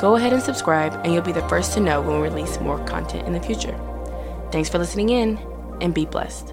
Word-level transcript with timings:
go 0.00 0.16
ahead 0.16 0.32
and 0.32 0.42
subscribe, 0.42 0.92
and 1.04 1.12
you'll 1.12 1.22
be 1.22 1.32
the 1.32 1.46
first 1.48 1.72
to 1.74 1.80
know 1.80 2.00
when 2.00 2.20
we 2.20 2.28
release 2.28 2.60
more 2.60 2.82
content 2.84 3.26
in 3.26 3.32
the 3.32 3.40
future. 3.40 3.78
Thanks 4.50 4.68
for 4.68 4.78
listening 4.78 5.10
in, 5.10 5.38
and 5.80 5.94
be 5.94 6.06
blessed. 6.06 6.52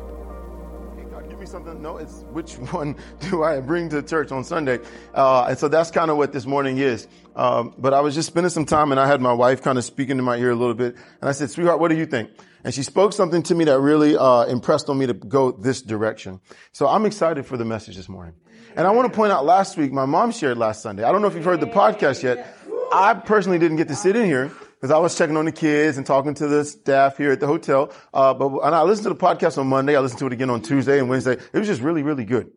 Give 1.29 1.39
me 1.39 1.45
something. 1.45 1.81
No, 1.81 1.97
it's 1.97 2.23
which 2.31 2.53
one 2.71 2.95
do 3.19 3.43
I 3.43 3.59
bring 3.59 3.89
to 3.89 4.02
church 4.02 4.31
on 4.31 4.43
Sunday? 4.43 4.79
Uh, 5.13 5.45
and 5.49 5.57
so 5.57 5.67
that's 5.67 5.91
kind 5.91 6.11
of 6.11 6.17
what 6.17 6.31
this 6.31 6.45
morning 6.45 6.77
is. 6.77 7.07
Um, 7.35 7.73
but 7.77 7.93
I 7.93 8.02
was 8.02 8.16
just 8.16 8.27
spending 8.27 8.49
some 8.49 8.66
time, 8.66 8.91
and 8.91 8.99
I 8.99 9.07
had 9.07 9.21
my 9.21 9.33
wife 9.33 9.61
kind 9.61 9.77
of 9.77 9.83
speaking 9.83 10.17
to 10.17 10.23
my 10.23 10.38
ear 10.38 10.52
a 10.52 10.55
little 10.55 10.73
bit, 10.73 10.95
and 11.21 11.30
I 11.30 11.31
said, 11.31 11.49
"Sweetheart, 11.49 11.80
what 11.80 11.89
do 11.89 11.95
you 11.97 12.05
think?" 12.05 12.30
And 12.63 12.73
she 12.73 12.83
spoke 12.83 13.13
something 13.13 13.44
to 13.44 13.55
me 13.55 13.66
that 13.66 13.80
really 13.80 14.16
uh, 14.16 14.44
impressed 14.45 14.89
on 14.89 14.97
me 14.97 15.05
to 15.07 15.13
go 15.13 15.52
this 15.52 15.81
direction. 15.81 16.39
So 16.71 16.88
I'm 16.88 17.05
excited 17.05 17.45
for 17.45 17.57
the 17.57 17.66
message 17.66 17.97
this 17.97 18.07
morning. 18.07 18.35
And 18.75 18.88
I 18.88 18.91
want 18.91 19.11
to 19.11 19.16
point 19.16 19.31
out 19.31 19.45
last 19.45 19.77
week, 19.77 19.91
my 19.91 20.05
mom 20.05 20.31
shared 20.31 20.57
last 20.57 20.81
Sunday. 20.81 21.03
I 21.03 21.11
don't 21.11 21.21
know 21.21 21.27
if 21.27 21.35
you've 21.35 21.45
heard 21.45 21.59
the 21.59 21.67
podcast 21.67 22.23
yet. 22.23 22.57
I 22.93 23.15
personally 23.15 23.57
didn't 23.57 23.77
get 23.77 23.88
to 23.88 23.95
sit 23.95 24.16
in 24.16 24.25
here 24.25 24.52
because 24.75 24.91
I 24.91 24.99
was 24.99 25.17
checking 25.17 25.36
on 25.36 25.45
the 25.45 25.52
kids 25.52 25.97
and 25.97 26.05
talking 26.05 26.36
to 26.36 26.47
the 26.47 26.63
staff 26.63 27.17
here 27.17 27.31
at 27.31 27.39
the 27.39 27.47
hotel. 27.47 27.91
Uh, 28.13 28.36
but 28.36 28.49
and 28.63 28.75
I 28.75 28.83
listened 28.83 29.05
to 29.05 29.09
the 29.09 29.16
podcast 29.16 29.58
on 29.58 29.66
Monday. 29.67 29.95
I 29.95 29.99
listened 29.99 30.19
to 30.19 30.27
it 30.27 30.33
again 30.33 30.52
on 30.52 30.61
Tuesday 30.61 30.99
and 30.99 31.09
Wednesday. 31.09 31.33
It 31.33 31.58
was 31.58 31.67
just 31.67 31.81
really, 31.81 32.03
really 32.03 32.23
good. 32.23 32.52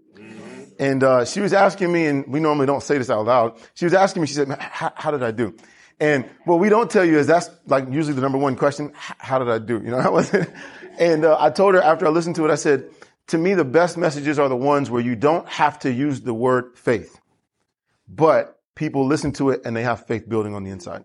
And 0.78 1.02
uh, 1.02 1.24
she 1.24 1.40
was 1.40 1.54
asking 1.54 1.90
me, 1.90 2.04
and 2.04 2.26
we 2.26 2.38
normally 2.38 2.66
don't 2.66 2.82
say 2.82 2.98
this 2.98 3.08
out 3.08 3.24
loud. 3.24 3.58
She 3.72 3.86
was 3.86 3.94
asking 3.94 4.20
me. 4.20 4.28
She 4.28 4.34
said, 4.34 4.50
"How 4.60 5.10
did 5.10 5.22
I 5.22 5.30
do?" 5.30 5.54
And 5.98 6.28
what 6.44 6.56
we 6.60 6.68
don't 6.68 6.90
tell 6.90 7.04
you 7.04 7.18
is 7.18 7.26
that's 7.26 7.48
like 7.66 7.86
usually 7.90 8.12
the 8.12 8.20
number 8.20 8.36
one 8.36 8.56
question. 8.56 8.92
How 8.94 9.38
did 9.38 9.48
I 9.48 9.58
do? 9.58 9.80
You 9.82 9.90
know, 9.90 10.00
how 10.02 10.12
was? 10.12 10.34
And 10.98 11.24
uh, 11.24 11.38
I 11.40 11.48
told 11.48 11.74
her 11.74 11.80
after 11.80 12.06
I 12.06 12.10
listened 12.10 12.36
to 12.36 12.44
it, 12.44 12.50
I 12.50 12.56
said, 12.56 12.90
to 13.28 13.38
me, 13.38 13.54
the 13.54 13.64
best 13.64 13.96
messages 13.96 14.38
are 14.38 14.50
the 14.50 14.56
ones 14.56 14.90
where 14.90 15.00
you 15.00 15.16
don't 15.16 15.48
have 15.48 15.78
to 15.80 15.90
use 15.90 16.20
the 16.20 16.34
word 16.34 16.76
faith, 16.76 17.18
but 18.06 18.60
people 18.76 19.04
listen 19.04 19.32
to 19.32 19.50
it 19.50 19.62
and 19.64 19.74
they 19.74 19.82
have 19.82 20.06
faith 20.06 20.28
building 20.28 20.54
on 20.54 20.62
the 20.62 20.70
inside. 20.70 21.02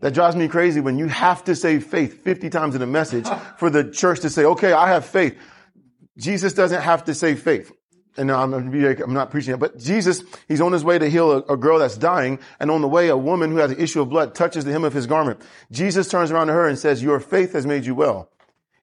That 0.00 0.14
drives 0.14 0.36
me 0.36 0.48
crazy 0.48 0.80
when 0.80 0.98
you 0.98 1.08
have 1.08 1.44
to 1.44 1.54
say 1.54 1.80
faith 1.80 2.22
50 2.22 2.48
times 2.50 2.74
in 2.74 2.82
a 2.82 2.86
message 2.86 3.26
for 3.58 3.68
the 3.68 3.90
church 3.90 4.20
to 4.20 4.30
say, 4.30 4.44
okay, 4.44 4.72
I 4.72 4.88
have 4.88 5.04
faith. 5.04 5.36
Jesus 6.16 6.54
doesn't 6.54 6.80
have 6.80 7.04
to 7.04 7.14
say 7.14 7.34
faith. 7.34 7.72
And 8.16 8.30
I'm, 8.30 8.52
I'm 8.52 9.14
not 9.14 9.30
preaching 9.30 9.54
it, 9.54 9.56
but 9.56 9.78
Jesus, 9.78 10.22
he's 10.46 10.60
on 10.60 10.72
his 10.72 10.84
way 10.84 10.98
to 10.98 11.08
heal 11.08 11.32
a, 11.32 11.54
a, 11.54 11.56
girl 11.56 11.78
that's 11.78 11.96
dying. 11.96 12.38
And 12.60 12.70
on 12.70 12.82
the 12.82 12.88
way, 12.88 13.08
a 13.08 13.16
woman 13.16 13.50
who 13.50 13.56
has 13.56 13.70
an 13.70 13.80
issue 13.80 14.02
of 14.02 14.10
blood 14.10 14.34
touches 14.34 14.66
the 14.66 14.70
hem 14.70 14.84
of 14.84 14.92
his 14.92 15.06
garment. 15.06 15.40
Jesus 15.70 16.08
turns 16.08 16.30
around 16.30 16.48
to 16.48 16.52
her 16.52 16.68
and 16.68 16.78
says, 16.78 17.02
your 17.02 17.20
faith 17.20 17.54
has 17.54 17.64
made 17.64 17.86
you 17.86 17.94
well. 17.94 18.30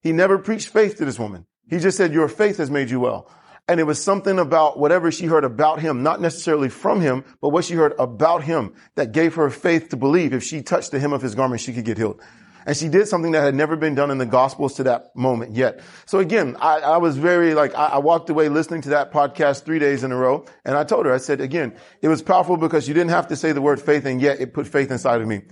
He 0.01 0.11
never 0.13 0.39
preached 0.39 0.69
faith 0.69 0.97
to 0.97 1.05
this 1.05 1.19
woman. 1.19 1.45
He 1.69 1.77
just 1.77 1.95
said, 1.95 2.11
your 2.11 2.27
faith 2.27 2.57
has 2.57 2.71
made 2.71 2.89
you 2.89 2.99
well. 2.99 3.29
And 3.69 3.79
it 3.79 3.83
was 3.83 4.03
something 4.03 4.39
about 4.39 4.79
whatever 4.79 5.11
she 5.11 5.27
heard 5.27 5.43
about 5.43 5.79
him, 5.79 6.01
not 6.01 6.19
necessarily 6.19 6.69
from 6.69 7.01
him, 7.01 7.23
but 7.39 7.49
what 7.49 7.65
she 7.65 7.75
heard 7.75 7.93
about 7.99 8.43
him 8.43 8.73
that 8.95 9.11
gave 9.11 9.35
her 9.35 9.51
faith 9.51 9.89
to 9.89 9.95
believe 9.95 10.33
if 10.33 10.43
she 10.43 10.63
touched 10.63 10.89
the 10.89 10.99
hem 10.99 11.13
of 11.13 11.21
his 11.21 11.35
garment, 11.35 11.61
she 11.61 11.71
could 11.71 11.85
get 11.85 11.95
healed. 11.95 12.19
And 12.65 12.75
she 12.75 12.89
did 12.89 13.07
something 13.07 13.33
that 13.33 13.41
had 13.41 13.53
never 13.53 13.75
been 13.75 13.93
done 13.93 14.09
in 14.09 14.17
the 14.17 14.25
gospels 14.25 14.73
to 14.77 14.83
that 14.85 15.15
moment 15.15 15.55
yet. 15.55 15.81
So 16.07 16.17
again, 16.17 16.57
I, 16.59 16.79
I 16.79 16.97
was 16.97 17.15
very 17.17 17.53
like, 17.53 17.75
I, 17.75 17.85
I, 17.85 17.97
walked 17.99 18.31
away 18.31 18.49
listening 18.49 18.81
to 18.81 18.89
that 18.89 19.11
podcast 19.11 19.65
three 19.65 19.77
days 19.77 20.03
in 20.03 20.11
a 20.11 20.17
row. 20.17 20.45
And 20.65 20.75
I 20.75 20.83
told 20.83 21.05
her, 21.05 21.13
I 21.13 21.17
said, 21.17 21.39
again, 21.39 21.75
it 22.01 22.07
was 22.07 22.23
powerful 22.23 22.57
because 22.57 22.87
you 22.87 22.95
didn't 22.95 23.11
have 23.11 23.27
to 23.27 23.35
say 23.35 23.51
the 23.51 23.61
word 23.61 23.79
faith 23.79 24.03
and 24.05 24.19
yet 24.19 24.41
it 24.41 24.51
put 24.51 24.65
faith 24.65 24.89
inside 24.89 25.21
of 25.21 25.27
me. 25.27 25.43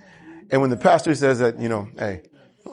And 0.50 0.60
when 0.60 0.72
the 0.72 0.78
pastor 0.78 1.14
says 1.14 1.38
that, 1.38 1.60
you 1.60 1.70
know, 1.70 1.88
hey, 2.00 2.24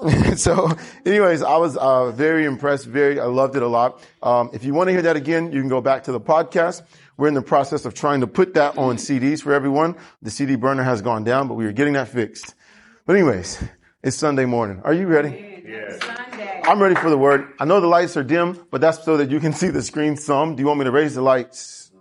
so 0.37 0.71
anyways, 1.05 1.43
I 1.43 1.56
was 1.56 1.77
uh, 1.77 2.10
very 2.10 2.44
impressed. 2.44 2.87
Very, 2.87 3.21
I 3.21 3.25
loved 3.25 3.56
it 3.56 3.62
a 3.62 3.69
lot. 3.69 4.03
Um, 4.22 4.50
if 4.53 4.65
you 4.65 4.75
want 4.75 4.88
to 4.88 4.93
hear 4.93 5.03
that 5.03 5.16
again, 5.16 5.53
you 5.53 5.60
can 5.60 5.69
go 5.69 5.81
back 5.81 6.05
to 6.05 6.12
the 6.12 6.21
podcast. 6.21 6.82
We're 7.16 7.28
in 7.28 7.34
the 7.34 7.43
process 7.43 7.84
of 7.84 7.94
trying 7.94 8.21
to 8.21 8.27
put 8.27 8.54
that 8.54 8.77
on 8.77 8.97
CDs 8.97 9.43
for 9.43 9.53
everyone. 9.53 9.97
The 10.22 10.31
CD 10.31 10.56
burner 10.56 10.83
has 10.83 11.00
gone 11.03 11.25
down, 11.25 11.49
but 11.49 11.54
we 11.54 11.65
are 11.66 11.72
getting 11.72 11.94
that 11.94 12.09
fixed. 12.09 12.54
But 13.06 13.16
anyways, 13.16 13.62
it's 14.03 14.16
Sunday 14.16 14.47
morning. 14.47 14.81
Are 14.84 14.93
you 14.93 15.06
ready? 15.06 15.62
Yes. 15.66 16.00
I'm 16.65 16.83
ready 16.83 16.94
for 16.94 17.10
the 17.10 17.19
word. 17.19 17.53
I 17.60 17.65
know 17.65 17.81
the 17.81 17.87
lights 17.87 18.16
are 18.16 18.25
dim, 18.25 18.66
but 18.71 18.81
that's 18.81 19.04
so 19.04 19.16
that 19.19 19.31
you 19.31 19.38
can 19.38 19.53
see 19.60 19.69
the 19.69 19.83
screen 19.83 20.16
some. 20.16 20.56
Do 20.56 20.62
you 20.62 20.66
want 20.66 20.81
me 20.81 20.84
to 20.84 20.91
raise 20.91 21.15
the 21.15 21.22
lights? 21.22 21.93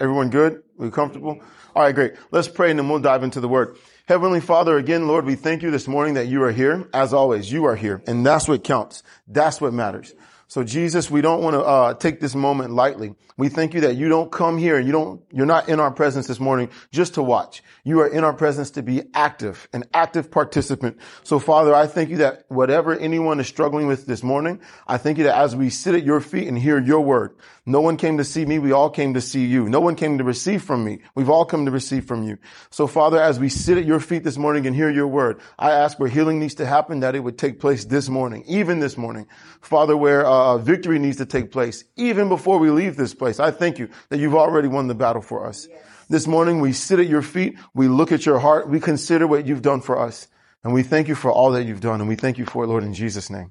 Everyone 0.00 0.30
good? 0.30 0.62
We 0.76 0.90
comfortable? 0.90 1.40
All 1.74 1.82
right, 1.82 1.94
great. 1.94 2.14
Let's 2.30 2.48
pray 2.48 2.70
and 2.70 2.78
then 2.78 2.88
we'll 2.88 2.98
dive 2.98 3.22
into 3.22 3.40
the 3.40 3.48
word. 3.48 3.76
Heavenly 4.06 4.40
Father, 4.40 4.76
again, 4.78 5.06
Lord, 5.06 5.24
we 5.24 5.36
thank 5.36 5.62
you 5.62 5.70
this 5.70 5.86
morning 5.86 6.14
that 6.14 6.26
you 6.26 6.42
are 6.42 6.50
here. 6.50 6.88
As 6.92 7.14
always, 7.14 7.52
you 7.52 7.66
are 7.66 7.76
here. 7.76 8.02
And 8.08 8.26
that's 8.26 8.48
what 8.48 8.64
counts. 8.64 9.04
That's 9.28 9.60
what 9.60 9.72
matters. 9.72 10.12
So 10.52 10.62
Jesus, 10.62 11.10
we 11.10 11.22
don't 11.22 11.40
want 11.40 11.54
to 11.54 11.62
uh, 11.62 11.94
take 11.94 12.20
this 12.20 12.34
moment 12.34 12.74
lightly. 12.74 13.14
We 13.38 13.48
thank 13.48 13.72
you 13.72 13.80
that 13.80 13.96
you 13.96 14.10
don't 14.10 14.30
come 14.30 14.58
here 14.58 14.76
and 14.76 14.86
you 14.86 14.92
don't, 14.92 15.22
you're 15.32 15.46
not 15.46 15.70
in 15.70 15.80
our 15.80 15.90
presence 15.90 16.26
this 16.26 16.38
morning 16.38 16.68
just 16.90 17.14
to 17.14 17.22
watch. 17.22 17.62
You 17.84 18.00
are 18.00 18.06
in 18.06 18.22
our 18.22 18.34
presence 18.34 18.72
to 18.72 18.82
be 18.82 19.02
active, 19.14 19.66
an 19.72 19.84
active 19.94 20.30
participant. 20.30 20.98
So 21.22 21.38
Father, 21.38 21.74
I 21.74 21.86
thank 21.86 22.10
you 22.10 22.18
that 22.18 22.44
whatever 22.48 22.94
anyone 22.94 23.40
is 23.40 23.46
struggling 23.48 23.86
with 23.86 24.04
this 24.04 24.22
morning, 24.22 24.60
I 24.86 24.98
thank 24.98 25.16
you 25.16 25.24
that 25.24 25.38
as 25.38 25.56
we 25.56 25.70
sit 25.70 25.94
at 25.94 26.04
your 26.04 26.20
feet 26.20 26.48
and 26.48 26.58
hear 26.58 26.78
your 26.78 27.00
word, 27.00 27.34
no 27.64 27.80
one 27.80 27.96
came 27.96 28.18
to 28.18 28.24
see 28.24 28.44
me. 28.44 28.58
We 28.58 28.72
all 28.72 28.90
came 28.90 29.14
to 29.14 29.20
see 29.20 29.46
you. 29.46 29.68
No 29.68 29.80
one 29.80 29.94
came 29.94 30.18
to 30.18 30.24
receive 30.24 30.62
from 30.62 30.84
me. 30.84 30.98
We've 31.14 31.30
all 31.30 31.44
come 31.44 31.64
to 31.64 31.70
receive 31.70 32.04
from 32.04 32.24
you. 32.24 32.38
So 32.70 32.86
Father, 32.86 33.22
as 33.22 33.40
we 33.40 33.48
sit 33.48 33.78
at 33.78 33.86
your 33.86 34.00
feet 34.00 34.24
this 34.24 34.36
morning 34.36 34.66
and 34.66 34.76
hear 34.76 34.90
your 34.90 35.06
word, 35.06 35.40
I 35.58 35.70
ask 35.70 35.98
where 35.98 36.08
healing 36.10 36.40
needs 36.40 36.56
to 36.56 36.66
happen, 36.66 37.00
that 37.00 37.14
it 37.14 37.20
would 37.20 37.38
take 37.38 37.58
place 37.58 37.86
this 37.86 38.08
morning, 38.10 38.44
even 38.46 38.80
this 38.80 38.98
morning. 38.98 39.28
Father, 39.60 39.96
where 39.96 40.26
uh, 40.26 40.41
victory 40.58 40.98
needs 40.98 41.16
to 41.18 41.26
take 41.26 41.50
place, 41.50 41.84
even 41.96 42.28
before 42.28 42.58
we 42.58 42.70
leave 42.70 42.96
this 42.96 43.14
place. 43.14 43.40
I 43.40 43.50
thank 43.50 43.78
you 43.78 43.88
that 44.08 44.18
you've 44.18 44.34
already 44.34 44.68
won 44.68 44.86
the 44.86 44.94
battle 44.94 45.22
for 45.22 45.46
us. 45.46 45.66
Yes. 45.70 45.80
This 46.08 46.26
morning 46.26 46.60
we 46.60 46.72
sit 46.72 46.98
at 46.98 47.06
your 47.06 47.22
feet. 47.22 47.56
We 47.74 47.88
look 47.88 48.12
at 48.12 48.26
your 48.26 48.38
heart. 48.38 48.68
We 48.68 48.80
consider 48.80 49.26
what 49.26 49.46
you've 49.46 49.62
done 49.62 49.80
for 49.80 49.98
us. 49.98 50.28
And 50.64 50.72
we 50.72 50.82
thank 50.82 51.08
you 51.08 51.14
for 51.14 51.30
all 51.30 51.52
that 51.52 51.64
you've 51.64 51.80
done. 51.80 52.00
And 52.00 52.08
we 52.08 52.16
thank 52.16 52.38
you 52.38 52.46
for 52.46 52.64
it, 52.64 52.66
Lord, 52.68 52.84
in 52.84 52.94
Jesus' 52.94 53.30
name. 53.30 53.50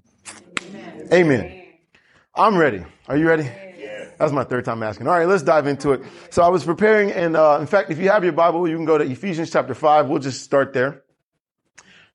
Amen. 0.61 1.09
Amen. 1.11 1.63
I'm 2.35 2.57
ready. 2.57 2.85
Are 3.07 3.17
you 3.17 3.27
ready? 3.27 3.49
That's 4.21 4.31
my 4.31 4.43
third 4.43 4.65
time 4.65 4.83
asking. 4.83 5.07
All 5.07 5.17
right, 5.17 5.27
let's 5.27 5.41
dive 5.41 5.65
into 5.65 5.93
it. 5.93 6.03
So 6.29 6.43
I 6.43 6.49
was 6.49 6.63
preparing, 6.63 7.11
and 7.11 7.35
uh, 7.35 7.57
in 7.59 7.65
fact, 7.65 7.89
if 7.89 7.97
you 7.97 8.09
have 8.09 8.23
your 8.23 8.33
Bible, 8.33 8.67
you 8.67 8.75
can 8.75 8.85
go 8.85 8.99
to 8.99 9.03
Ephesians 9.03 9.49
chapter 9.49 9.73
5. 9.73 10.09
We'll 10.09 10.19
just 10.19 10.43
start 10.43 10.73
there. 10.73 11.01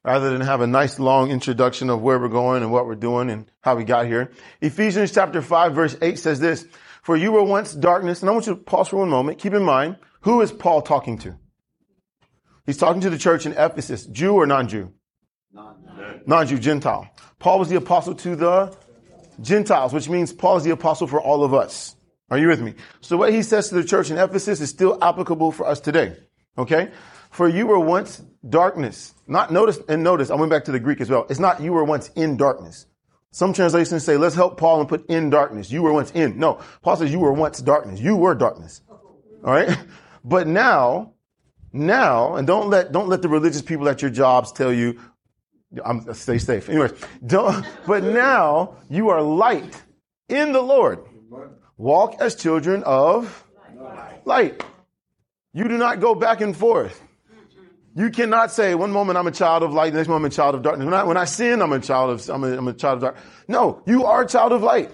Rather 0.07 0.31
than 0.31 0.41
have 0.41 0.61
a 0.61 0.69
nice 0.69 1.01
long 1.01 1.33
introduction 1.33 1.91
of 1.91 2.01
where 2.01 2.17
we're 2.21 2.29
going 2.29 2.63
and 2.63 2.71
what 2.71 2.87
we're 2.87 2.95
doing 2.95 3.29
and 3.29 3.51
how 3.63 3.75
we 3.75 3.83
got 3.83 4.07
here. 4.07 4.31
Ephesians 4.61 5.13
chapter 5.13 5.43
5 5.43 5.75
verse 5.75 5.97
8 6.01 6.17
says 6.17 6.39
this, 6.39 6.65
For 7.03 7.17
you 7.17 7.33
were 7.33 7.43
once 7.43 7.75
darkness, 7.75 8.21
and 8.21 8.31
I 8.31 8.33
want 8.33 8.47
you 8.47 8.55
to 8.55 8.61
pause 8.61 8.87
for 8.87 8.99
one 8.99 9.09
moment. 9.09 9.41
Keep 9.41 9.55
in 9.55 9.65
mind, 9.65 9.97
who 10.21 10.43
is 10.43 10.53
Paul 10.53 10.83
talking 10.83 11.19
to? 11.19 11.35
He's 12.67 12.77
talking 12.77 13.01
to 13.01 13.11
the 13.11 13.19
church 13.19 13.47
in 13.47 13.53
Ephesus, 13.53 14.07
Jew 14.07 14.35
or 14.35 14.47
non-Jew? 14.47 14.93
Non-Jew, 16.25 16.59
Gentile. 16.59 17.11
Paul 17.41 17.59
was 17.59 17.69
the 17.69 17.77
apostle 17.77 18.15
to 18.15 18.37
the 18.37 18.77
Gentiles, 19.41 19.93
which 19.93 20.09
means 20.09 20.33
Paul 20.33 20.57
is 20.57 20.63
the 20.63 20.71
apostle 20.71 21.09
for 21.09 21.21
all 21.21 21.43
of 21.43 21.53
us. 21.53 21.97
Are 22.31 22.39
you 22.39 22.47
with 22.47 22.61
me? 22.61 22.75
So 23.01 23.17
what 23.17 23.33
he 23.33 23.43
says 23.43 23.71
to 23.71 23.75
the 23.75 23.85
church 23.85 24.11
in 24.11 24.19
Ephesus 24.19 24.61
is 24.61 24.71
still 24.71 25.03
applicable 25.03 25.51
for 25.51 25.67
us 25.67 25.81
today. 25.81 26.17
Okay? 26.57 26.93
For 27.37 27.51
you 27.51 27.67
were 27.67 27.79
once 27.79 28.23
darkness. 28.49 29.13
Not 29.27 29.53
notice, 29.53 29.79
and 29.91 30.03
notice, 30.03 30.31
I 30.31 30.37
went 30.37 30.49
back 30.49 30.65
to 30.65 30.73
the 30.73 30.81
Greek 30.81 31.03
as 31.03 31.11
well. 31.11 31.27
It's 31.29 31.39
not 31.39 31.61
you 31.61 31.75
were 31.75 31.85
once 31.85 32.09
in 32.17 32.39
darkness. 32.39 32.87
Some 33.31 33.53
translations 33.53 34.05
say, 34.05 34.17
let's 34.17 34.35
help 34.35 34.57
Paul 34.57 34.81
and 34.81 34.89
put 34.89 35.05
in 35.11 35.29
darkness. 35.29 35.71
You 35.71 35.83
were 35.83 35.93
once 35.93 36.11
in. 36.13 36.39
No, 36.39 36.61
Paul 36.81 36.97
says 36.97 37.13
you 37.13 37.19
were 37.19 37.35
once 37.35 37.61
darkness. 37.61 38.01
You 38.01 38.17
were 38.17 38.35
darkness. 38.35 38.81
All 39.45 39.53
right? 39.53 39.79
But 40.25 40.49
now, 40.49 41.13
now, 41.73 42.35
and 42.35 42.49
don't 42.49 42.69
let, 42.69 42.91
don't 42.91 43.09
let 43.09 43.23
the 43.23 43.29
religious 43.29 43.63
people 43.63 43.89
at 43.89 44.03
your 44.03 44.11
jobs 44.11 44.51
tell 44.51 44.73
you, 44.73 44.99
I'm, 45.85 46.13
stay 46.15 46.39
safe. 46.39 46.69
Anyways, 46.69 46.95
don't, 47.25 47.65
but 47.87 48.03
now 48.03 48.79
you 48.89 49.11
are 49.11 49.23
light 49.23 49.81
in 50.29 50.53
the 50.53 50.63
Lord. 50.63 50.99
Walk 51.77 52.17
as 52.19 52.35
children 52.35 52.83
of 52.83 53.45
light. 54.25 54.65
You 55.53 55.69
do 55.69 55.79
not 55.79 56.01
go 56.01 56.17
back 56.17 56.41
and 56.41 56.57
forth. 56.57 57.06
You 57.97 58.11
cannot 58.11 58.53
say 58.53 58.75
one 58.75 58.93
moment 58.93 59.17
I'm 59.17 59.27
a 59.27 59.33
child 59.33 59.63
of 59.63 59.73
light, 59.73 59.95
the 59.95 59.99
next 59.99 60.09
moment 60.09 60.27
I'm 60.27 60.33
a 60.33 60.37
child 60.37 60.55
of 60.55 60.63
darkness. 60.63 60.85
When 60.85 60.93
I, 60.93 61.05
when 61.05 61.17
I 61.17 61.25
sin, 61.25 61.63
I'm 61.63 61.73
a 61.73 61.81
child 61.81 62.11
of 62.11 62.29
I'm 62.29 62.45
a, 62.45 62.59
I'm 62.59 62.69
a 62.69 62.75
child 62.75 62.97
of 62.97 63.01
dark. 63.01 63.17
No, 63.49 63.83
you 63.87 64.05
are 64.05 64.23
a 64.23 64.27
child 64.27 64.53
of 64.53 64.63
light. 64.63 64.91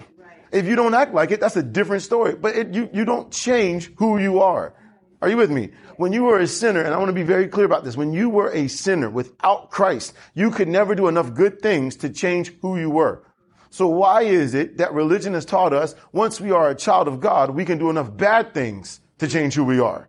If 0.53 0.65
you 0.65 0.77
don't 0.77 0.93
act 0.93 1.13
like 1.13 1.31
it, 1.31 1.41
that's 1.41 1.57
a 1.57 1.63
different 1.63 2.03
story. 2.03 2.35
But 2.35 2.55
it, 2.55 2.73
you 2.73 2.89
you 2.93 3.03
don't 3.03 3.29
change 3.29 3.91
who 3.97 4.19
you 4.19 4.39
are. 4.39 4.73
Are 5.21 5.29
you 5.29 5.35
with 5.35 5.51
me? 5.51 5.71
When 5.97 6.13
you 6.13 6.23
were 6.23 6.39
a 6.39 6.47
sinner, 6.47 6.81
and 6.81 6.93
I 6.93 6.97
want 6.97 7.09
to 7.09 7.13
be 7.13 7.23
very 7.23 7.47
clear 7.47 7.65
about 7.65 7.83
this, 7.83 7.97
when 7.97 8.13
you 8.13 8.29
were 8.29 8.51
a 8.51 8.67
sinner 8.69 9.09
without 9.09 9.69
Christ, 9.69 10.13
you 10.33 10.49
could 10.49 10.69
never 10.69 10.95
do 10.95 11.07
enough 11.09 11.33
good 11.33 11.61
things 11.61 11.97
to 11.97 12.09
change 12.09 12.53
who 12.61 12.79
you 12.79 12.89
were. 12.89 13.23
So 13.69 13.87
why 13.87 14.21
is 14.21 14.53
it 14.53 14.77
that 14.77 14.93
religion 14.93 15.33
has 15.33 15.45
taught 15.45 15.73
us 15.73 15.93
once 16.13 16.39
we 16.39 16.51
are 16.51 16.69
a 16.69 16.75
child 16.75 17.09
of 17.09 17.19
God, 17.19 17.49
we 17.49 17.65
can 17.65 17.79
do 17.79 17.89
enough 17.89 18.15
bad 18.15 18.53
things 18.53 19.01
to 19.17 19.27
change 19.27 19.55
who 19.55 19.65
we 19.65 19.79
are? 19.79 20.07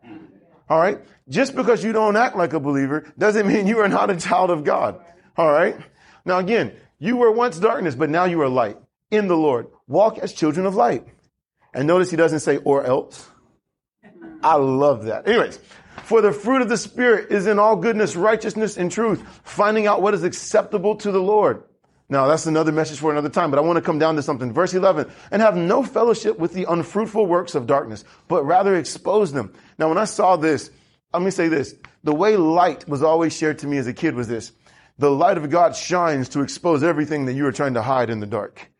All 0.69 0.79
right. 0.79 1.01
Just 1.29 1.57
because 1.57 1.83
you 1.83 1.93
don't 1.93 2.17
act 2.17 2.37
like 2.37 2.53
a 2.53 2.61
believer 2.61 3.11
doesn't 3.17 3.47
mean 3.47 3.67
you 3.67 3.79
are 3.81 3.89
not 3.89 4.11
a 4.11 4.17
child 4.17 4.51
of 4.51 4.65
God. 4.65 5.01
All 5.37 5.51
right. 5.51 5.77
Now 6.25 6.39
again, 6.39 6.73
you 6.99 7.17
were 7.17 7.31
once 7.31 7.59
darkness, 7.59 7.95
but 7.95 8.11
now 8.11 8.25
you 8.25 8.41
are 8.43 8.49
light 8.49 8.77
in 9.11 9.29
the 9.29 9.37
Lord. 9.37 9.69
Walk 9.87 10.19
as 10.19 10.33
children 10.33 10.67
of 10.67 10.75
light. 10.75 11.07
And 11.73 11.87
notice 11.87 12.11
he 12.11 12.17
doesn't 12.17 12.41
say 12.41 12.59
or 12.59 12.85
else. 12.85 13.29
I 14.43 14.57
love 14.57 15.05
that. 15.05 15.27
Anyways, 15.27 15.59
for 16.05 16.21
the 16.21 16.33
fruit 16.33 16.63
of 16.63 16.69
the 16.69 16.77
Spirit 16.77 17.33
is 17.33 17.47
in 17.47 17.59
all 17.59 17.77
goodness, 17.77 18.15
righteousness, 18.15 18.77
and 18.77 18.93
truth, 18.93 19.23
finding 19.43 19.87
out 19.87 20.03
what 20.03 20.15
is 20.15 20.23
acceptable 20.23 20.97
to 20.97 21.11
the 21.11 21.21
Lord. 21.21 21.65
Now, 22.11 22.27
that's 22.27 22.45
another 22.45 22.71
message 22.71 22.99
for 22.99 23.11
another 23.11 23.31
time, 23.31 23.51
but 23.51 23.59
I 23.59 23.63
want 23.63 23.79
to 23.79 23.83
come 23.83 23.99
down 23.99 24.17
to 24.17 24.23
something. 24.23 24.53
Verse 24.53 24.75
11, 24.75 25.11
and 25.31 25.41
have 25.41 25.57
no 25.57 25.83
fellowship 25.83 26.39
with 26.39 26.53
the 26.53 26.71
unfruitful 26.71 27.25
works 27.25 27.55
of 27.55 27.67
darkness, 27.67 28.05
but 28.29 28.45
rather 28.45 28.77
expose 28.77 29.33
them. 29.33 29.55
Now, 29.79 29.89
when 29.89 29.97
I 29.99 30.05
saw 30.05 30.37
this, 30.37 30.71
let 31.15 31.23
me 31.23 31.31
say 31.31 31.49
this. 31.49 31.75
The 32.03 32.15
way 32.15 32.37
light 32.37 32.89
was 32.89 33.03
always 33.03 33.37
shared 33.37 33.61
to 33.61 33.67
me 33.67 33.79
as 33.79 33.87
a 33.87 33.95
kid 33.95 34.15
was 34.15 34.29
this. 34.29 34.53
The 34.99 35.11
light 35.11 35.39
of 35.39 35.49
God 35.51 35.75
shines 35.75 36.29
to 36.31 36.41
expose 36.41 36.83
everything 36.83 37.25
that 37.27 37.33
you 37.33 37.47
are 37.47 37.53
trying 37.53 37.75
to 37.75 37.83
hide 37.83 38.11
in 38.11 38.21
the 38.21 38.27
dark. 38.27 38.71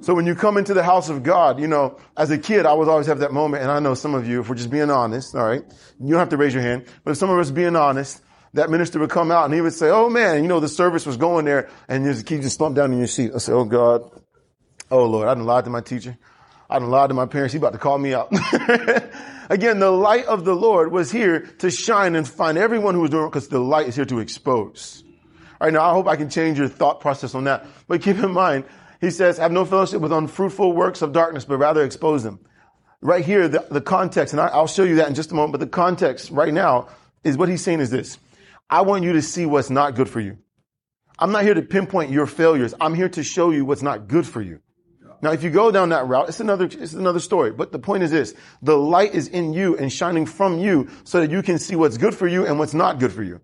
So 0.00 0.14
when 0.14 0.26
you 0.26 0.34
come 0.34 0.58
into 0.58 0.74
the 0.74 0.82
house 0.82 1.08
of 1.08 1.22
God, 1.22 1.58
you 1.58 1.66
know, 1.66 1.98
as 2.16 2.30
a 2.30 2.36
kid, 2.36 2.66
I 2.66 2.74
would 2.74 2.88
always 2.88 3.06
have 3.06 3.20
that 3.20 3.32
moment, 3.32 3.62
and 3.62 3.72
I 3.72 3.78
know 3.78 3.94
some 3.94 4.14
of 4.14 4.28
you, 4.28 4.40
if 4.40 4.48
we're 4.50 4.54
just 4.54 4.70
being 4.70 4.90
honest, 4.90 5.34
all 5.34 5.46
right, 5.46 5.62
you 5.98 6.10
don't 6.10 6.18
have 6.18 6.28
to 6.28 6.36
raise 6.36 6.52
your 6.52 6.62
hand, 6.62 6.84
but 7.04 7.12
if 7.12 7.16
some 7.16 7.30
of 7.30 7.38
us 7.38 7.50
being 7.50 7.74
honest, 7.74 8.20
that 8.52 8.70
minister 8.70 8.98
would 8.98 9.10
come 9.10 9.30
out 9.30 9.46
and 9.46 9.54
he 9.54 9.60
would 9.60 9.72
say, 9.72 9.88
oh 9.88 10.10
man, 10.10 10.42
you 10.42 10.48
know, 10.48 10.60
the 10.60 10.68
service 10.68 11.06
was 11.06 11.16
going 11.16 11.46
there, 11.46 11.70
and 11.88 12.04
you 12.04 12.12
just 12.12 12.56
slump 12.56 12.76
down 12.76 12.92
in 12.92 12.98
your 12.98 13.06
seat. 13.06 13.32
I 13.34 13.38
say, 13.38 13.52
oh 13.52 13.64
God, 13.64 14.02
oh 14.90 15.06
Lord, 15.06 15.26
I 15.26 15.34
didn't 15.34 15.46
lie 15.46 15.62
to 15.62 15.70
my 15.70 15.80
teacher. 15.80 16.18
I 16.74 16.80
didn't 16.80 16.90
lie 16.90 17.06
to 17.06 17.14
my 17.14 17.26
parents. 17.26 17.52
He 17.52 17.58
about 17.58 17.72
to 17.74 17.78
call 17.78 17.98
me 17.98 18.14
out. 18.14 18.32
Again, 19.48 19.78
the 19.78 19.92
light 19.92 20.24
of 20.24 20.44
the 20.44 20.56
Lord 20.56 20.90
was 20.90 21.08
here 21.08 21.46
to 21.58 21.70
shine 21.70 22.16
and 22.16 22.26
find 22.26 22.58
everyone 22.58 22.96
who 22.96 23.00
was 23.00 23.10
doing, 23.10 23.26
it 23.26 23.28
because 23.28 23.46
the 23.46 23.60
light 23.60 23.86
is 23.86 23.94
here 23.94 24.04
to 24.06 24.18
expose. 24.18 25.04
All 25.60 25.68
right, 25.68 25.72
now 25.72 25.88
I 25.88 25.92
hope 25.92 26.08
I 26.08 26.16
can 26.16 26.28
change 26.28 26.58
your 26.58 26.66
thought 26.66 26.98
process 26.98 27.32
on 27.36 27.44
that. 27.44 27.64
But 27.86 28.02
keep 28.02 28.16
in 28.16 28.32
mind, 28.32 28.64
he 29.00 29.12
says, 29.12 29.38
have 29.38 29.52
no 29.52 29.64
fellowship 29.64 30.00
with 30.00 30.12
unfruitful 30.12 30.72
works 30.72 31.00
of 31.00 31.12
darkness, 31.12 31.44
but 31.44 31.58
rather 31.58 31.84
expose 31.84 32.24
them. 32.24 32.40
Right 33.00 33.24
here, 33.24 33.46
the, 33.46 33.64
the 33.70 33.80
context, 33.80 34.34
and 34.34 34.40
I, 34.40 34.48
I'll 34.48 34.66
show 34.66 34.82
you 34.82 34.96
that 34.96 35.06
in 35.06 35.14
just 35.14 35.30
a 35.30 35.36
moment, 35.36 35.52
but 35.52 35.60
the 35.60 35.68
context 35.68 36.32
right 36.32 36.52
now 36.52 36.88
is 37.22 37.38
what 37.38 37.48
he's 37.48 37.62
saying 37.62 37.78
is 37.78 37.90
this. 37.90 38.18
I 38.68 38.82
want 38.82 39.04
you 39.04 39.12
to 39.12 39.22
see 39.22 39.46
what's 39.46 39.70
not 39.70 39.94
good 39.94 40.08
for 40.08 40.18
you. 40.18 40.38
I'm 41.20 41.30
not 41.30 41.44
here 41.44 41.54
to 41.54 41.62
pinpoint 41.62 42.10
your 42.10 42.26
failures. 42.26 42.74
I'm 42.80 42.94
here 42.94 43.10
to 43.10 43.22
show 43.22 43.52
you 43.52 43.64
what's 43.64 43.82
not 43.82 44.08
good 44.08 44.26
for 44.26 44.42
you. 44.42 44.58
Now, 45.24 45.32
if 45.32 45.42
you 45.42 45.48
go 45.48 45.70
down 45.70 45.88
that 45.88 46.06
route, 46.06 46.28
it's 46.28 46.40
another, 46.40 46.66
it's 46.66 46.92
another 46.92 47.18
story. 47.18 47.50
But 47.50 47.72
the 47.72 47.78
point 47.78 48.02
is 48.02 48.10
this, 48.10 48.34
the 48.60 48.76
light 48.76 49.14
is 49.14 49.26
in 49.26 49.54
you 49.54 49.74
and 49.74 49.90
shining 49.90 50.26
from 50.26 50.58
you 50.58 50.90
so 51.04 51.22
that 51.22 51.30
you 51.30 51.42
can 51.42 51.58
see 51.58 51.76
what's 51.76 51.96
good 51.96 52.14
for 52.14 52.28
you 52.28 52.46
and 52.46 52.58
what's 52.58 52.74
not 52.74 53.00
good 53.00 53.10
for 53.10 53.22
you. 53.22 53.40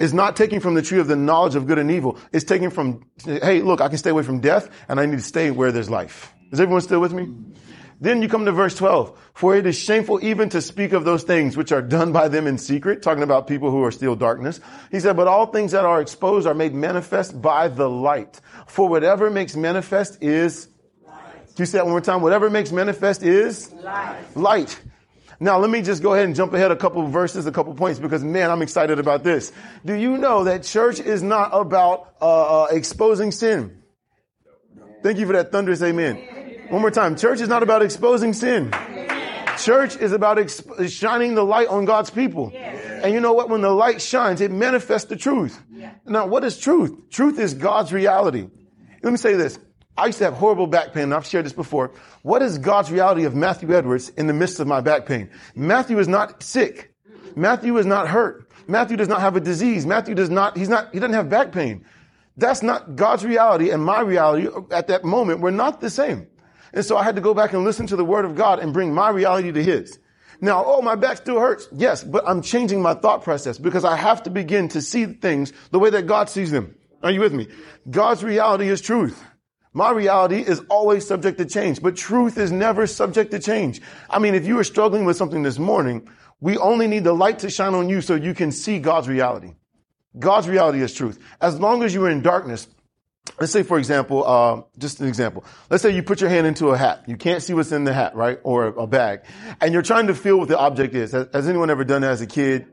It's 0.00 0.14
not 0.14 0.36
taking 0.36 0.58
from 0.58 0.72
the 0.72 0.80
tree 0.80 1.00
of 1.00 1.06
the 1.06 1.16
knowledge 1.16 1.54
of 1.54 1.66
good 1.66 1.78
and 1.78 1.90
evil. 1.90 2.16
It's 2.32 2.46
taking 2.46 2.70
from, 2.70 3.04
hey, 3.26 3.60
look, 3.60 3.82
I 3.82 3.88
can 3.88 3.98
stay 3.98 4.08
away 4.08 4.22
from 4.22 4.40
death 4.40 4.70
and 4.88 4.98
I 4.98 5.04
need 5.04 5.18
to 5.18 5.22
stay 5.22 5.50
where 5.50 5.70
there's 5.70 5.90
life. 5.90 6.32
Is 6.50 6.62
everyone 6.62 6.80
still 6.80 7.00
with 7.00 7.12
me? 7.12 7.28
Then 8.00 8.22
you 8.22 8.28
come 8.30 8.46
to 8.46 8.52
verse 8.52 8.74
12. 8.74 9.14
For 9.34 9.54
it 9.54 9.66
is 9.66 9.76
shameful 9.76 10.24
even 10.24 10.48
to 10.48 10.62
speak 10.62 10.94
of 10.94 11.04
those 11.04 11.24
things 11.24 11.58
which 11.58 11.72
are 11.72 11.82
done 11.82 12.10
by 12.10 12.28
them 12.28 12.46
in 12.46 12.56
secret, 12.56 13.02
talking 13.02 13.22
about 13.22 13.46
people 13.48 13.70
who 13.70 13.84
are 13.84 13.90
still 13.90 14.16
darkness. 14.16 14.60
He 14.90 14.98
said, 14.98 15.14
but 15.14 15.28
all 15.28 15.44
things 15.44 15.72
that 15.72 15.84
are 15.84 16.00
exposed 16.00 16.46
are 16.46 16.54
made 16.54 16.72
manifest 16.72 17.42
by 17.42 17.68
the 17.68 17.90
light. 17.90 18.40
For 18.66 18.88
whatever 18.88 19.28
makes 19.28 19.56
manifest 19.56 20.22
is. 20.22 20.68
Can 21.58 21.64
you 21.64 21.66
say 21.66 21.78
that 21.78 21.86
one 21.86 21.90
more 21.94 22.00
time? 22.00 22.22
Whatever 22.22 22.50
makes 22.50 22.70
manifest 22.70 23.24
is 23.24 23.72
light. 23.72 24.36
light. 24.36 24.80
Now, 25.40 25.58
let 25.58 25.68
me 25.68 25.82
just 25.82 26.04
go 26.04 26.14
ahead 26.14 26.26
and 26.26 26.36
jump 26.36 26.52
ahead 26.52 26.70
a 26.70 26.76
couple 26.76 27.04
verses, 27.08 27.46
a 27.46 27.50
couple 27.50 27.74
points, 27.74 27.98
because 27.98 28.22
man, 28.22 28.52
I'm 28.52 28.62
excited 28.62 29.00
about 29.00 29.24
this. 29.24 29.50
Do 29.84 29.94
you 29.94 30.18
know 30.18 30.44
that 30.44 30.62
church 30.62 31.00
is 31.00 31.20
not 31.20 31.50
about 31.52 32.14
uh, 32.20 32.62
uh, 32.62 32.66
exposing 32.70 33.32
sin? 33.32 33.82
Thank 35.02 35.18
you 35.18 35.26
for 35.26 35.32
that 35.32 35.50
thunderous 35.50 35.82
amen. 35.82 36.68
One 36.68 36.80
more 36.80 36.92
time. 36.92 37.16
Church 37.16 37.40
is 37.40 37.48
not 37.48 37.64
about 37.64 37.82
exposing 37.82 38.34
sin. 38.34 38.72
Church 39.58 39.96
is 39.96 40.12
about 40.12 40.36
exp- 40.36 40.88
shining 40.88 41.34
the 41.34 41.44
light 41.44 41.66
on 41.66 41.86
God's 41.86 42.10
people. 42.10 42.52
And 42.54 43.12
you 43.12 43.18
know 43.18 43.32
what? 43.32 43.48
When 43.48 43.62
the 43.62 43.70
light 43.70 44.00
shines, 44.00 44.40
it 44.40 44.52
manifests 44.52 45.08
the 45.08 45.16
truth. 45.16 45.60
Now, 46.06 46.28
what 46.28 46.44
is 46.44 46.56
truth? 46.56 47.10
Truth 47.10 47.40
is 47.40 47.54
God's 47.54 47.92
reality. 47.92 48.48
Let 49.02 49.10
me 49.10 49.16
say 49.16 49.34
this. 49.34 49.58
I 49.98 50.06
used 50.06 50.18
to 50.18 50.24
have 50.24 50.34
horrible 50.34 50.68
back 50.68 50.92
pain, 50.94 51.04
and 51.04 51.14
I've 51.14 51.26
shared 51.26 51.44
this 51.44 51.52
before. 51.52 51.90
What 52.22 52.40
is 52.40 52.56
God's 52.56 52.90
reality 52.92 53.24
of 53.24 53.34
Matthew 53.34 53.74
Edwards 53.74 54.10
in 54.10 54.28
the 54.28 54.32
midst 54.32 54.60
of 54.60 54.68
my 54.68 54.80
back 54.80 55.06
pain? 55.06 55.28
Matthew 55.56 55.98
is 55.98 56.06
not 56.06 56.40
sick. 56.40 56.94
Matthew 57.34 57.76
is 57.78 57.84
not 57.84 58.06
hurt. 58.06 58.48
Matthew 58.68 58.96
does 58.96 59.08
not 59.08 59.20
have 59.20 59.34
a 59.34 59.40
disease. 59.40 59.86
Matthew 59.86 60.14
does 60.14 60.30
not, 60.30 60.56
he's 60.56 60.68
not, 60.68 60.92
he 60.92 61.00
doesn't 61.00 61.14
have 61.14 61.28
back 61.28 61.50
pain. 61.50 61.84
That's 62.36 62.62
not 62.62 62.94
God's 62.94 63.24
reality 63.24 63.70
and 63.70 63.84
my 63.84 64.00
reality 64.00 64.46
at 64.70 64.86
that 64.86 65.04
moment. 65.04 65.40
We're 65.40 65.50
not 65.50 65.80
the 65.80 65.90
same. 65.90 66.28
And 66.72 66.84
so 66.84 66.96
I 66.96 67.02
had 67.02 67.16
to 67.16 67.20
go 67.20 67.34
back 67.34 67.52
and 67.52 67.64
listen 67.64 67.88
to 67.88 67.96
the 67.96 68.04
word 68.04 68.24
of 68.24 68.36
God 68.36 68.60
and 68.60 68.72
bring 68.72 68.94
my 68.94 69.10
reality 69.10 69.50
to 69.50 69.64
his. 69.64 69.98
Now, 70.40 70.62
oh, 70.64 70.80
my 70.80 70.94
back 70.94 71.16
still 71.16 71.40
hurts. 71.40 71.68
Yes, 71.72 72.04
but 72.04 72.22
I'm 72.28 72.42
changing 72.42 72.80
my 72.80 72.94
thought 72.94 73.24
process 73.24 73.58
because 73.58 73.84
I 73.84 73.96
have 73.96 74.22
to 74.22 74.30
begin 74.30 74.68
to 74.68 74.80
see 74.80 75.06
things 75.06 75.52
the 75.72 75.80
way 75.80 75.90
that 75.90 76.06
God 76.06 76.28
sees 76.28 76.52
them. 76.52 76.76
Are 77.02 77.10
you 77.10 77.20
with 77.20 77.32
me? 77.32 77.48
God's 77.90 78.22
reality 78.22 78.68
is 78.68 78.80
truth. 78.80 79.20
My 79.72 79.90
reality 79.90 80.40
is 80.40 80.60
always 80.70 81.06
subject 81.06 81.38
to 81.38 81.44
change, 81.44 81.82
but 81.82 81.96
truth 81.96 82.38
is 82.38 82.50
never 82.50 82.86
subject 82.86 83.30
to 83.32 83.38
change. 83.38 83.80
I 84.08 84.18
mean, 84.18 84.34
if 84.34 84.46
you 84.46 84.58
are 84.58 84.64
struggling 84.64 85.04
with 85.04 85.16
something 85.16 85.42
this 85.42 85.58
morning, 85.58 86.08
we 86.40 86.56
only 86.56 86.86
need 86.86 87.04
the 87.04 87.12
light 87.12 87.40
to 87.40 87.50
shine 87.50 87.74
on 87.74 87.88
you 87.88 88.00
so 88.00 88.14
you 88.14 88.34
can 88.34 88.52
see 88.52 88.78
God's 88.78 89.08
reality. 89.08 89.54
God's 90.18 90.48
reality 90.48 90.80
is 90.80 90.94
truth. 90.94 91.18
As 91.40 91.60
long 91.60 91.82
as 91.82 91.92
you're 91.92 92.10
in 92.10 92.22
darkness, 92.22 92.66
let's 93.38 93.52
say, 93.52 93.62
for 93.62 93.78
example, 93.78 94.26
uh, 94.26 94.62
just 94.78 95.00
an 95.00 95.08
example. 95.08 95.44
Let's 95.70 95.82
say 95.82 95.90
you 95.90 96.02
put 96.02 96.20
your 96.20 96.30
hand 96.30 96.46
into 96.46 96.68
a 96.68 96.78
hat. 96.78 97.04
You 97.06 97.16
can't 97.16 97.42
see 97.42 97.54
what's 97.54 97.72
in 97.72 97.84
the 97.84 97.92
hat, 97.92 98.14
right? 98.16 98.38
Or 98.42 98.66
a 98.66 98.86
bag. 98.86 99.20
And 99.60 99.72
you're 99.72 99.82
trying 99.82 100.06
to 100.06 100.14
feel 100.14 100.38
what 100.38 100.48
the 100.48 100.58
object 100.58 100.94
is. 100.94 101.12
Has, 101.12 101.28
has 101.32 101.48
anyone 101.48 101.70
ever 101.70 101.84
done 101.84 102.02
that 102.02 102.12
as 102.12 102.20
a 102.20 102.26
kid? 102.26 102.66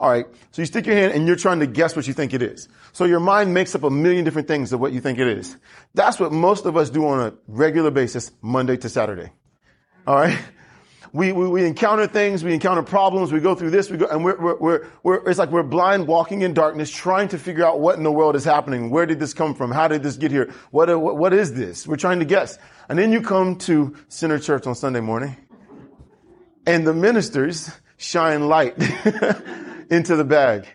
All 0.00 0.08
right. 0.08 0.26
So 0.52 0.62
you 0.62 0.66
stick 0.66 0.86
your 0.86 0.96
hand 0.96 1.12
and 1.12 1.26
you're 1.26 1.36
trying 1.36 1.60
to 1.60 1.66
guess 1.66 1.94
what 1.94 2.08
you 2.08 2.14
think 2.14 2.32
it 2.32 2.40
is. 2.40 2.68
So 2.92 3.04
your 3.04 3.20
mind 3.20 3.52
makes 3.52 3.74
up 3.74 3.82
a 3.82 3.90
million 3.90 4.24
different 4.24 4.48
things 4.48 4.72
of 4.72 4.80
what 4.80 4.92
you 4.92 5.00
think 5.00 5.18
it 5.18 5.28
is. 5.28 5.58
That's 5.92 6.18
what 6.18 6.32
most 6.32 6.64
of 6.64 6.74
us 6.78 6.88
do 6.88 7.06
on 7.06 7.20
a 7.20 7.34
regular 7.46 7.90
basis, 7.90 8.32
Monday 8.40 8.78
to 8.78 8.88
Saturday. 8.88 9.30
All 10.06 10.16
right. 10.16 10.38
We, 11.12 11.32
we, 11.32 11.48
we 11.48 11.66
encounter 11.66 12.06
things, 12.06 12.44
we 12.44 12.54
encounter 12.54 12.84
problems, 12.84 13.32
we 13.32 13.40
go 13.40 13.56
through 13.56 13.70
this, 13.70 13.90
we 13.90 13.96
go, 13.96 14.06
and 14.06 14.24
we're, 14.24 14.40
we're, 14.40 14.56
we're, 14.58 14.86
we're, 15.02 15.28
it's 15.28 15.40
like 15.40 15.50
we're 15.50 15.64
blind 15.64 16.06
walking 16.06 16.42
in 16.42 16.54
darkness, 16.54 16.88
trying 16.88 17.26
to 17.28 17.38
figure 17.38 17.66
out 17.66 17.80
what 17.80 17.96
in 17.96 18.04
the 18.04 18.12
world 18.12 18.36
is 18.36 18.44
happening. 18.44 18.90
Where 18.90 19.06
did 19.06 19.18
this 19.18 19.34
come 19.34 19.56
from? 19.56 19.72
How 19.72 19.88
did 19.88 20.04
this 20.04 20.16
get 20.16 20.30
here? 20.30 20.54
What, 20.70 20.88
uh, 20.88 21.00
what, 21.00 21.16
what 21.16 21.34
is 21.34 21.54
this? 21.54 21.84
We're 21.84 21.96
trying 21.96 22.20
to 22.20 22.24
guess. 22.24 22.58
And 22.88 22.96
then 22.96 23.10
you 23.10 23.22
come 23.22 23.56
to 23.58 23.96
Center 24.06 24.38
Church 24.38 24.68
on 24.68 24.76
Sunday 24.76 25.00
morning, 25.00 25.36
and 26.64 26.86
the 26.86 26.94
ministers 26.94 27.70
shine 27.96 28.46
light. 28.46 28.76
into 29.90 30.16
the 30.16 30.24
bag. 30.24 30.66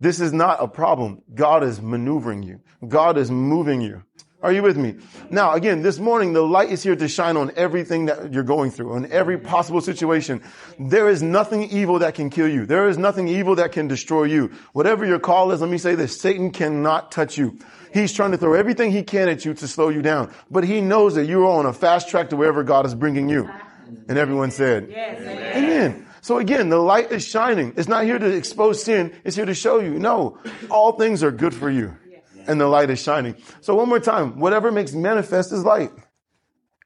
This 0.00 0.20
is 0.20 0.32
not 0.32 0.62
a 0.62 0.68
problem. 0.68 1.22
God 1.34 1.62
is 1.62 1.80
maneuvering 1.80 2.42
you. 2.42 2.60
God 2.86 3.18
is 3.18 3.30
moving 3.30 3.80
you. 3.80 4.02
Are 4.42 4.52
you 4.52 4.62
with 4.62 4.78
me? 4.78 4.96
Now, 5.28 5.52
again, 5.52 5.82
this 5.82 5.98
morning, 5.98 6.32
the 6.32 6.40
light 6.40 6.70
is 6.70 6.82
here 6.82 6.96
to 6.96 7.08
shine 7.08 7.36
on 7.36 7.52
everything 7.56 8.06
that 8.06 8.32
you're 8.32 8.42
going 8.42 8.70
through, 8.70 8.94
on 8.94 9.12
every 9.12 9.36
possible 9.36 9.82
situation. 9.82 10.42
There 10.78 11.10
is 11.10 11.22
nothing 11.22 11.64
evil 11.64 11.98
that 11.98 12.14
can 12.14 12.30
kill 12.30 12.48
you. 12.48 12.64
There 12.64 12.88
is 12.88 12.96
nothing 12.96 13.28
evil 13.28 13.56
that 13.56 13.72
can 13.72 13.86
destroy 13.86 14.24
you. 14.24 14.50
Whatever 14.72 15.04
your 15.04 15.18
call 15.18 15.52
is, 15.52 15.60
let 15.60 15.68
me 15.68 15.76
say 15.76 15.94
this, 15.94 16.18
Satan 16.18 16.52
cannot 16.52 17.12
touch 17.12 17.36
you. 17.36 17.58
He's 17.92 18.14
trying 18.14 18.30
to 18.30 18.38
throw 18.38 18.54
everything 18.54 18.92
he 18.92 19.02
can 19.02 19.28
at 19.28 19.44
you 19.44 19.52
to 19.52 19.68
slow 19.68 19.90
you 19.90 20.00
down. 20.00 20.32
But 20.50 20.64
he 20.64 20.80
knows 20.80 21.16
that 21.16 21.26
you're 21.26 21.46
on 21.46 21.66
a 21.66 21.74
fast 21.74 22.08
track 22.08 22.30
to 22.30 22.36
wherever 22.36 22.64
God 22.64 22.86
is 22.86 22.94
bringing 22.94 23.28
you. 23.28 23.50
And 24.08 24.16
everyone 24.16 24.52
said, 24.52 24.88
yes, 24.88 25.20
Amen. 25.54 26.06
So 26.22 26.38
again, 26.38 26.68
the 26.68 26.78
light 26.78 27.10
is 27.12 27.26
shining. 27.26 27.74
It's 27.76 27.88
not 27.88 28.04
here 28.04 28.18
to 28.18 28.26
expose 28.26 28.82
sin. 28.82 29.12
It's 29.24 29.36
here 29.36 29.46
to 29.46 29.54
show 29.54 29.80
you. 29.80 29.98
No, 29.98 30.38
all 30.70 30.92
things 30.92 31.22
are 31.22 31.30
good 31.30 31.54
for 31.54 31.70
you. 31.70 31.96
And 32.46 32.60
the 32.60 32.66
light 32.66 32.90
is 32.90 33.02
shining. 33.02 33.36
So 33.60 33.74
one 33.74 33.88
more 33.88 34.00
time, 34.00 34.38
whatever 34.38 34.72
makes 34.72 34.92
manifest 34.92 35.52
is 35.52 35.64
light. 35.64 35.90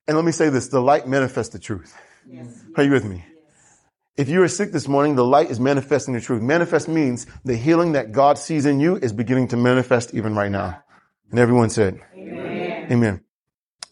And 0.07 0.17
let 0.17 0.25
me 0.25 0.33
say 0.33 0.51
this, 0.51 0.69
the 0.69 0.81
light 0.81 1.09
manifests 1.09 1.53
the 1.53 1.59
truth. 1.59 1.97
Yes. 2.29 2.63
Are 2.77 2.83
you 2.83 2.91
with 2.91 3.05
me? 3.05 3.25
If 4.17 4.29
you 4.29 4.43
are 4.43 4.49
sick 4.49 4.71
this 4.71 4.87
morning, 4.87 5.17
the 5.17 5.25
light 5.25 5.51
is 5.51 5.59
manifesting 5.59 6.15
the 6.15 6.21
truth. 6.21 6.41
Manifest 6.41 6.87
means 6.89 7.27
the 7.45 7.57
healing 7.57 7.93
that 7.93 8.13
God 8.13 8.39
sees 8.39 8.65
in 8.67 8.79
you 8.79 8.97
is 8.97 9.13
beginning 9.13 9.49
to 9.49 9.57
manifest 9.57 10.15
even 10.15 10.37
right 10.37 10.51
now. 10.51 10.83
And 11.31 11.41
everyone 11.41 11.71
said, 11.71 12.01
Amen. 12.15 12.93
Amen. 12.93 13.21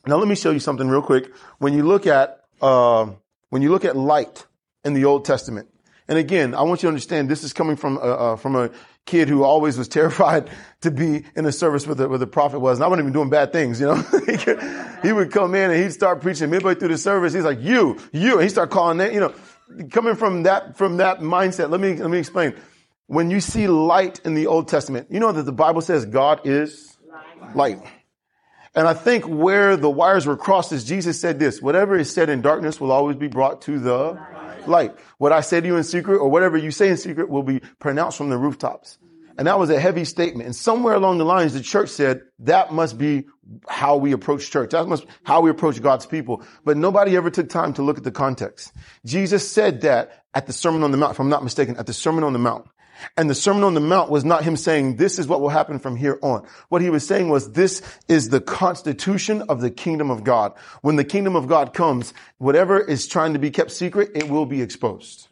Now 0.06 0.16
let 0.16 0.28
me 0.28 0.36
show 0.36 0.50
you 0.50 0.60
something 0.60 0.88
real 0.88 1.02
quick. 1.02 1.32
When 1.58 1.72
you 1.72 1.82
look 1.82 2.06
at, 2.06 2.40
uh, 2.60 3.10
when 3.48 3.62
you 3.62 3.70
look 3.70 3.84
at 3.84 3.96
light, 3.96 4.46
in 4.84 4.94
the 4.94 5.04
Old 5.04 5.24
Testament. 5.24 5.68
And 6.08 6.18
again, 6.18 6.54
I 6.54 6.62
want 6.62 6.82
you 6.82 6.88
to 6.88 6.88
understand 6.88 7.28
this 7.28 7.44
is 7.44 7.52
coming 7.52 7.76
from, 7.76 7.96
uh, 7.96 8.00
uh, 8.00 8.36
from 8.36 8.56
a 8.56 8.70
kid 9.06 9.28
who 9.28 9.44
always 9.44 9.78
was 9.78 9.88
terrified 10.00 10.50
to 10.80 10.90
be 10.90 11.24
in 11.34 11.46
a 11.46 11.52
service 11.52 11.86
where 11.86 11.94
the, 11.94 12.08
where 12.08 12.18
the 12.18 12.26
prophet 12.26 12.58
was. 12.58 12.78
And 12.78 12.84
I 12.84 12.88
wasn't 12.88 13.04
even 13.06 13.12
doing 13.12 13.30
bad 13.30 13.52
things, 13.52 13.80
you 13.80 13.86
know. 13.86 13.94
he 15.02 15.12
would 15.12 15.30
come 15.30 15.54
in 15.54 15.70
and 15.70 15.82
he'd 15.82 15.92
start 15.92 16.20
preaching 16.20 16.50
midway 16.50 16.74
through 16.74 16.88
the 16.88 16.98
service. 16.98 17.32
He's 17.32 17.44
like, 17.44 17.60
you, 17.60 17.98
you, 18.12 18.34
and 18.34 18.42
he 18.42 18.48
start 18.48 18.70
calling 18.70 18.98
that, 18.98 19.12
you 19.12 19.20
know, 19.20 19.34
coming 19.90 20.16
from 20.16 20.42
that, 20.42 20.76
from 20.76 20.98
that 20.98 21.20
mindset. 21.20 21.70
Let 21.70 21.80
me, 21.80 21.94
let 21.94 22.10
me 22.10 22.18
explain. 22.18 22.54
When 23.06 23.30
you 23.30 23.40
see 23.40 23.68
light 23.68 24.20
in 24.24 24.34
the 24.34 24.46
Old 24.46 24.68
Testament, 24.68 25.08
you 25.10 25.20
know 25.20 25.32
that 25.32 25.42
the 25.42 25.52
Bible 25.52 25.82
says 25.82 26.06
God 26.06 26.40
is 26.44 26.96
light. 27.54 27.78
And 28.74 28.88
I 28.88 28.94
think 28.94 29.24
where 29.24 29.76
the 29.76 29.90
wires 29.90 30.26
were 30.26 30.36
crossed 30.36 30.72
is 30.72 30.84
Jesus 30.84 31.20
said 31.20 31.38
this, 31.38 31.60
whatever 31.60 31.96
is 31.96 32.10
said 32.10 32.30
in 32.30 32.40
darkness 32.40 32.80
will 32.80 32.90
always 32.90 33.16
be 33.16 33.28
brought 33.28 33.62
to 33.62 33.78
the 33.78 34.18
light. 34.66 34.94
What 35.18 35.32
I 35.32 35.40
say 35.40 35.60
to 35.60 35.66
you 35.66 35.76
in 35.76 35.84
secret 35.84 36.18
or 36.18 36.28
whatever 36.28 36.56
you 36.56 36.70
say 36.70 36.88
in 36.88 36.96
secret 36.96 37.28
will 37.28 37.42
be 37.42 37.60
pronounced 37.78 38.18
from 38.18 38.30
the 38.30 38.38
rooftops. 38.38 38.98
And 39.38 39.46
that 39.46 39.58
was 39.58 39.70
a 39.70 39.80
heavy 39.80 40.04
statement. 40.04 40.46
And 40.46 40.54
somewhere 40.54 40.94
along 40.94 41.18
the 41.18 41.24
lines, 41.24 41.54
the 41.54 41.60
church 41.60 41.88
said 41.88 42.22
that 42.40 42.72
must 42.72 42.98
be 42.98 43.24
how 43.66 43.96
we 43.96 44.12
approach 44.12 44.50
church. 44.50 44.70
That 44.70 44.86
must 44.86 45.06
how 45.24 45.40
we 45.40 45.50
approach 45.50 45.80
God's 45.82 46.06
people. 46.06 46.42
But 46.64 46.76
nobody 46.76 47.16
ever 47.16 47.30
took 47.30 47.48
time 47.48 47.72
to 47.74 47.82
look 47.82 47.98
at 47.98 48.04
the 48.04 48.12
context. 48.12 48.72
Jesus 49.04 49.50
said 49.50 49.80
that 49.82 50.24
at 50.34 50.46
the 50.46 50.52
Sermon 50.52 50.82
on 50.82 50.90
the 50.90 50.96
Mount, 50.96 51.12
if 51.12 51.18
I'm 51.18 51.28
not 51.28 51.42
mistaken, 51.42 51.76
at 51.76 51.86
the 51.86 51.92
Sermon 51.94 52.24
on 52.24 52.32
the 52.32 52.38
Mount. 52.38 52.66
And 53.16 53.28
the 53.28 53.34
Sermon 53.34 53.64
on 53.64 53.74
the 53.74 53.80
Mount 53.80 54.10
was 54.10 54.24
not 54.24 54.44
him 54.44 54.56
saying, 54.56 54.96
this 54.96 55.18
is 55.18 55.26
what 55.26 55.40
will 55.40 55.48
happen 55.48 55.78
from 55.78 55.96
here 55.96 56.18
on. 56.22 56.46
What 56.68 56.82
he 56.82 56.90
was 56.90 57.06
saying 57.06 57.28
was, 57.28 57.52
this 57.52 57.82
is 58.08 58.28
the 58.28 58.40
constitution 58.40 59.42
of 59.48 59.60
the 59.60 59.70
kingdom 59.70 60.10
of 60.10 60.24
God. 60.24 60.52
When 60.82 60.96
the 60.96 61.04
kingdom 61.04 61.36
of 61.36 61.48
God 61.48 61.74
comes, 61.74 62.14
whatever 62.38 62.80
is 62.80 63.06
trying 63.06 63.32
to 63.32 63.38
be 63.38 63.50
kept 63.50 63.70
secret, 63.70 64.10
it 64.14 64.28
will 64.28 64.46
be 64.46 64.62
exposed. 64.62 65.28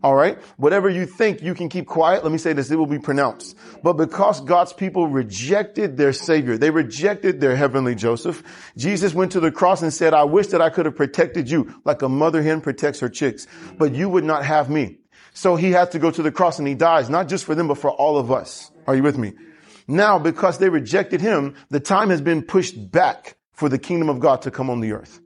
All 0.00 0.14
right. 0.14 0.38
Whatever 0.58 0.88
you 0.88 1.06
think 1.06 1.42
you 1.42 1.54
can 1.54 1.68
keep 1.68 1.86
quiet, 1.86 2.22
let 2.22 2.30
me 2.30 2.38
say 2.38 2.52
this, 2.52 2.70
it 2.70 2.76
will 2.76 2.86
be 2.86 3.00
pronounced. 3.00 3.56
But 3.82 3.94
because 3.94 4.40
God's 4.40 4.72
people 4.72 5.08
rejected 5.08 5.96
their 5.96 6.12
savior, 6.12 6.56
they 6.56 6.70
rejected 6.70 7.40
their 7.40 7.56
heavenly 7.56 7.96
Joseph, 7.96 8.44
Jesus 8.76 9.12
went 9.12 9.32
to 9.32 9.40
the 9.40 9.50
cross 9.50 9.82
and 9.82 9.92
said, 9.92 10.14
I 10.14 10.22
wish 10.22 10.48
that 10.48 10.62
I 10.62 10.70
could 10.70 10.86
have 10.86 10.94
protected 10.94 11.50
you 11.50 11.74
like 11.84 12.02
a 12.02 12.08
mother 12.08 12.42
hen 12.42 12.60
protects 12.60 13.00
her 13.00 13.08
chicks, 13.08 13.48
but 13.76 13.92
you 13.92 14.08
would 14.08 14.24
not 14.24 14.44
have 14.44 14.70
me. 14.70 14.98
So 15.38 15.54
he 15.54 15.70
has 15.70 15.90
to 15.90 16.00
go 16.00 16.10
to 16.10 16.20
the 16.20 16.32
cross 16.32 16.58
and 16.58 16.66
he 16.66 16.74
dies, 16.74 17.08
not 17.08 17.28
just 17.28 17.44
for 17.44 17.54
them, 17.54 17.68
but 17.68 17.78
for 17.78 17.92
all 17.92 18.18
of 18.18 18.32
us. 18.32 18.72
Are 18.88 18.96
you 18.96 19.04
with 19.04 19.16
me? 19.16 19.34
Now, 19.86 20.18
because 20.18 20.58
they 20.58 20.68
rejected 20.68 21.20
him, 21.20 21.54
the 21.70 21.78
time 21.78 22.10
has 22.10 22.20
been 22.20 22.42
pushed 22.42 22.90
back 22.90 23.36
for 23.52 23.68
the 23.68 23.78
kingdom 23.78 24.08
of 24.08 24.18
God 24.18 24.42
to 24.42 24.50
come 24.50 24.68
on 24.68 24.80
the 24.80 24.94
earth. 24.94 25.20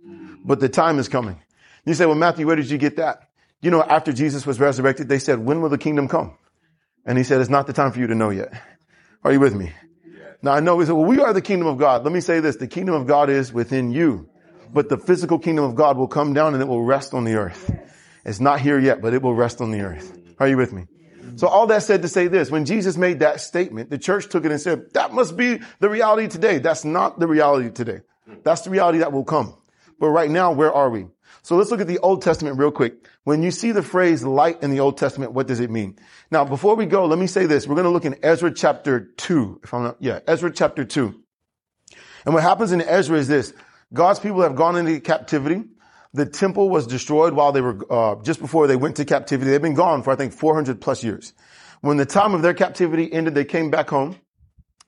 But 0.45 0.61
the 0.61 0.69
time 0.69 0.99
is 0.99 1.09
coming. 1.09 1.40
You 1.87 1.95
say, 1.95 2.04
well, 2.04 2.14
Matthew, 2.14 2.47
where 2.47 2.57
did 2.57 2.69
you 2.69 2.76
get 2.76 2.97
that? 2.97 3.31
You 3.62 3.71
know, 3.71 3.83
after 3.83 4.12
Jesus 4.12 4.45
was 4.45 4.61
resurrected, 4.61 5.09
they 5.09 5.19
said, 5.19 5.38
when 5.38 5.62
will 5.62 5.71
the 5.71 5.78
kingdom 5.78 6.09
come? 6.09 6.37
And 7.07 7.16
he 7.16 7.25
said, 7.25 7.40
it's 7.40 7.49
not 7.49 7.66
the 7.66 7.73
time 7.73 7.90
for 7.90 7.99
you 7.99 8.09
to 8.09 8.14
know 8.14 8.28
yet. 8.28 8.52
Are 9.25 9.33
you 9.33 9.40
with 9.40 9.54
me? 9.54 9.73
Now 10.42 10.52
I 10.52 10.61
know 10.61 10.76
we 10.76 10.85
said, 10.85 10.92
well, 10.92 11.07
we 11.07 11.21
are 11.21 11.33
the 11.33 11.40
kingdom 11.40 11.69
of 11.69 11.78
God. 11.78 12.04
Let 12.04 12.12
me 12.12 12.21
say 12.21 12.40
this. 12.40 12.57
The 12.57 12.69
kingdom 12.69 12.95
of 12.97 13.07
God 13.07 13.31
is 13.31 13.50
within 13.50 13.90
you, 13.90 14.28
but 14.75 14.90
the 14.90 14.99
physical 14.99 15.38
kingdom 15.38 15.64
of 15.64 15.75
God 15.75 15.97
will 15.97 16.07
come 16.07 16.35
down 16.35 16.52
and 16.52 16.62
it 16.62 16.69
will 16.69 16.85
rest 16.85 17.14
on 17.14 17.25
the 17.25 17.37
earth. 17.37 17.71
It's 18.25 18.41
not 18.41 18.61
here 18.61 18.79
yet, 18.79 19.00
but 19.00 19.14
it 19.14 19.23
will 19.23 19.35
rest 19.35 19.61
on 19.61 19.71
the 19.71 19.81
earth. 19.81 20.17
Are 20.38 20.49
you 20.49 20.57
with 20.57 20.73
me? 20.73 20.87
So 21.37 21.49
all 21.49 21.67
that 21.69 21.83
said 21.83 22.02
to 22.02 22.09
say 22.09 22.29
this, 22.29 22.50
when 22.50 22.64
Jesus 22.64 22.97
made 22.97 23.21
that 23.21 23.41
statement, 23.41 23.91
the 23.91 23.99
church 23.99 24.29
took 24.29 24.45
it 24.45 24.50
and 24.50 24.61
said, 24.61 24.93
that 24.93 25.12
must 25.12 25.37
be 25.37 25.61
the 25.81 25.88
reality 25.88 26.29
today. 26.29 26.59
That's 26.59 26.85
not 26.85 27.19
the 27.19 27.26
reality 27.26 27.71
today. 27.71 28.00
That's 28.45 28.62
the 28.62 28.71
reality 28.71 28.99
that 28.99 29.12
will 29.12 29.25
come. 29.25 29.57
But 29.99 30.09
right 30.09 30.31
now, 30.31 30.52
where 30.52 30.73
are 30.73 30.91
we? 30.91 31.07
So 31.43 31.57
let's 31.57 31.71
look 31.71 31.81
at 31.81 31.87
the 31.87 31.99
Old 31.99 32.23
Testament 32.23 32.59
real 32.59 32.71
quick. 32.71 33.09
When 33.25 33.43
you 33.43 33.50
see 33.50 33.73
the 33.73 33.83
phrase 33.83 34.23
light 34.23 34.62
in 34.62 34.71
the 34.71 34.81
Old 34.81 34.99
Testament, 34.99 35.33
what 35.33 35.49
does 35.49 35.61
it 35.61 35.71
mean? 35.71 35.99
Now, 36.31 36.45
before 36.45 36.76
we 36.76 36.87
go, 36.87 37.07
let 37.07 37.19
me 37.19 37.26
say 37.26 37.47
this. 37.47 37.67
We're 37.67 37.75
going 37.75 37.85
to 37.85 37.91
look 37.91 38.05
in 38.05 38.17
Ezra 38.23 38.52
chapter 38.52 39.00
2. 39.17 39.61
If 39.64 39.75
I'm 39.75 39.83
not, 39.85 39.97
yeah, 40.00 40.21
Ezra 40.26 40.52
chapter 40.52 40.85
2. 40.85 41.14
And 42.25 42.35
what 42.35 42.43
happens 42.43 42.73
in 42.73 42.81
Ezra 42.81 43.19
is 43.19 43.26
this. 43.26 43.52
God's 43.93 44.21
people 44.21 44.43
have 44.43 44.55
gone 44.55 44.76
into 44.76 45.00
captivity. 45.00 45.64
The 46.14 46.26
temple 46.26 46.69
was 46.69 46.87
destroyed 46.87 47.33
while 47.33 47.52
they 47.52 47.62
were, 47.62 47.78
uh, 47.90 48.16
just 48.23 48.40
before 48.40 48.66
they 48.66 48.76
went 48.76 48.97
to 48.97 49.04
captivity. 49.04 49.50
They've 49.50 49.62
been 49.62 49.75
gone 49.75 50.02
for, 50.02 50.12
I 50.12 50.16
think, 50.16 50.35
400 50.35 50.81
plus 50.81 51.02
years. 51.02 51.33
When 51.81 51.97
the 51.97 52.07
time 52.07 52.35
of 52.35 52.42
their 52.42 52.54
captivity 52.54 53.12
ended, 53.12 53.35
they 53.35 53.45
came 53.45 53.71
back 53.71 53.88
home. 53.88 54.16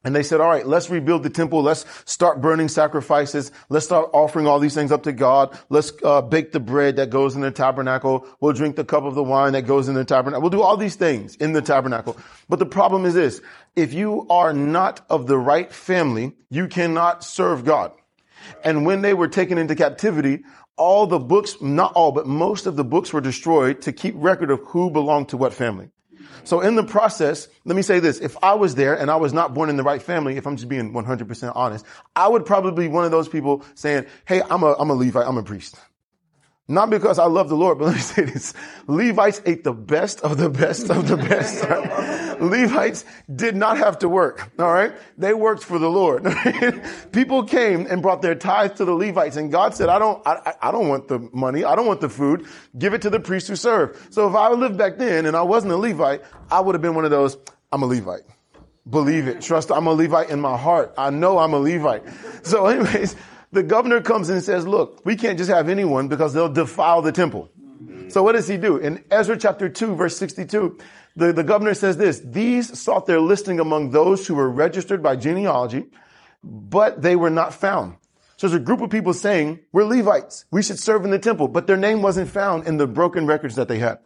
And 0.05 0.15
they 0.15 0.23
said, 0.23 0.43
all 0.43 0.51
right, 0.51 0.67
let's 0.67 0.91
rebuild 0.91 1.23
the 1.23 1.31
temple. 1.31 1.63
Let's 1.63 1.87
start 2.05 2.43
burning 2.43 2.69
sacrifices. 2.69 3.51
Let's 3.71 3.87
start 3.87 4.11
offering 4.13 4.47
all 4.47 4.59
these 4.59 4.75
things 4.75 4.93
up 4.93 5.05
to 5.05 5.13
God. 5.13 5.59
Let's 5.71 5.95
uh, 6.03 6.21
bake 6.21 6.53
the 6.53 6.61
bread 6.61 6.97
that 6.97 7.09
goes 7.09 7.35
in 7.35 7.41
the 7.41 7.51
tabernacle. 7.51 8.29
We'll 8.39 8.53
drink 8.53 8.77
the 8.77 8.85
cup 8.85 9.05
of 9.05 9.15
the 9.15 9.23
wine 9.23 9.55
that 9.55 9.63
goes 9.63 9.89
in 9.89 9.95
the 9.95 10.05
tabernacle. 10.05 10.43
We'll 10.43 10.51
do 10.51 10.61
all 10.61 10.77
these 10.77 10.95
things 10.95 11.37
in 11.37 11.55
the 11.55 11.63
tabernacle. 11.63 12.19
But 12.51 12.59
the 12.59 12.67
problem 12.67 13.07
is 13.07 13.15
this. 13.15 13.41
If 13.75 13.95
you 13.95 14.27
are 14.29 14.53
not 14.53 15.01
of 15.09 15.27
the 15.27 15.39
right 15.39 15.73
family, 15.73 16.35
you 16.51 16.69
cannot 16.69 17.25
serve 17.25 17.65
God. 17.65 17.93
And 18.63 18.85
when 18.85 19.01
they 19.01 19.15
were 19.15 19.29
taken 19.29 19.57
into 19.57 19.75
captivity, 19.75 20.45
all 20.77 21.07
the 21.07 21.19
books, 21.19 21.61
not 21.61 21.93
all, 21.95 22.13
but 22.13 22.27
most 22.27 22.67
of 22.67 22.77
the 22.77 22.85
books 22.85 23.13
were 23.13 23.21
destroyed 23.21 23.83
to 23.83 23.93
keep 23.93 24.15
record 24.17 24.51
of 24.51 24.61
who 24.61 24.91
belonged 24.91 25.29
to 25.31 25.37
what 25.37 25.55
family. 25.55 25.91
So 26.45 26.61
in 26.61 26.75
the 26.75 26.85
process, 26.85 27.49
let 27.65 27.75
me 27.75 27.83
say 27.83 28.01
this. 28.01 28.21
If 28.21 28.37
I 28.43 28.55
was 28.55 28.75
there 28.75 28.99
and 28.99 29.11
I 29.11 29.17
was 29.17 29.33
not 29.33 29.55
born 29.55 29.71
in 29.71 29.77
the 29.77 29.83
right 29.83 30.03
family, 30.03 30.37
if 30.37 30.47
I'm 30.47 30.57
just 30.57 30.69
being 30.69 30.93
100% 30.93 31.53
honest, 31.55 31.87
I 32.15 32.29
would 32.29 32.45
probably 32.45 32.87
be 32.87 32.89
one 32.89 33.05
of 33.05 33.11
those 33.11 33.29
people 33.29 33.65
saying, 33.75 34.07
Hey, 34.27 34.43
I'm 34.43 34.63
a, 34.63 34.75
I'm 34.79 34.91
a 34.91 34.95
Levite. 34.95 35.27
I'm 35.27 35.39
a 35.39 35.43
priest. 35.43 35.77
Not 36.67 36.89
because 36.89 37.19
I 37.19 37.27
love 37.27 37.51
the 37.51 37.57
Lord, 37.57 37.79
but 37.79 37.87
let 37.87 37.95
me 37.97 38.01
say 38.01 38.23
this. 38.25 38.55
Levites 38.87 39.43
ate 39.45 39.65
the 39.65 39.75
best 39.75 40.21
of 40.23 40.39
the 40.39 40.49
best 40.49 40.91
of 40.91 41.09
the 41.09 41.17
best. 41.17 41.63
Levites 42.41 43.05
did 43.35 43.55
not 43.55 43.77
have 43.77 43.99
to 43.99 44.09
work. 44.09 44.51
All 44.59 44.73
right. 44.73 44.95
They 45.19 45.35
worked 45.35 45.63
for 45.63 45.79
the 45.79 45.91
Lord. 45.91 46.27
People 47.13 47.45
came 47.45 47.87
and 47.87 48.01
brought 48.01 48.23
their 48.23 48.35
tithes 48.35 48.79
to 48.79 48.87
the 48.87 48.95
Levites 48.95 49.37
and 49.37 49.53
God 49.53 49.75
said, 49.75 49.91
I 49.91 49.99
don't, 49.99 50.27
I, 50.27 50.55
I 50.63 50.71
don't 50.73 50.89
want 50.89 51.09
the 51.09 51.19
money. 51.33 51.65
I 51.65 51.77
don't 51.77 51.87
want 51.87 52.01
the 52.01 52.09
food. 52.09 52.47
Give 52.79 52.95
it 52.95 53.03
to 53.03 53.11
the 53.11 53.21
priests 53.21 53.49
who 53.49 53.57
serve. 53.57 54.09
So 54.11 54.29
if 54.29 54.35
I 54.35 54.49
lived 54.51 54.79
back 54.79 54.97
then 54.97 55.27
and 55.27 55.37
I 55.37 55.43
wasn't 55.43 55.75
a 55.75 55.77
Levite, 55.77 56.23
I 56.51 56.61
would 56.61 56.75
have 56.75 56.83
been 56.83 56.95
one 56.95 57.05
of 57.05 57.11
those, 57.11 57.37
I'm 57.73 57.83
a 57.83 57.87
Levite. 57.87 58.23
Believe 58.89 59.29
it. 59.29 59.41
Trust 59.43 59.71
I'm 59.71 59.87
a 59.87 59.93
Levite 59.93 60.31
in 60.31 60.41
my 60.41 60.57
heart. 60.57 60.95
I 60.97 61.11
know 61.11 61.39
I'm 61.39 61.53
a 61.53 61.59
Levite. 61.59 62.05
So 62.43 62.67
anyways, 62.67 63.17
the 63.55 63.63
governor 63.63 64.01
comes 64.01 64.29
and 64.29 64.43
says, 64.43 64.67
look, 64.67 65.01
we 65.05 65.17
can't 65.17 65.39
just 65.39 65.51
have 65.51 65.69
anyone 65.69 66.09
because 66.09 66.35
they'll 66.35 66.53
defile 66.53 67.03
the 67.03 67.13
temple. 67.13 67.51
So 68.09 68.23
what 68.23 68.33
does 68.33 68.49
he 68.49 68.57
do? 68.57 68.77
In 68.77 69.03
Ezra 69.11 69.37
chapter 69.37 69.69
2, 69.69 69.95
verse 69.95 70.17
62, 70.19 70.79
the, 71.17 71.33
the 71.33 71.45
governor 71.45 71.75
says 71.75 71.97
this, 71.97 72.21
these 72.21 72.79
sought 72.79 73.07
their 73.07 73.21
listing 73.21 73.61
among 73.61 73.91
those 73.91 74.27
who 74.27 74.35
were 74.35 74.51
registered 74.51 75.03
by 75.03 75.17
genealogy, 75.17 75.87
but 76.43 77.01
they 77.03 77.17
were 77.17 77.31
not 77.31 77.55
found. 77.55 77.97
So 78.37 78.49
there's 78.49 78.61
a 78.61 78.65
group 78.65 78.81
of 78.81 78.91
people 78.91 79.15
saying, 79.15 79.61
we're 79.73 79.85
Levites. 79.85 80.45
We 80.51 80.63
should 80.63 80.79
serve 80.79 81.05
in 81.05 81.11
the 81.11 81.19
temple, 81.19 81.49
but 81.49 81.67
their 81.67 81.77
name 81.77 82.03
wasn't 82.03 82.29
found 82.29 82.67
in 82.67 82.77
the 82.77 82.87
broken 82.87 83.27
records 83.27 83.55
that 83.55 83.69
they 83.69 83.79
had. 83.79 83.99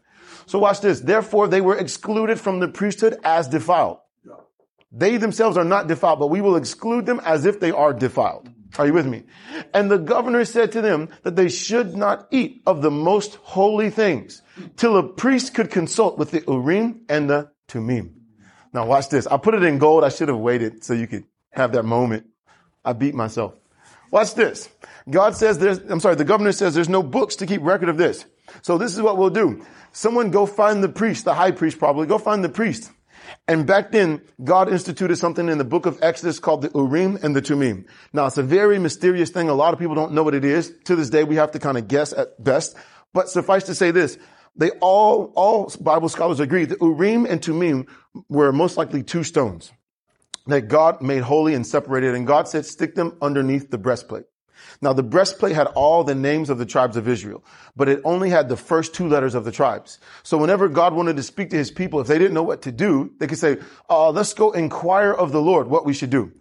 So 0.46 0.58
watch 0.58 0.80
this. 0.80 1.00
Therefore, 1.00 1.48
they 1.48 1.60
were 1.60 1.76
excluded 1.76 2.38
from 2.38 2.60
the 2.60 2.68
priesthood 2.68 3.18
as 3.24 3.48
defiled. 3.48 3.98
They 4.92 5.16
themselves 5.16 5.56
are 5.56 5.64
not 5.64 5.86
defiled, 5.86 6.20
but 6.20 6.28
we 6.28 6.40
will 6.40 6.56
exclude 6.56 7.04
them 7.04 7.20
as 7.24 7.44
if 7.44 7.60
they 7.60 7.70
are 7.70 7.92
defiled. 7.92 8.48
Are 8.76 8.87
you 8.87 8.92
with 8.92 9.06
me? 9.06 9.25
And 9.72 9.90
the 9.90 9.98
governor 9.98 10.44
said 10.44 10.72
to 10.72 10.80
them 10.80 11.08
that 11.22 11.37
they 11.37 11.48
should 11.48 11.96
not 11.96 12.28
eat 12.30 12.62
of 12.66 12.82
the 12.82 12.90
most 12.90 13.37
holy 13.37 13.90
things 13.90 14.42
till 14.76 14.96
a 14.96 15.02
priest 15.02 15.54
could 15.54 15.70
consult 15.70 16.18
with 16.18 16.30
the 16.30 16.44
Urim 16.46 17.02
and 17.08 17.30
the 17.30 17.50
Thummim. 17.66 18.14
Now 18.72 18.87
watch 18.87 19.08
this. 19.08 19.26
I 19.26 19.37
put 19.38 19.54
it 19.54 19.62
in 19.62 19.78
gold. 19.78 20.04
I 20.04 20.10
should 20.10 20.28
have 20.28 20.38
waited 20.38 20.84
so 20.84 20.94
you 20.94 21.06
could 21.06 21.25
have 21.52 21.72
that 21.72 21.84
moment. 21.84 22.26
I 22.84 22.92
beat 22.92 23.14
myself. 23.14 23.54
Watch 24.10 24.34
this. 24.34 24.68
God 25.08 25.37
says 25.37 25.58
there's, 25.58 25.78
I'm 25.78 26.00
sorry, 26.00 26.14
the 26.14 26.25
governor 26.25 26.52
says 26.52 26.75
there's 26.75 26.88
no 26.88 27.02
books 27.02 27.37
to 27.37 27.46
keep 27.46 27.62
record 27.62 27.88
of 27.88 27.96
this. 27.96 28.25
So 28.62 28.78
this 28.78 28.94
is 28.94 29.02
what 29.02 29.16
we'll 29.16 29.30
do. 29.30 29.64
Someone 29.92 30.30
go 30.30 30.46
find 30.46 30.82
the 30.82 30.88
priest, 30.88 31.25
the 31.25 31.34
high 31.34 31.50
priest 31.50 31.78
probably, 31.78 32.06
go 32.06 32.18
find 32.18 32.44
the 32.44 32.48
priest 32.48 32.90
and 33.47 33.66
back 33.66 33.92
then, 33.92 34.23
God 34.42 34.70
instituted 34.70 35.16
something 35.16 35.49
in 35.49 35.58
the 35.58 35.64
book 35.64 35.87
of 35.87 35.99
Exodus 36.02 36.38
called 36.38 36.62
the 36.62 36.70
Urim 36.75 37.18
and 37.23 37.35
the 37.35 37.40
Thummim. 37.40 37.87
Now, 38.12 38.26
it's 38.26 38.38
a 38.38 38.42
very 38.42 38.78
mysterious 38.78 39.30
thing. 39.30 39.49
A 39.49 39.54
lot 39.54 39.73
of 39.73 39.80
people 39.80 39.94
don't 39.94 40.12
know 40.12 40.23
what 40.23 40.35
it 40.35 40.44
is. 40.44 40.73
To 40.85 40.97
this 40.97 41.11
day, 41.11 41.25
we 41.25 41.37
have 41.37 41.52
to 41.52 41.58
kind 41.58 41.78
of 41.78 41.88
guess 41.88 42.12
at 42.12 42.42
best. 42.42 42.76
But 43.12 43.28
suffice 43.28 43.64
to 43.64 43.75
say 43.75 43.90
this, 43.90 44.18
they 44.56 44.70
all, 44.80 45.32
all 45.37 45.73
Bible 45.80 46.08
scholars 46.08 46.40
agree 46.40 46.64
that 46.64 46.80
Urim 46.80 47.26
and 47.26 47.42
Thummim 47.42 47.87
were 48.28 48.52
most 48.52 48.76
likely 48.76 49.02
two 49.02 49.25
stones 49.25 49.73
that 50.47 50.62
God 50.62 51.00
made 51.00 51.23
holy 51.23 51.54
and 51.54 51.66
separated. 51.66 52.14
And 52.14 52.26
God 52.26 52.49
said, 52.49 52.66
stick 52.66 52.94
them 52.94 53.16
underneath 53.23 53.70
the 53.70 53.78
breastplate. 53.78 54.25
Now 54.80 54.92
the 54.92 55.02
breastplate 55.02 55.56
had 55.56 55.66
all 55.68 56.04
the 56.04 56.14
names 56.14 56.50
of 56.50 56.58
the 56.58 56.66
tribes 56.66 56.97
of 56.97 57.08
Israel, 57.08 57.42
but 57.75 57.88
it 57.88 58.00
only 58.04 58.30
had 58.30 58.49
the 58.49 58.56
first 58.56 58.94
two 58.94 59.08
letters 59.08 59.35
of 59.35 59.44
the 59.44 59.52
tribes. 59.52 59.99
So 60.23 60.38
whenever 60.38 60.68
God 60.68 60.94
wanted 60.94 61.16
to 61.16 61.23
speak 61.23 61.50
to 61.50 61.56
his 61.56 61.70
people, 61.70 62.00
if 62.00 62.06
they 62.06 62.18
didn't 62.18 62.35
know 62.35 62.44
what 62.44 62.62
to 62.62 62.73
do, 62.73 63.12
they 63.18 63.26
could 63.26 63.38
say, 63.38 63.58
uh, 63.90 64.11
let's 64.11 64.35
go 64.35 64.52
inquire 64.52 65.12
of 65.12 65.32
the 65.32 65.42
Lord 65.42 65.68
what 65.68 65.85
we 65.85 65.94
should 65.94 66.11
do. 66.11 66.32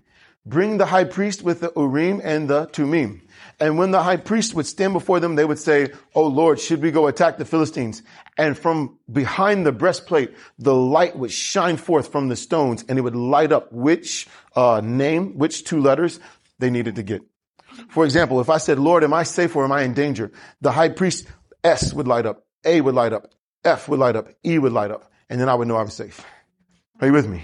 bring 0.48 0.78
the 0.78 0.86
high 0.86 1.04
priest 1.04 1.44
with 1.44 1.60
the 1.60 1.72
Urim 1.76 2.22
and 2.24 2.50
the 2.50 2.68
Thummim. 2.68 3.22
And 3.60 3.78
when 3.78 3.92
the 3.92 4.04
high 4.04 4.18
priest 4.18 4.54
would 4.54 4.66
stand 4.66 4.94
before 4.94 5.20
them, 5.20 5.36
they 5.36 5.46
would 5.46 5.60
say, 5.60 5.92
Oh 6.16 6.28
Lord, 6.28 6.60
should 6.60 6.82
we 6.82 6.92
go 6.92 7.08
attack 7.08 7.38
the 7.38 7.46
Philistines? 7.46 8.04
And 8.38 8.58
from 8.58 8.98
behind 9.12 9.66
the 9.66 9.72
breastplate, 9.72 10.36
the 10.60 10.76
light 10.76 11.18
would 11.18 11.32
shine 11.32 11.78
forth 11.78 12.12
from 12.12 12.30
the 12.30 12.36
stones 12.36 12.86
and 12.88 12.98
it 12.98 13.02
would 13.02 13.16
light 13.16 13.52
up 13.52 13.72
which 13.74 14.28
uh, 14.56 14.82
name, 14.84 15.38
which 15.38 15.64
two 15.64 15.82
letters 15.82 16.20
they 16.60 16.70
needed 16.70 16.96
to 16.96 17.04
get. 17.04 17.24
For 17.90 18.06
example, 18.06 18.42
if 18.42 18.50
I 18.50 18.58
said, 18.58 18.80
Lord, 18.80 19.04
am 19.04 19.14
I 19.14 19.24
safe 19.24 19.56
or 19.56 19.64
am 19.64 19.72
I 19.72 19.84
in 19.84 19.94
danger? 19.94 20.32
The 20.62 20.72
high 20.72 20.90
priest 20.90 21.28
S 21.64 21.94
would 21.94 22.08
light 22.08 22.26
up, 22.26 22.46
A 22.66 22.82
would 22.82 22.96
light 22.96 23.14
up, 23.14 23.32
F 23.64 23.88
would 23.90 24.00
light 24.00 24.16
up, 24.16 24.30
E 24.46 24.58
would 24.60 24.74
light 24.74 24.92
up, 24.92 25.12
and 25.30 25.40
then 25.40 25.50
I 25.50 25.56
would 25.56 25.68
know 25.68 25.78
I 25.78 25.84
was 25.84 25.94
safe. 25.94 26.24
Are 27.00 27.08
you 27.08 27.14
with 27.14 27.28
me? 27.28 27.44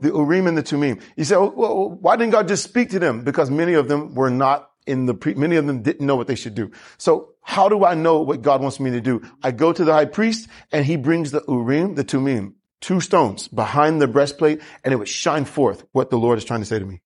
The 0.00 0.08
Urim 0.08 0.46
and 0.46 0.56
the 0.56 0.62
Thummim. 0.62 0.98
You 1.16 1.24
say, 1.24 1.36
oh, 1.36 1.52
well, 1.54 1.90
why 1.90 2.16
didn't 2.16 2.32
God 2.32 2.48
just 2.48 2.64
speak 2.64 2.90
to 2.90 2.98
them? 2.98 3.24
Because 3.24 3.50
many 3.50 3.74
of 3.74 3.88
them 3.88 4.14
were 4.14 4.30
not 4.30 4.70
in 4.86 5.06
the 5.06 5.14
pre, 5.14 5.34
many 5.34 5.56
of 5.56 5.66
them 5.66 5.82
didn't 5.82 6.06
know 6.06 6.16
what 6.16 6.26
they 6.26 6.34
should 6.34 6.54
do. 6.54 6.70
So 6.98 7.30
how 7.40 7.68
do 7.68 7.84
I 7.84 7.94
know 7.94 8.20
what 8.20 8.42
God 8.42 8.60
wants 8.60 8.80
me 8.80 8.90
to 8.90 9.00
do? 9.00 9.22
I 9.42 9.50
go 9.50 9.72
to 9.72 9.84
the 9.84 9.92
high 9.92 10.04
priest 10.04 10.48
and 10.72 10.84
he 10.84 10.96
brings 10.96 11.30
the 11.30 11.42
Urim, 11.48 11.94
the 11.94 12.04
Thummim, 12.04 12.56
two 12.80 13.00
stones 13.00 13.48
behind 13.48 14.00
the 14.00 14.08
breastplate 14.08 14.60
and 14.82 14.92
it 14.92 14.96
would 14.96 15.08
shine 15.08 15.44
forth 15.44 15.84
what 15.92 16.10
the 16.10 16.18
Lord 16.18 16.38
is 16.38 16.44
trying 16.44 16.60
to 16.60 16.66
say 16.66 16.78
to 16.78 16.84
me. 16.84 17.00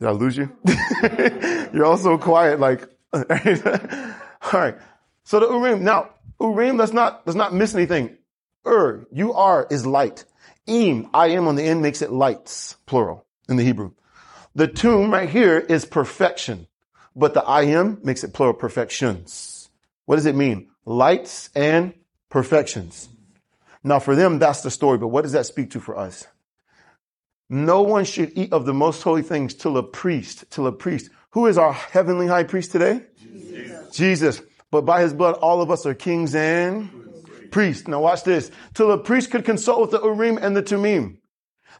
Did 0.00 0.08
I 0.08 0.12
lose 0.12 0.36
you? 0.36 0.50
You're 1.74 1.84
all 1.84 1.98
so 1.98 2.16
quiet, 2.16 2.58
like, 2.58 2.88
all 3.12 3.24
right. 4.52 4.76
So 5.24 5.40
the 5.40 5.48
Urim, 5.48 5.84
now, 5.84 6.10
Urim, 6.40 6.78
let's 6.78 6.92
not, 6.92 7.22
let's 7.26 7.36
not 7.36 7.52
miss 7.54 7.74
anything. 7.74 8.16
Ur, 8.66 9.06
you 9.12 9.34
are 9.34 9.66
is 9.70 9.84
light. 9.84 10.24
Im, 10.66 11.08
I 11.12 11.28
am 11.28 11.46
on 11.48 11.56
the 11.56 11.64
end 11.64 11.82
makes 11.82 12.00
it 12.00 12.10
lights, 12.10 12.76
plural, 12.86 13.26
in 13.48 13.56
the 13.56 13.64
Hebrew. 13.64 13.92
The 14.54 14.68
tomb 14.68 15.12
right 15.12 15.28
here 15.28 15.58
is 15.58 15.84
perfection, 15.84 16.66
but 17.14 17.34
the 17.34 17.42
I 17.42 17.62
am 17.62 18.00
makes 18.02 18.24
it 18.24 18.32
plural 18.32 18.54
perfections. 18.54 19.68
What 20.06 20.16
does 20.16 20.26
it 20.26 20.34
mean? 20.34 20.68
Lights 20.86 21.50
and 21.54 21.92
perfections. 22.30 23.08
Now 23.84 23.98
for 23.98 24.16
them, 24.16 24.38
that's 24.38 24.62
the 24.62 24.70
story, 24.70 24.98
but 24.98 25.08
what 25.08 25.22
does 25.22 25.32
that 25.32 25.46
speak 25.46 25.70
to 25.72 25.80
for 25.80 25.96
us? 25.96 26.26
No 27.52 27.82
one 27.82 28.04
should 28.04 28.32
eat 28.36 28.52
of 28.52 28.64
the 28.64 28.72
most 28.72 29.02
holy 29.02 29.22
things 29.22 29.54
till 29.54 29.76
a 29.76 29.82
priest, 29.82 30.44
till 30.50 30.68
a 30.68 30.72
priest. 30.72 31.10
Who 31.30 31.46
is 31.48 31.58
our 31.58 31.72
heavenly 31.72 32.28
high 32.28 32.44
priest 32.44 32.70
today? 32.70 33.02
Jesus. 33.18 33.96
Jesus. 33.96 34.42
But 34.70 34.82
by 34.82 35.02
his 35.02 35.12
blood, 35.12 35.34
all 35.34 35.60
of 35.60 35.68
us 35.68 35.84
are 35.84 35.94
kings 35.94 36.32
and 36.34 36.88
priests. 37.50 37.88
Now 37.88 38.00
watch 38.00 38.22
this. 38.22 38.52
Till 38.74 38.92
a 38.92 38.98
priest 38.98 39.32
could 39.32 39.44
consult 39.44 39.80
with 39.80 39.90
the 39.90 40.00
Urim 40.00 40.38
and 40.38 40.56
the 40.56 40.62
Thummim. 40.62 41.18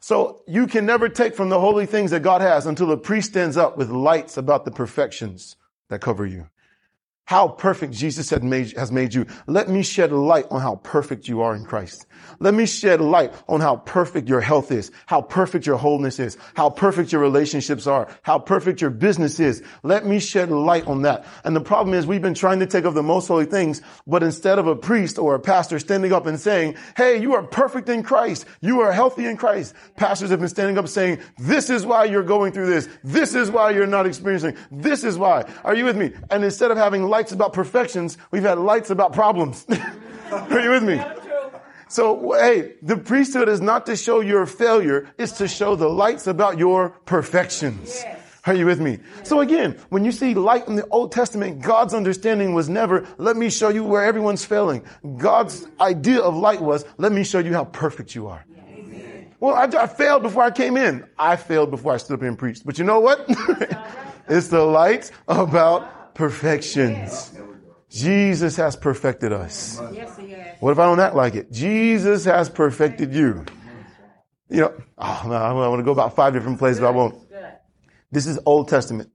So 0.01 0.41
you 0.45 0.67
can 0.67 0.85
never 0.85 1.07
take 1.07 1.35
from 1.35 1.47
the 1.47 1.59
holy 1.59 1.85
things 1.85 2.11
that 2.11 2.21
God 2.21 2.41
has 2.41 2.65
until 2.65 2.91
a 2.91 2.97
priest 2.97 3.29
stands 3.29 3.55
up 3.55 3.77
with 3.77 3.89
lights 3.89 4.35
about 4.35 4.65
the 4.65 4.71
perfections 4.71 5.55
that 5.87 6.01
cover 6.01 6.25
you 6.25 6.47
how 7.31 7.47
perfect 7.47 7.93
Jesus 7.93 8.29
made, 8.41 8.75
has 8.75 8.91
made 8.91 9.13
you. 9.13 9.25
Let 9.47 9.69
me 9.69 9.83
shed 9.83 10.11
light 10.11 10.47
on 10.51 10.59
how 10.59 10.75
perfect 10.83 11.29
you 11.29 11.39
are 11.39 11.55
in 11.55 11.63
Christ. 11.63 12.05
Let 12.39 12.53
me 12.53 12.65
shed 12.65 12.99
light 12.99 13.33
on 13.47 13.61
how 13.61 13.77
perfect 13.77 14.27
your 14.27 14.41
health 14.41 14.69
is, 14.69 14.91
how 15.05 15.21
perfect 15.21 15.65
your 15.65 15.77
wholeness 15.77 16.19
is, 16.19 16.37
how 16.55 16.69
perfect 16.69 17.13
your 17.13 17.21
relationships 17.21 17.87
are, 17.87 18.09
how 18.23 18.37
perfect 18.37 18.81
your 18.81 18.89
business 18.89 19.39
is. 19.39 19.63
Let 19.81 20.05
me 20.05 20.19
shed 20.19 20.51
light 20.51 20.85
on 20.87 21.03
that. 21.03 21.25
And 21.45 21.55
the 21.55 21.61
problem 21.61 21.93
is 21.93 22.05
we've 22.05 22.21
been 22.21 22.33
trying 22.33 22.59
to 22.59 22.67
take 22.67 22.83
of 22.83 22.95
the 22.95 23.01
most 23.01 23.29
holy 23.29 23.45
things, 23.45 23.81
but 24.05 24.23
instead 24.23 24.59
of 24.59 24.67
a 24.67 24.75
priest 24.75 25.17
or 25.17 25.33
a 25.33 25.39
pastor 25.39 25.79
standing 25.79 26.11
up 26.11 26.25
and 26.25 26.37
saying, 26.37 26.75
Hey, 26.97 27.21
you 27.21 27.33
are 27.35 27.43
perfect 27.43 27.87
in 27.87 28.03
Christ. 28.03 28.45
You 28.59 28.81
are 28.81 28.91
healthy 28.91 29.25
in 29.25 29.37
Christ. 29.37 29.73
Pastors 29.95 30.31
have 30.31 30.39
been 30.39 30.49
standing 30.49 30.77
up 30.77 30.89
saying, 30.89 31.19
this 31.37 31.69
is 31.69 31.85
why 31.85 32.03
you're 32.03 32.23
going 32.23 32.51
through 32.51 32.67
this. 32.67 32.89
This 33.05 33.35
is 33.35 33.49
why 33.49 33.71
you're 33.71 33.87
not 33.87 34.05
experiencing. 34.05 34.57
This 34.69 35.05
is 35.05 35.17
why. 35.17 35.45
Are 35.63 35.75
you 35.75 35.85
with 35.85 35.95
me? 35.95 36.11
And 36.29 36.43
instead 36.43 36.71
of 36.71 36.77
having 36.77 37.03
light 37.03 37.20
lights 37.21 37.31
about 37.31 37.53
perfections, 37.53 38.17
we've 38.31 38.41
had 38.41 38.57
lights 38.57 38.89
about 38.89 39.13
problems. 39.13 39.63
Are 40.31 40.59
you 40.59 40.71
with 40.71 40.81
me? 40.81 40.99
So, 41.87 42.31
hey, 42.31 42.73
the 42.81 42.97
priesthood 42.97 43.47
is 43.47 43.61
not 43.61 43.85
to 43.85 43.95
show 43.95 44.21
your 44.21 44.47
failure, 44.47 45.07
it's 45.19 45.33
to 45.33 45.47
show 45.47 45.75
the 45.75 45.87
lights 45.87 46.25
about 46.25 46.57
your 46.57 46.89
perfections. 47.05 48.03
Are 48.45 48.55
you 48.55 48.65
with 48.65 48.81
me? 48.81 48.97
So 49.21 49.39
again, 49.41 49.77
when 49.89 50.03
you 50.03 50.11
see 50.11 50.33
light 50.33 50.67
in 50.67 50.75
the 50.77 50.87
Old 50.87 51.11
Testament, 51.11 51.61
God's 51.61 51.93
understanding 51.93 52.55
was 52.55 52.69
never, 52.69 53.05
let 53.19 53.37
me 53.37 53.51
show 53.51 53.69
you 53.69 53.83
where 53.83 54.03
everyone's 54.03 54.43
failing. 54.43 54.83
God's 55.17 55.67
idea 55.79 56.21
of 56.21 56.35
light 56.35 56.59
was, 56.59 56.85
let 56.97 57.11
me 57.11 57.23
show 57.23 57.37
you 57.37 57.53
how 57.53 57.65
perfect 57.65 58.15
you 58.15 58.29
are. 58.29 58.43
Well, 59.39 59.53
I, 59.53 59.65
I, 59.65 59.85
failed 59.85 60.23
before 60.23 60.41
I 60.41 60.49
came 60.49 60.75
in. 60.75 61.05
I 61.19 61.35
failed 61.35 61.69
before 61.69 61.93
I 61.93 61.97
stood 61.97 62.15
up 62.15 62.23
and 62.23 62.37
preached. 62.37 62.65
But 62.65 62.79
you 62.79 62.83
know 62.83 62.99
what? 62.99 63.25
it's 64.27 64.47
the 64.47 64.63
light 64.63 65.11
about 65.27 66.00
perfections. 66.13 67.31
Jesus 67.89 68.55
has 68.55 68.75
perfected 68.75 69.33
us. 69.33 69.79
What 70.59 70.71
if 70.71 70.79
I 70.79 70.85
don't 70.85 70.99
act 70.99 71.15
like 71.15 71.35
it? 71.35 71.51
Jesus 71.51 72.25
has 72.25 72.49
perfected 72.49 73.13
you. 73.13 73.45
You 74.49 74.61
know, 74.61 74.73
oh, 74.97 75.31
I 75.31 75.53
want 75.53 75.79
to 75.79 75.83
go 75.83 75.91
about 75.91 76.15
five 76.15 76.33
different 76.33 76.59
places, 76.59 76.79
but 76.79 76.87
I 76.87 76.91
won't. 76.91 77.15
This 78.11 78.27
is 78.27 78.39
Old 78.45 78.67
Testament. 78.67 79.09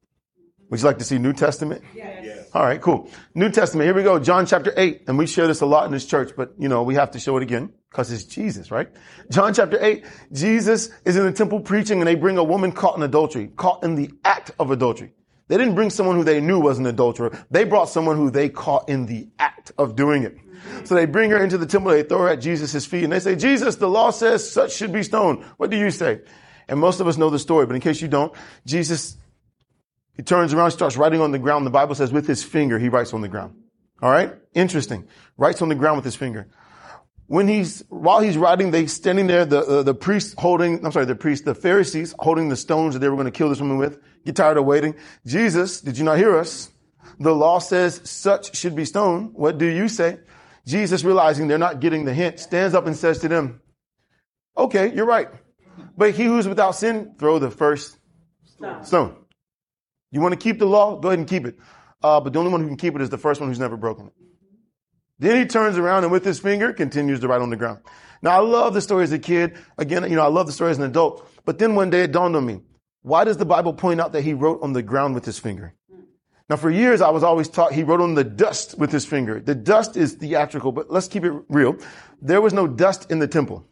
Would 0.70 0.80
you 0.80 0.86
like 0.86 0.98
to 0.98 1.04
see 1.04 1.18
New 1.18 1.32
Testament? 1.32 1.82
Yes. 1.94 2.50
All 2.52 2.64
right, 2.64 2.80
cool. 2.80 3.10
New 3.34 3.50
Testament. 3.50 3.86
Here 3.86 3.94
we 3.94 4.02
go. 4.02 4.18
John 4.18 4.46
chapter 4.46 4.72
8. 4.76 5.02
And 5.06 5.18
we 5.18 5.26
share 5.26 5.46
this 5.46 5.60
a 5.60 5.66
lot 5.66 5.86
in 5.86 5.92
this 5.92 6.06
church, 6.06 6.32
but 6.36 6.54
you 6.58 6.68
know, 6.68 6.82
we 6.82 6.94
have 6.94 7.10
to 7.12 7.20
show 7.20 7.36
it 7.36 7.42
again 7.42 7.72
because 7.90 8.10
it's 8.10 8.24
Jesus, 8.24 8.70
right? 8.70 8.88
John 9.30 9.54
chapter 9.54 9.78
8. 9.82 10.04
Jesus 10.32 10.90
is 11.04 11.16
in 11.16 11.24
the 11.24 11.32
temple 11.32 11.60
preaching 11.60 12.00
and 12.00 12.08
they 12.08 12.14
bring 12.14 12.38
a 12.38 12.44
woman 12.44 12.72
caught 12.72 12.96
in 12.96 13.02
adultery, 13.02 13.48
caught 13.48 13.84
in 13.84 13.94
the 13.94 14.10
act 14.24 14.52
of 14.58 14.70
adultery. 14.70 15.12
They 15.48 15.56
didn't 15.56 15.74
bring 15.74 15.90
someone 15.90 16.16
who 16.16 16.24
they 16.24 16.40
knew 16.40 16.58
was 16.58 16.78
an 16.78 16.86
adulterer. 16.86 17.38
They 17.50 17.64
brought 17.64 17.88
someone 17.88 18.16
who 18.16 18.30
they 18.30 18.48
caught 18.48 18.88
in 18.88 19.06
the 19.06 19.28
act 19.38 19.72
of 19.78 19.94
doing 19.94 20.24
it. 20.24 20.36
So 20.84 20.94
they 20.94 21.06
bring 21.06 21.30
her 21.30 21.42
into 21.42 21.58
the 21.58 21.66
temple, 21.66 21.92
they 21.92 22.02
throw 22.02 22.22
her 22.22 22.28
at 22.28 22.40
Jesus' 22.40 22.84
feet, 22.84 23.04
and 23.04 23.12
they 23.12 23.20
say, 23.20 23.36
Jesus, 23.36 23.76
the 23.76 23.88
law 23.88 24.10
says 24.10 24.50
such 24.50 24.74
should 24.74 24.92
be 24.92 25.02
stoned. 25.02 25.44
What 25.56 25.70
do 25.70 25.76
you 25.76 25.90
say? 25.90 26.20
And 26.68 26.80
most 26.80 26.98
of 26.98 27.06
us 27.06 27.16
know 27.16 27.30
the 27.30 27.38
story, 27.38 27.66
but 27.66 27.76
in 27.76 27.80
case 27.80 28.02
you 28.02 28.08
don't, 28.08 28.32
Jesus, 28.64 29.16
he 30.16 30.22
turns 30.22 30.52
around, 30.52 30.72
starts 30.72 30.96
writing 30.96 31.20
on 31.20 31.30
the 31.30 31.38
ground. 31.38 31.64
The 31.64 31.70
Bible 31.70 31.94
says 31.94 32.12
with 32.12 32.26
his 32.26 32.42
finger, 32.42 32.78
he 32.78 32.88
writes 32.88 33.14
on 33.14 33.20
the 33.20 33.28
ground. 33.28 33.54
All 34.02 34.10
right? 34.10 34.34
Interesting. 34.54 35.06
Writes 35.36 35.62
on 35.62 35.68
the 35.68 35.74
ground 35.74 35.96
with 35.96 36.04
his 36.04 36.16
finger 36.16 36.48
when 37.28 37.48
he's 37.48 37.84
while 37.88 38.20
he's 38.20 38.36
writing, 38.36 38.70
they 38.70 38.86
standing 38.86 39.26
there, 39.26 39.44
the 39.44 39.60
uh, 39.60 39.82
the 39.82 39.94
priest 39.94 40.38
holding, 40.38 40.84
I'm 40.84 40.92
sorry, 40.92 41.06
the 41.06 41.16
priest, 41.16 41.44
the 41.44 41.54
Pharisees 41.54 42.14
holding 42.18 42.48
the 42.48 42.56
stones 42.56 42.94
that 42.94 43.00
they 43.00 43.08
were 43.08 43.16
going 43.16 43.26
to 43.26 43.32
kill 43.32 43.48
this 43.48 43.60
woman 43.60 43.78
with, 43.78 43.98
get 44.24 44.36
tired 44.36 44.56
of 44.56 44.64
waiting. 44.64 44.94
Jesus, 45.26 45.80
did 45.80 45.98
you 45.98 46.04
not 46.04 46.18
hear 46.18 46.36
us? 46.36 46.70
The 47.18 47.34
law 47.34 47.58
says 47.58 48.00
such 48.04 48.56
should 48.56 48.76
be 48.76 48.84
stoned. 48.84 49.30
What 49.34 49.58
do 49.58 49.66
you 49.66 49.88
say? 49.88 50.20
Jesus, 50.66 51.04
realizing 51.04 51.48
they're 51.48 51.58
not 51.58 51.80
getting 51.80 52.04
the 52.04 52.14
hint, 52.14 52.40
stands 52.40 52.74
up 52.74 52.86
and 52.86 52.96
says 52.96 53.18
to 53.20 53.28
them, 53.28 53.60
"Okay, 54.56 54.92
you're 54.94 55.06
right, 55.06 55.28
but 55.96 56.12
he 56.12 56.24
who's 56.24 56.46
without 56.46 56.72
sin, 56.72 57.14
throw 57.18 57.38
the 57.38 57.50
first 57.50 57.96
stone. 58.44 58.84
stone. 58.84 59.16
You 60.10 60.20
want 60.20 60.32
to 60.32 60.38
keep 60.38 60.58
the 60.58 60.66
law? 60.66 60.96
Go 61.00 61.08
ahead 61.08 61.18
and 61.18 61.28
keep 61.28 61.46
it. 61.46 61.58
Uh, 62.02 62.20
but 62.20 62.32
the 62.32 62.38
only 62.38 62.52
one 62.52 62.60
who 62.60 62.68
can 62.68 62.76
keep 62.76 62.94
it 62.94 63.00
is 63.00 63.10
the 63.10 63.18
first 63.18 63.40
one 63.40 63.48
who's 63.48 63.58
never 63.58 63.76
broken 63.76 64.06
it." 64.06 64.12
Then 65.18 65.36
he 65.36 65.46
turns 65.46 65.78
around 65.78 66.04
and 66.04 66.12
with 66.12 66.24
his 66.24 66.40
finger 66.40 66.72
continues 66.72 67.20
to 67.20 67.28
write 67.28 67.40
on 67.40 67.50
the 67.50 67.56
ground. 67.56 67.80
Now 68.22 68.30
I 68.30 68.38
love 68.38 68.74
the 68.74 68.80
story 68.80 69.04
as 69.04 69.12
a 69.12 69.18
kid. 69.18 69.56
Again, 69.78 70.02
you 70.04 70.16
know, 70.16 70.24
I 70.24 70.28
love 70.28 70.46
the 70.46 70.52
story 70.52 70.70
as 70.70 70.78
an 70.78 70.84
adult. 70.84 71.28
But 71.44 71.58
then 71.58 71.74
one 71.74 71.90
day 71.90 72.02
it 72.02 72.12
dawned 72.12 72.36
on 72.36 72.44
me. 72.44 72.60
Why 73.02 73.24
does 73.24 73.36
the 73.36 73.46
Bible 73.46 73.72
point 73.72 74.00
out 74.00 74.12
that 74.12 74.22
he 74.22 74.34
wrote 74.34 74.62
on 74.62 74.72
the 74.72 74.82
ground 74.82 75.14
with 75.14 75.24
his 75.24 75.38
finger? 75.38 75.74
Now 76.48 76.56
for 76.56 76.70
years 76.70 77.00
I 77.00 77.10
was 77.10 77.22
always 77.22 77.48
taught 77.48 77.72
he 77.72 77.82
wrote 77.82 78.00
on 78.00 78.14
the 78.14 78.24
dust 78.24 78.78
with 78.78 78.92
his 78.92 79.04
finger. 79.04 79.40
The 79.40 79.54
dust 79.54 79.96
is 79.96 80.14
theatrical, 80.14 80.72
but 80.72 80.90
let's 80.90 81.08
keep 81.08 81.24
it 81.24 81.32
real. 81.48 81.76
There 82.20 82.40
was 82.40 82.52
no 82.52 82.66
dust 82.66 83.10
in 83.10 83.18
the 83.18 83.28
temple. 83.28 83.66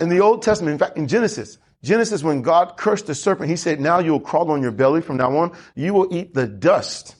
In 0.00 0.08
the 0.08 0.20
Old 0.20 0.42
Testament, 0.42 0.72
in 0.72 0.78
fact, 0.78 0.96
in 0.96 1.08
Genesis, 1.08 1.58
Genesis, 1.82 2.22
when 2.22 2.42
God 2.42 2.76
cursed 2.76 3.06
the 3.06 3.14
serpent, 3.14 3.50
he 3.50 3.56
said, 3.56 3.80
now 3.80 3.98
you'll 3.98 4.20
crawl 4.20 4.50
on 4.50 4.62
your 4.62 4.72
belly 4.72 5.00
from 5.00 5.18
now 5.18 5.36
on. 5.36 5.52
You 5.74 5.94
will 5.94 6.08
eat 6.14 6.34
the 6.34 6.46
dust 6.46 7.15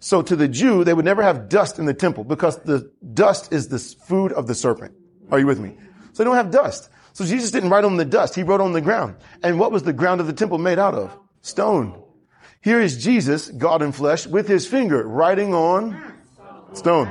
so 0.00 0.22
to 0.22 0.36
the 0.36 0.48
Jew, 0.48 0.84
they 0.84 0.94
would 0.94 1.04
never 1.04 1.22
have 1.22 1.48
dust 1.48 1.78
in 1.78 1.86
the 1.86 1.94
temple 1.94 2.24
because 2.24 2.58
the 2.58 2.90
dust 3.14 3.52
is 3.52 3.68
the 3.68 3.78
food 3.78 4.32
of 4.32 4.46
the 4.46 4.54
serpent. 4.54 4.94
Are 5.30 5.38
you 5.38 5.46
with 5.46 5.58
me? 5.58 5.76
So 6.12 6.22
they 6.22 6.24
don't 6.24 6.36
have 6.36 6.50
dust. 6.50 6.88
So 7.12 7.24
Jesus 7.24 7.50
didn't 7.50 7.70
write 7.70 7.84
on 7.84 7.96
the 7.96 8.04
dust. 8.04 8.34
He 8.34 8.44
wrote 8.44 8.60
on 8.60 8.72
the 8.72 8.80
ground. 8.80 9.16
And 9.42 9.58
what 9.58 9.72
was 9.72 9.82
the 9.82 9.92
ground 9.92 10.20
of 10.20 10.28
the 10.28 10.32
temple 10.32 10.58
made 10.58 10.78
out 10.78 10.94
of? 10.94 11.16
Stone. 11.42 12.00
Here 12.60 12.80
is 12.80 13.02
Jesus, 13.02 13.48
God 13.48 13.82
in 13.82 13.92
flesh, 13.92 14.26
with 14.26 14.46
his 14.46 14.66
finger 14.66 15.06
writing 15.06 15.52
on 15.54 16.00
stone. 16.74 17.08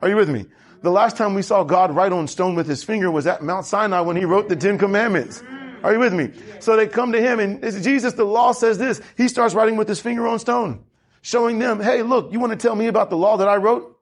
Are 0.00 0.08
you 0.08 0.16
with 0.16 0.28
me? 0.28 0.46
The 0.82 0.90
last 0.90 1.16
time 1.16 1.34
we 1.34 1.42
saw 1.42 1.64
God 1.64 1.94
write 1.94 2.12
on 2.12 2.28
stone 2.28 2.54
with 2.54 2.66
his 2.66 2.82
finger 2.82 3.10
was 3.10 3.26
at 3.26 3.42
Mount 3.42 3.66
Sinai 3.66 4.00
when 4.00 4.16
he 4.16 4.24
wrote 4.24 4.48
the 4.48 4.56
Ten 4.56 4.78
Commandments. 4.78 5.42
Are 5.82 5.92
you 5.92 5.98
with 5.98 6.12
me? 6.12 6.30
So 6.60 6.76
they 6.76 6.86
come 6.86 7.12
to 7.12 7.20
him 7.20 7.40
and 7.40 7.62
Jesus, 7.82 8.14
the 8.14 8.24
law 8.24 8.52
says 8.52 8.78
this. 8.78 9.00
He 9.16 9.28
starts 9.28 9.54
writing 9.54 9.76
with 9.76 9.88
his 9.88 10.00
finger 10.00 10.26
on 10.26 10.38
stone 10.38 10.84
showing 11.22 11.58
them, 11.58 11.80
hey, 11.80 12.02
look, 12.02 12.32
you 12.32 12.38
want 12.38 12.52
to 12.52 12.58
tell 12.58 12.76
me 12.76 12.88
about 12.88 13.08
the 13.08 13.16
law 13.16 13.38
that 13.38 13.48
I 13.48 13.56
wrote? 13.56 13.98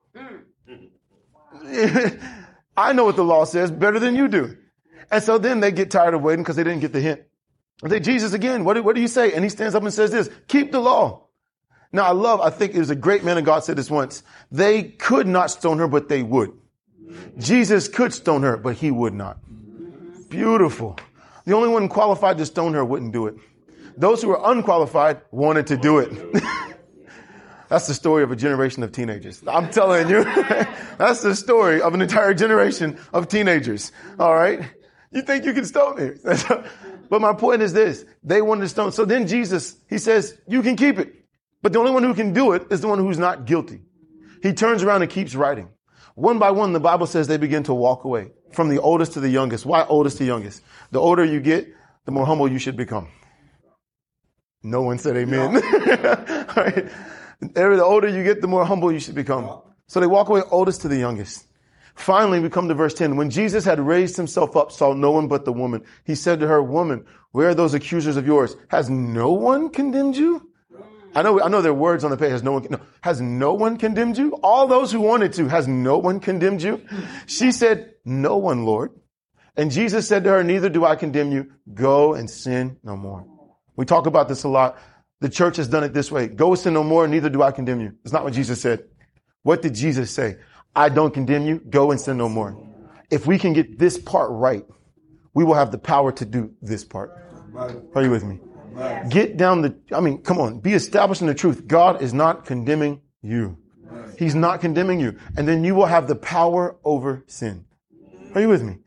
Mm. 1.65 2.21
I 2.77 2.93
know 2.93 3.05
what 3.05 3.15
the 3.15 3.23
law 3.23 3.45
says 3.45 3.71
better 3.71 3.99
than 3.99 4.15
you 4.15 4.27
do. 4.27 4.57
And 5.11 5.23
so 5.23 5.37
then 5.37 5.59
they 5.59 5.71
get 5.71 5.91
tired 5.91 6.13
of 6.13 6.21
waiting 6.21 6.43
because 6.43 6.55
they 6.55 6.63
didn't 6.63 6.81
get 6.81 6.93
the 6.93 7.01
hint. 7.01 7.21
They, 7.83 7.99
Jesus 7.99 8.33
again, 8.33 8.63
what 8.63 8.75
do, 8.75 8.83
what 8.83 8.95
do 8.95 9.01
you 9.01 9.07
say? 9.07 9.33
And 9.33 9.43
he 9.43 9.49
stands 9.49 9.75
up 9.75 9.83
and 9.83 9.93
says 9.93 10.11
this, 10.11 10.29
keep 10.47 10.71
the 10.71 10.79
law. 10.79 11.27
Now 11.91 12.03
I 12.03 12.11
love, 12.11 12.39
I 12.41 12.49
think 12.49 12.73
it 12.73 12.79
was 12.79 12.89
a 12.89 12.95
great 12.95 13.23
man 13.23 13.37
of 13.37 13.43
God 13.43 13.63
said 13.63 13.75
this 13.75 13.89
once. 13.89 14.23
They 14.51 14.83
could 14.83 15.27
not 15.27 15.51
stone 15.51 15.79
her, 15.79 15.87
but 15.87 16.09
they 16.09 16.23
would. 16.23 16.53
Jesus 17.37 17.87
could 17.87 18.13
stone 18.13 18.43
her, 18.43 18.55
but 18.55 18.75
he 18.75 18.91
would 18.91 19.13
not. 19.13 19.37
Beautiful. 20.29 20.97
The 21.45 21.53
only 21.53 21.69
one 21.69 21.89
qualified 21.89 22.37
to 22.37 22.45
stone 22.45 22.73
her 22.73 22.85
wouldn't 22.85 23.11
do 23.11 23.27
it. 23.27 23.35
Those 23.97 24.21
who 24.21 24.29
were 24.29 24.39
unqualified 24.41 25.21
wanted 25.31 25.67
to 25.67 25.77
do 25.77 25.99
it. 25.99 26.11
That's 27.71 27.87
the 27.87 27.93
story 27.93 28.21
of 28.23 28.31
a 28.31 28.35
generation 28.35 28.83
of 28.83 28.91
teenagers. 28.91 29.41
I'm 29.47 29.69
telling 29.69 30.09
you. 30.09 30.25
That's 30.97 31.21
the 31.21 31.33
story 31.33 31.81
of 31.81 31.93
an 31.93 32.01
entire 32.01 32.33
generation 32.33 32.99
of 33.13 33.29
teenagers. 33.29 33.93
All 34.19 34.35
right. 34.35 34.59
You 35.11 35.21
think 35.21 35.45
you 35.45 35.53
can 35.53 35.63
stone 35.63 35.95
me. 35.95 36.11
but 37.09 37.21
my 37.21 37.31
point 37.31 37.61
is 37.61 37.71
this. 37.71 38.03
They 38.25 38.41
wanted 38.41 38.63
to 38.63 38.67
stone. 38.67 38.91
So 38.91 39.05
then 39.05 39.25
Jesus, 39.25 39.77
he 39.89 39.99
says, 39.99 40.37
you 40.49 40.61
can 40.63 40.75
keep 40.75 40.99
it. 40.99 41.13
But 41.61 41.71
the 41.71 41.79
only 41.79 41.93
one 41.93 42.03
who 42.03 42.13
can 42.13 42.33
do 42.33 42.51
it 42.51 42.67
is 42.71 42.81
the 42.81 42.89
one 42.89 42.99
who's 42.99 43.17
not 43.17 43.45
guilty. 43.45 43.79
He 44.43 44.51
turns 44.51 44.83
around 44.83 45.03
and 45.03 45.09
keeps 45.09 45.33
writing. 45.33 45.69
One 46.15 46.39
by 46.39 46.51
one, 46.51 46.73
the 46.73 46.81
Bible 46.81 47.07
says 47.07 47.29
they 47.29 47.37
begin 47.37 47.63
to 47.63 47.73
walk 47.73 48.03
away 48.03 48.31
from 48.51 48.67
the 48.67 48.81
oldest 48.81 49.13
to 49.13 49.21
the 49.21 49.29
youngest. 49.29 49.65
Why 49.65 49.85
oldest 49.85 50.17
to 50.17 50.25
youngest? 50.25 50.61
The 50.91 50.99
older 50.99 51.23
you 51.23 51.39
get, 51.39 51.73
the 52.03 52.11
more 52.11 52.25
humble 52.25 52.51
you 52.51 52.59
should 52.59 52.75
become. 52.75 53.07
No 54.61 54.81
one 54.81 54.99
said 54.99 55.15
amen. 55.15 55.53
No. 55.53 55.61
right. 56.57 56.91
The 57.41 57.83
older 57.83 58.07
you 58.07 58.23
get, 58.23 58.41
the 58.41 58.47
more 58.47 58.65
humble 58.65 58.91
you 58.91 58.99
should 58.99 59.15
become. 59.15 59.61
So 59.87 59.99
they 59.99 60.07
walk 60.07 60.29
away 60.29 60.41
oldest 60.51 60.81
to 60.81 60.87
the 60.87 60.97
youngest. 60.97 61.45
Finally, 61.95 62.39
we 62.39 62.49
come 62.49 62.67
to 62.67 62.73
verse 62.73 62.93
10. 62.93 63.15
When 63.17 63.29
Jesus 63.29 63.65
had 63.65 63.79
raised 63.79 64.15
himself 64.15 64.55
up, 64.55 64.71
saw 64.71 64.93
no 64.93 65.11
one 65.11 65.27
but 65.27 65.43
the 65.43 65.51
woman. 65.51 65.83
He 66.05 66.15
said 66.15 66.39
to 66.39 66.47
her, 66.47 66.63
woman, 66.63 67.05
where 67.31 67.49
are 67.49 67.55
those 67.55 67.73
accusers 67.73 68.15
of 68.15 68.25
yours? 68.25 68.55
Has 68.69 68.89
no 68.89 69.33
one 69.33 69.69
condemned 69.69 70.15
you? 70.15 70.49
I 71.13 71.23
know, 71.23 71.41
I 71.41 71.49
know 71.49 71.61
there 71.61 71.71
are 71.71 71.75
words 71.75 72.05
on 72.05 72.11
the 72.11 72.17
page. 72.17 72.31
Has 72.31 72.43
no 72.43 72.53
one, 72.53 72.67
no, 72.69 72.79
has 73.01 73.19
no 73.19 73.53
one 73.53 73.77
condemned 73.77 74.17
you? 74.17 74.33
All 74.35 74.67
those 74.67 74.91
who 74.91 75.01
wanted 75.01 75.33
to, 75.33 75.47
has 75.49 75.67
no 75.67 75.97
one 75.97 76.21
condemned 76.21 76.61
you? 76.61 76.81
She 77.25 77.51
said, 77.51 77.95
no 78.05 78.37
one, 78.37 78.63
Lord. 78.65 78.91
And 79.57 79.71
Jesus 79.71 80.07
said 80.07 80.23
to 80.23 80.29
her, 80.29 80.43
neither 80.43 80.69
do 80.69 80.85
I 80.85 80.95
condemn 80.95 81.31
you. 81.31 81.51
Go 81.73 82.13
and 82.13 82.29
sin 82.29 82.77
no 82.83 82.95
more. 82.95 83.25
We 83.75 83.85
talk 83.85 84.05
about 84.05 84.29
this 84.29 84.43
a 84.43 84.47
lot. 84.47 84.77
The 85.21 85.29
church 85.29 85.57
has 85.57 85.67
done 85.67 85.83
it 85.83 85.93
this 85.93 86.11
way. 86.11 86.27
Go 86.27 86.55
sin 86.55 86.73
no 86.73 86.83
more, 86.83 87.07
neither 87.07 87.29
do 87.29 87.43
I 87.43 87.51
condemn 87.51 87.79
you. 87.79 87.93
It's 88.03 88.11
not 88.11 88.23
what 88.23 88.33
Jesus 88.33 88.59
said. 88.59 88.83
What 89.43 89.61
did 89.61 89.75
Jesus 89.75 90.11
say? 90.11 90.37
I 90.75 90.89
don't 90.89 91.13
condemn 91.13 91.45
you. 91.45 91.59
Go 91.59 91.91
and 91.91 92.01
sin 92.01 92.17
no 92.17 92.27
more. 92.27 92.57
If 93.11 93.27
we 93.27 93.37
can 93.37 93.53
get 93.53 93.77
this 93.77 93.99
part 93.99 94.31
right, 94.31 94.65
we 95.33 95.43
will 95.43 95.53
have 95.53 95.71
the 95.71 95.77
power 95.77 96.11
to 96.13 96.25
do 96.25 96.51
this 96.61 96.83
part. 96.83 97.11
Are 97.55 98.03
you 98.03 98.09
with 98.09 98.23
me? 98.23 98.39
Get 99.09 99.37
down 99.37 99.61
the, 99.61 99.75
I 99.91 99.99
mean, 99.99 100.23
come 100.23 100.39
on, 100.39 100.59
be 100.59 100.73
established 100.73 101.21
in 101.21 101.27
the 101.27 101.35
truth. 101.35 101.67
God 101.67 102.01
is 102.01 102.13
not 102.13 102.45
condemning 102.45 103.01
you. 103.21 103.57
He's 104.17 104.33
not 104.35 104.61
condemning 104.61 104.99
you. 104.99 105.17
And 105.37 105.47
then 105.47 105.63
you 105.63 105.75
will 105.75 105.85
have 105.85 106.07
the 106.07 106.15
power 106.15 106.77
over 106.83 107.23
sin. 107.27 107.65
Are 108.33 108.41
you 108.41 108.49
with 108.49 108.63
me? 108.63 108.77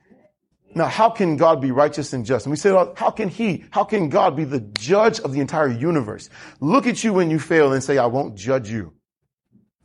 Now, 0.74 0.87
how 0.87 1.08
can 1.10 1.37
God 1.37 1.60
be 1.60 1.70
righteous 1.70 2.12
and 2.12 2.26
just? 2.26 2.46
And 2.46 2.50
we 2.50 2.56
say, 2.56 2.72
well, 2.72 2.94
how 2.96 3.10
can 3.10 3.28
He, 3.28 3.64
how 3.70 3.84
can 3.84 4.08
God 4.08 4.37
be 4.37 4.44
the 4.44 4.60
judge 4.60 5.20
of 5.20 5.32
the 5.32 5.40
entire 5.40 5.68
universe? 5.68 6.28
Look 6.60 6.87
at 6.87 7.04
you 7.04 7.12
when 7.12 7.30
you 7.30 7.38
fail 7.38 7.72
and 7.72 7.82
say, 7.82 7.98
I 7.98 8.06
won't 8.06 8.34
judge 8.34 8.68
you. 8.68 8.92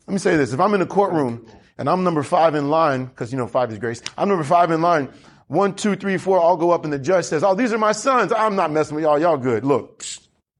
Let 0.07 0.13
me 0.13 0.19
say 0.19 0.37
this. 0.37 0.53
If 0.53 0.59
I'm 0.59 0.73
in 0.73 0.81
a 0.81 0.87
courtroom 0.87 1.45
and 1.77 1.87
I'm 1.87 2.03
number 2.03 2.23
five 2.23 2.55
in 2.55 2.69
line, 2.69 3.05
because 3.05 3.31
you 3.31 3.37
know 3.37 3.47
five 3.47 3.71
is 3.71 3.77
grace, 3.77 4.01
I'm 4.17 4.27
number 4.27 4.43
five 4.43 4.71
in 4.71 4.81
line. 4.81 5.09
One, 5.47 5.75
two, 5.75 5.95
three, 5.95 6.17
four, 6.17 6.39
I'll 6.39 6.57
go 6.57 6.71
up 6.71 6.83
and 6.83 6.93
the 6.93 6.99
judge 6.99 7.25
says, 7.25 7.43
oh, 7.43 7.55
these 7.55 7.73
are 7.73 7.77
my 7.77 7.91
sons. 7.91 8.31
I'm 8.31 8.55
not 8.55 8.71
messing 8.71 8.95
with 8.95 9.03
y'all. 9.03 9.19
Y'all 9.19 9.37
good. 9.37 9.63
Look, 9.63 10.03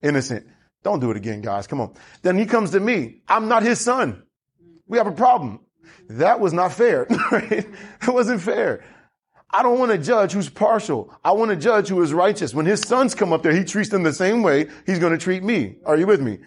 innocent. 0.02 0.48
Don't 0.84 1.00
do 1.00 1.12
it 1.12 1.18
again, 1.18 1.42
guys. 1.42 1.68
Come 1.68 1.82
on. 1.82 1.94
Then 2.22 2.38
he 2.38 2.46
comes 2.46 2.72
to 2.72 2.80
me. 2.80 3.22
I'm 3.28 3.48
not 3.48 3.64
his 3.64 3.80
son. 3.80 4.24
We 4.88 4.98
have 4.98 5.08
a 5.08 5.12
problem. 5.12 5.60
That 6.10 6.40
was 6.40 6.54
not 6.54 6.74
fair. 6.74 7.08
Right? 7.32 7.52
It 7.52 8.08
wasn't 8.08 8.42
fair. 8.42 8.84
I 9.52 9.64
don't 9.64 9.80
want 9.80 9.92
to 9.92 9.98
judge 9.98 10.32
who's 10.32 10.50
partial. 10.50 11.14
I 11.24 11.32
want 11.32 11.50
to 11.50 11.58
judge 11.58 11.88
who 11.88 12.02
is 12.04 12.14
righteous. 12.14 12.54
When 12.54 12.66
his 12.66 12.82
sons 12.82 13.16
come 13.16 13.34
up 13.34 13.42
there, 13.42 13.54
he 13.54 13.64
treats 13.64 13.90
them 13.90 14.04
the 14.04 14.14
same 14.14 14.44
way 14.44 14.68
he's 14.86 15.00
going 15.00 15.12
to 15.12 15.18
treat 15.18 15.44
me. 15.44 15.78
Are 15.86 15.98
you 15.98 16.06
with 16.06 16.22
me? 16.22 16.40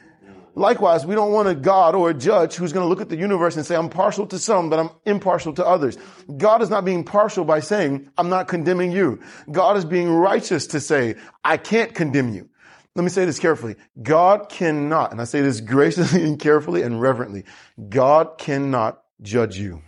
Likewise, 0.55 1.07
we 1.07 1.15
don't 1.15 1.33
want 1.33 1.49
a 1.49 1.55
God 1.55 1.95
or 1.95 2.11
a 2.11 2.15
judge 2.15 2.55
who's 2.55 2.75
going 2.75 2.85
to 2.85 2.89
look 2.89 3.01
at 3.01 3.09
the 3.09 3.17
universe 3.17 3.57
and 3.57 3.65
say, 3.65 3.75
I'm 3.75 3.89
partial 3.89 4.27
to 4.27 4.39
some, 4.39 4.69
but 4.69 4.79
I'm 4.79 4.91
impartial 5.07 5.55
to 5.55 5.67
others. 5.67 5.97
God 6.37 6.61
is 6.61 6.69
not 6.69 6.85
being 6.85 7.05
partial 7.05 7.45
by 7.45 7.61
saying, 7.61 8.11
I'm 8.19 8.29
not 8.29 8.49
condemning 8.49 8.93
you. 8.93 9.21
God 9.51 9.79
is 9.79 9.87
being 9.87 10.11
righteous 10.11 10.67
to 10.69 10.81
say, 10.81 11.17
I 11.43 11.57
can't 11.57 11.95
condemn 11.95 12.35
you. 12.35 12.51
Let 12.95 13.03
me 13.03 13.09
say 13.09 13.25
this 13.25 13.39
carefully. 13.39 13.77
God 14.03 14.51
cannot, 14.51 15.13
and 15.13 15.21
I 15.23 15.25
say 15.25 15.41
this 15.41 15.63
graciously 15.63 16.23
and 16.23 16.39
carefully 16.39 16.83
and 16.83 17.01
reverently, 17.01 17.45
God 17.89 18.37
cannot 18.37 19.03
judge 19.23 19.57
you. 19.57 19.81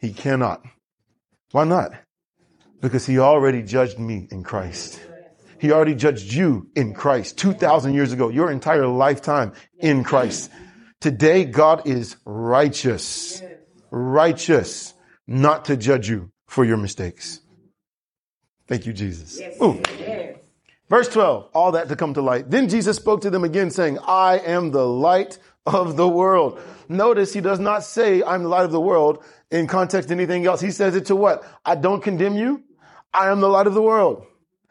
He 0.00 0.12
cannot. 0.12 0.62
Why 1.52 1.64
not? 1.64 1.92
Because 2.80 3.06
he 3.06 3.18
already 3.18 3.62
judged 3.62 3.98
me 3.98 4.28
in 4.30 4.42
Christ. 4.42 5.00
He 5.60 5.72
already 5.72 5.94
judged 5.94 6.32
you 6.32 6.68
in 6.76 6.94
Christ 6.94 7.36
2000 7.38 7.92
years 7.92 8.12
ago, 8.12 8.28
your 8.28 8.50
entire 8.50 8.86
lifetime 8.86 9.52
in 9.78 10.04
Christ. 10.04 10.50
Today, 11.00 11.44
God 11.44 11.86
is 11.86 12.16
righteous, 12.24 13.42
righteous, 13.90 14.94
not 15.26 15.64
to 15.66 15.76
judge 15.76 16.08
you 16.08 16.30
for 16.46 16.64
your 16.64 16.76
mistakes. 16.76 17.40
Thank 18.68 18.86
you, 18.86 18.92
Jesus. 18.92 19.40
Ooh. 19.62 19.80
Verse 20.88 21.08
12, 21.08 21.50
all 21.54 21.72
that 21.72 21.88
to 21.88 21.96
come 21.96 22.14
to 22.14 22.22
light. 22.22 22.50
Then 22.50 22.68
Jesus 22.68 22.96
spoke 22.96 23.20
to 23.22 23.30
them 23.30 23.44
again 23.44 23.70
saying, 23.70 23.98
I 24.06 24.38
am 24.38 24.70
the 24.70 24.86
light 24.86 25.38
of 25.66 25.96
the 25.96 26.08
world. 26.08 26.60
Notice 26.88 27.32
he 27.32 27.40
does 27.40 27.58
not 27.58 27.84
say, 27.84 28.22
I'm 28.22 28.44
the 28.44 28.48
light 28.48 28.64
of 28.64 28.72
the 28.72 28.80
world 28.80 29.22
in 29.50 29.66
context 29.66 30.08
to 30.08 30.14
anything 30.14 30.46
else. 30.46 30.60
He 30.60 30.70
says 30.70 30.96
it 30.96 31.06
to 31.06 31.16
what? 31.16 31.44
I 31.64 31.74
don't 31.74 32.02
condemn 32.02 32.36
you. 32.36 32.62
I 33.12 33.30
am 33.30 33.40
the 33.40 33.48
light 33.48 33.66
of 33.66 33.74
the 33.74 33.82
world. 33.82 34.26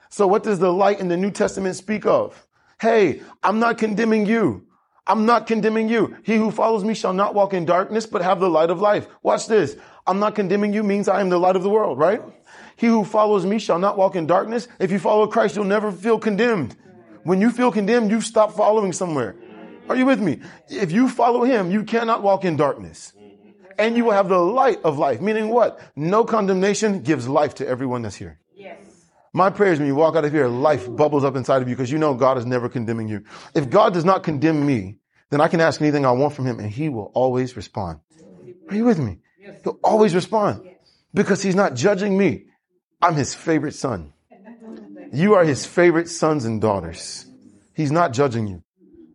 So 0.10 0.28
what 0.28 0.44
does 0.44 0.60
the 0.60 0.72
light 0.72 1.00
in 1.00 1.08
the 1.08 1.18
New 1.18 1.32
Testament 1.32 1.76
speak 1.76 2.06
of? 2.06 2.48
Hey, 2.80 3.22
I'm 3.44 3.60
not 3.60 3.78
condemning 3.78 4.26
you. 4.26 4.66
I'm 5.06 5.26
not 5.26 5.48
condemning 5.48 5.90
you. 5.90 6.16
He 6.24 6.36
who 6.36 6.52
follows 6.52 6.84
me 6.84 6.94
shall 6.94 7.14
not 7.14 7.34
walk 7.34 7.54
in 7.54 7.66
darkness, 7.66 8.06
but 8.06 8.22
have 8.22 8.40
the 8.40 8.50
light 8.50 8.70
of 8.70 8.82
life. 8.82 9.08
Watch 9.24 9.48
this. 9.48 9.78
I'm 10.06 10.20
not 10.20 10.36
condemning 10.36 10.74
you 10.74 10.84
means 10.84 11.08
I 11.08 11.22
am 11.22 11.30
the 11.30 11.40
light 11.40 11.56
of 11.56 11.64
the 11.64 11.70
world, 11.70 11.98
right? 11.98 12.22
He 12.76 12.88
who 12.88 13.04
follows 13.04 13.46
me 13.46 13.58
shall 13.58 13.80
not 13.80 13.98
walk 13.98 14.16
in 14.16 14.28
darkness. 14.28 14.68
If 14.80 14.92
you 14.92 15.00
follow 15.00 15.28
Christ, 15.28 15.56
you'll 15.56 15.66
never 15.66 15.92
feel 15.92 16.20
condemned. 16.20 16.76
When 17.24 17.42
you 17.42 17.52
feel 17.52 17.72
condemned, 17.72 18.12
you 18.12 18.22
stop 18.22 18.54
following 18.54 18.94
somewhere. 18.94 19.36
Are 19.90 19.96
you 19.96 20.06
with 20.06 20.20
me? 20.20 20.42
If 20.70 20.92
you 20.92 21.10
follow 21.10 21.44
him, 21.44 21.72
you 21.72 21.84
cannot 21.84 22.22
walk 22.22 22.46
in 22.46 22.58
darkness 22.58 23.14
and 23.78 23.96
you 23.96 24.06
will 24.06 24.12
have 24.12 24.30
the 24.30 24.40
light 24.40 24.80
of 24.84 24.98
life. 24.98 25.22
Meaning 25.22 25.50
what? 25.50 25.80
No 25.96 26.24
condemnation 26.24 27.02
gives 27.02 27.28
life 27.28 27.56
to 27.56 27.68
everyone 27.68 28.02
that's 28.02 28.16
here. 28.16 28.40
Yes. 28.56 28.80
My 29.34 29.50
prayer 29.50 29.74
is 29.74 29.80
when 29.80 29.88
you 29.88 29.96
walk 29.96 30.16
out 30.16 30.26
of 30.26 30.32
here, 30.32 30.48
life 30.48 30.94
bubbles 30.96 31.24
up 31.24 31.36
inside 31.36 31.62
of 31.62 31.70
you 31.70 31.76
because 31.76 31.92
you 31.92 31.98
know 31.98 32.14
God 32.14 32.38
is 32.38 32.46
never 32.46 32.70
condemning 32.70 33.08
you. 33.08 33.24
If 33.54 33.70
God 33.70 33.94
does 33.94 34.06
not 34.06 34.24
condemn 34.24 34.66
me, 34.66 34.98
then 35.30 35.42
I 35.42 35.48
can 35.48 35.62
ask 35.62 35.82
anything 35.82 36.06
I 36.06 36.12
want 36.12 36.34
from 36.34 36.46
him 36.46 36.60
and 36.60 36.70
he 36.70 36.90
will 36.90 37.12
always 37.14 37.56
respond. 37.56 38.00
Are 38.70 38.76
you 38.76 38.86
with 38.86 39.00
me? 39.00 39.20
He'll 39.64 39.80
always 39.84 40.16
respond 40.16 40.68
because 41.14 41.42
he's 41.42 41.56
not 41.56 41.76
judging 41.76 42.18
me. 42.18 42.46
I'm 43.02 43.16
his 43.16 43.34
favorite 43.36 43.74
son. 43.74 44.14
You 45.14 45.36
are 45.36 45.44
his 45.44 45.66
favorite 45.66 46.10
sons 46.10 46.46
and 46.46 46.60
daughters. 46.60 47.26
He's 47.74 47.92
not 47.92 48.12
judging 48.14 48.48
you. 48.48 48.64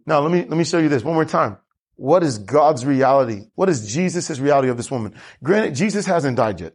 Now 0.07 0.21
let 0.21 0.33
me, 0.33 0.39
let 0.41 0.57
me 0.57 0.65
show 0.65 0.79
you 0.79 0.89
this 0.89 1.05
one 1.05 1.15
more 1.15 1.25
time. 1.25 1.59
What 2.03 2.25
is 2.25 2.39
God's 2.39 2.85
reality? 2.85 3.47
What 3.55 3.69
is 3.69 3.87
Jesus' 3.87 4.41
reality 4.41 4.69
of 4.69 4.77
this 4.77 4.91
woman? 4.91 5.15
Granted, 5.41 5.77
Jesus 5.77 6.05
hasn't 6.05 6.37
died 6.37 6.61
yet, 6.61 6.73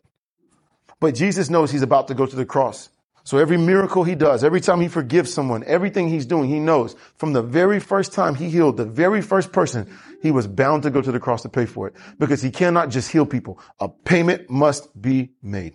but 1.02 1.16
Jesus 1.16 1.50
knows 1.50 1.70
he's 1.70 1.82
about 1.82 2.08
to 2.08 2.14
go 2.14 2.26
to 2.26 2.34
the 2.34 2.46
cross. 2.46 2.88
So 3.26 3.38
every 3.38 3.58
miracle 3.58 4.06
he 4.06 4.16
does, 4.16 4.46
every 4.46 4.62
time 4.62 4.80
he 4.80 4.88
forgives 4.88 5.34
someone, 5.34 5.66
everything 5.68 6.08
he's 6.08 6.26
doing, 6.26 6.50
he 6.50 6.62
knows 6.62 6.96
from 7.18 7.34
the 7.34 7.42
very 7.42 7.82
first 7.82 8.14
time 8.14 8.36
he 8.36 8.50
healed 8.50 8.78
the 8.78 8.86
very 8.86 9.22
first 9.22 9.52
person, 9.52 9.94
he 10.22 10.32
was 10.32 10.48
bound 10.48 10.84
to 10.84 10.90
go 10.90 11.02
to 11.02 11.12
the 11.12 11.20
cross 11.20 11.42
to 11.42 11.50
pay 11.50 11.66
for 11.66 11.90
it 11.90 11.96
because 12.18 12.42
he 12.42 12.50
cannot 12.50 12.88
just 12.88 13.12
heal 13.12 13.26
people. 13.26 13.60
A 13.82 13.90
payment 13.90 14.50
must 14.50 14.90
be 15.02 15.32
made. 15.44 15.74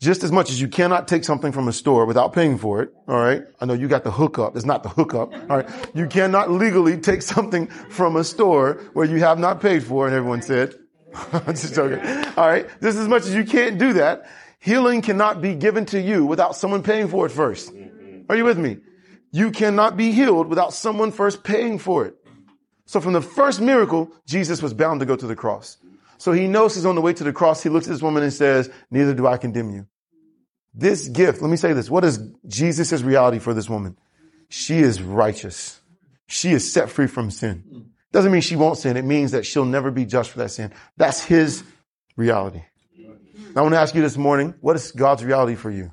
Just 0.00 0.22
as 0.22 0.30
much 0.30 0.50
as 0.50 0.60
you 0.60 0.68
cannot 0.68 1.08
take 1.08 1.24
something 1.24 1.50
from 1.50 1.66
a 1.66 1.72
store 1.72 2.06
without 2.06 2.32
paying 2.32 2.56
for 2.56 2.82
it, 2.82 2.94
all 3.08 3.18
right? 3.18 3.42
I 3.60 3.64
know 3.64 3.74
you 3.74 3.88
got 3.88 4.04
the 4.04 4.12
hookup. 4.12 4.54
It's 4.54 4.64
not 4.64 4.84
the 4.84 4.88
hookup, 4.90 5.32
all 5.50 5.56
right? 5.56 5.68
You 5.92 6.06
cannot 6.06 6.52
legally 6.52 6.98
take 6.98 7.20
something 7.20 7.66
from 7.66 8.14
a 8.14 8.22
store 8.22 8.74
where 8.92 9.06
you 9.06 9.18
have 9.18 9.40
not 9.40 9.60
paid 9.60 9.82
for, 9.82 10.06
and 10.06 10.14
everyone 10.14 10.42
said, 10.42 10.76
just 11.48 11.74
joking. 11.74 11.98
All 12.36 12.46
right? 12.46 12.68
Just 12.80 12.96
as 12.98 13.08
much 13.08 13.22
as 13.22 13.34
you 13.34 13.44
can't 13.44 13.76
do 13.76 13.94
that, 13.94 14.30
healing 14.60 15.02
cannot 15.02 15.42
be 15.42 15.56
given 15.56 15.84
to 15.86 16.00
you 16.00 16.24
without 16.24 16.54
someone 16.54 16.84
paying 16.84 17.08
for 17.08 17.26
it 17.26 17.30
first. 17.30 17.72
Are 18.28 18.36
you 18.36 18.44
with 18.44 18.58
me? 18.58 18.76
You 19.32 19.50
cannot 19.50 19.96
be 19.96 20.12
healed 20.12 20.46
without 20.46 20.74
someone 20.74 21.10
first 21.10 21.42
paying 21.42 21.76
for 21.78 22.06
it. 22.06 22.14
So 22.86 23.00
from 23.00 23.14
the 23.14 23.20
first 23.20 23.60
miracle, 23.60 24.12
Jesus 24.26 24.62
was 24.62 24.72
bound 24.74 25.00
to 25.00 25.06
go 25.06 25.16
to 25.16 25.26
the 25.26 25.36
cross. 25.36 25.76
So 26.18 26.32
he 26.32 26.48
knows 26.48 26.74
he's 26.74 26.84
on 26.84 26.94
the 26.94 27.00
way 27.00 27.12
to 27.14 27.24
the 27.24 27.32
cross. 27.32 27.62
He 27.62 27.68
looks 27.68 27.86
at 27.86 27.92
this 27.92 28.02
woman 28.02 28.22
and 28.22 28.32
says, 28.32 28.70
neither 28.90 29.14
do 29.14 29.26
I 29.26 29.36
condemn 29.36 29.70
you. 29.70 29.86
This 30.74 31.08
gift, 31.08 31.40
let 31.40 31.50
me 31.50 31.56
say 31.56 31.72
this. 31.72 31.90
What 31.90 32.04
is 32.04 32.20
Jesus' 32.46 33.02
reality 33.02 33.38
for 33.38 33.54
this 33.54 33.68
woman? 33.68 33.96
She 34.48 34.78
is 34.78 35.02
righteous. 35.02 35.80
She 36.26 36.50
is 36.50 36.70
set 36.70 36.90
free 36.90 37.06
from 37.06 37.30
sin. 37.30 37.90
Doesn't 38.12 38.32
mean 38.32 38.40
she 38.40 38.56
won't 38.56 38.78
sin. 38.78 38.96
It 38.96 39.04
means 39.04 39.32
that 39.32 39.46
she'll 39.46 39.64
never 39.64 39.90
be 39.90 40.04
judged 40.04 40.30
for 40.30 40.38
that 40.38 40.50
sin. 40.50 40.72
That's 40.96 41.22
his 41.22 41.62
reality. 42.16 42.62
I 43.56 43.62
want 43.62 43.74
to 43.74 43.80
ask 43.80 43.94
you 43.94 44.02
this 44.02 44.16
morning, 44.16 44.54
what 44.60 44.76
is 44.76 44.92
God's 44.92 45.24
reality 45.24 45.54
for 45.54 45.70
you? 45.70 45.90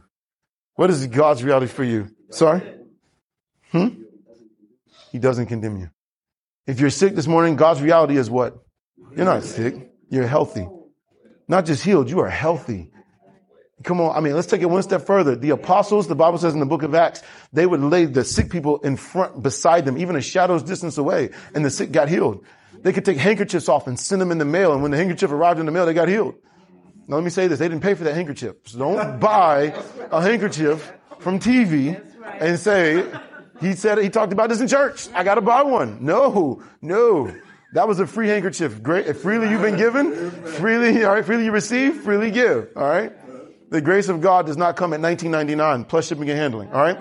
What 0.76 0.90
is 0.90 1.08
God's 1.08 1.44
reality 1.44 1.68
for 1.68 1.84
you? 1.84 2.10
Sorry? 2.30 2.62
Hmm? 3.72 3.90
He 5.12 5.20
doesn't 5.20 5.46
condemn 5.48 5.78
you. 5.78 5.90
If 6.68 6.80
you're 6.80 6.90
sick 6.90 7.16
this 7.16 7.28
morning, 7.28 7.56
God's 7.56 7.82
reality 7.82 8.18
is 8.18 8.30
what? 8.30 8.58
You're 9.16 9.26
not 9.26 9.44
sick. 9.44 9.92
You're 10.15 10.28
healthy. 10.28 10.65
Not 11.49 11.65
just 11.65 11.84
healed, 11.84 12.10
you 12.10 12.21
are 12.21 12.30
healthy. 12.30 12.89
Come 13.84 13.99
on. 13.99 14.15
I 14.15 14.21
mean, 14.21 14.34
let's 14.34 14.47
take 14.47 14.62
it 14.62 14.69
one 14.69 14.82
step 14.82 15.01
further. 15.01 15.36
The 15.36 15.49
apostles, 15.49 16.08
the 16.08 16.15
Bible 16.15 16.38
says 16.38 16.54
in 16.54 16.62
the 16.62 16.65
book 16.65 16.84
of 16.84 16.95
Acts, 16.95 17.21
they 17.51 17.65
would 17.65 17.82
lay 17.82 18.06
the 18.06 18.23
sick 18.23 18.49
people 18.49 18.78
in 18.78 18.95
front, 18.95 19.43
beside 19.43 19.84
them, 19.84 19.97
even 19.97 20.15
a 20.15 20.21
shadow's 20.21 20.63
distance 20.63 20.97
away, 20.97 21.32
and 21.54 21.65
the 21.65 21.69
sick 21.69 21.91
got 21.91 22.08
healed. 22.08 22.45
They 22.82 22.93
could 22.93 23.04
take 23.04 23.17
handkerchiefs 23.17 23.67
off 23.67 23.88
and 23.88 23.99
send 23.99 24.21
them 24.21 24.32
in 24.32 24.38
the 24.38 24.45
mail, 24.45 24.71
and 24.71 24.82
when 24.82 24.91
the 24.91 24.97
handkerchief 24.97 25.32
arrived 25.32 25.60
in 25.60 25.65
the 25.65 25.73
mail, 25.73 25.86
they 25.86 25.93
got 25.93 26.08
healed. 26.08 26.36
Now 27.10 27.17
let 27.17 27.25
me 27.25 27.30
say 27.30 27.47
this. 27.47 27.60
They 27.60 27.67
didn't 27.67 27.84
pay 27.84 27.93
for 27.95 28.06
that 28.06 28.15
handkerchief. 28.15 28.56
So 28.67 28.80
don't 28.80 29.19
buy 29.19 29.75
a 30.12 30.21
handkerchief 30.21 30.93
from 31.19 31.39
TV 31.39 32.01
and 32.39 32.58
say, 32.58 33.06
he 33.60 33.73
said, 33.73 33.97
he 33.97 34.10
talked 34.10 34.32
about 34.32 34.47
this 34.47 34.62
in 34.62 34.69
church. 34.69 35.10
I 35.13 35.25
got 35.25 35.36
to 35.36 35.41
buy 35.41 35.63
one. 35.63 36.06
No, 36.06 36.63
no. 36.82 37.36
That 37.76 37.90
was 37.90 38.00
a 38.00 38.08
free 38.08 38.30
handkerchief. 38.30 38.82
Great. 38.82 39.18
Freely 39.18 39.50
you've 39.50 39.62
been 39.62 39.76
given, 39.76 40.32
freely, 40.32 41.04
all 41.04 41.14
right, 41.14 41.26
freely 41.26 41.44
you 41.44 41.52
receive, 41.52 41.98
freely 42.04 42.32
give. 42.32 42.70
All 42.74 42.88
right. 42.88 43.12
The 43.70 43.82
grace 43.82 44.08
of 44.08 44.22
God 44.22 44.46
does 44.46 44.56
not 44.56 44.78
come 44.78 44.94
at 44.94 45.02
19.99 45.02 45.86
plus 45.90 46.08
shipping 46.08 46.30
and 46.30 46.40
handling. 46.40 46.72
All 46.72 46.82
right. 46.82 46.98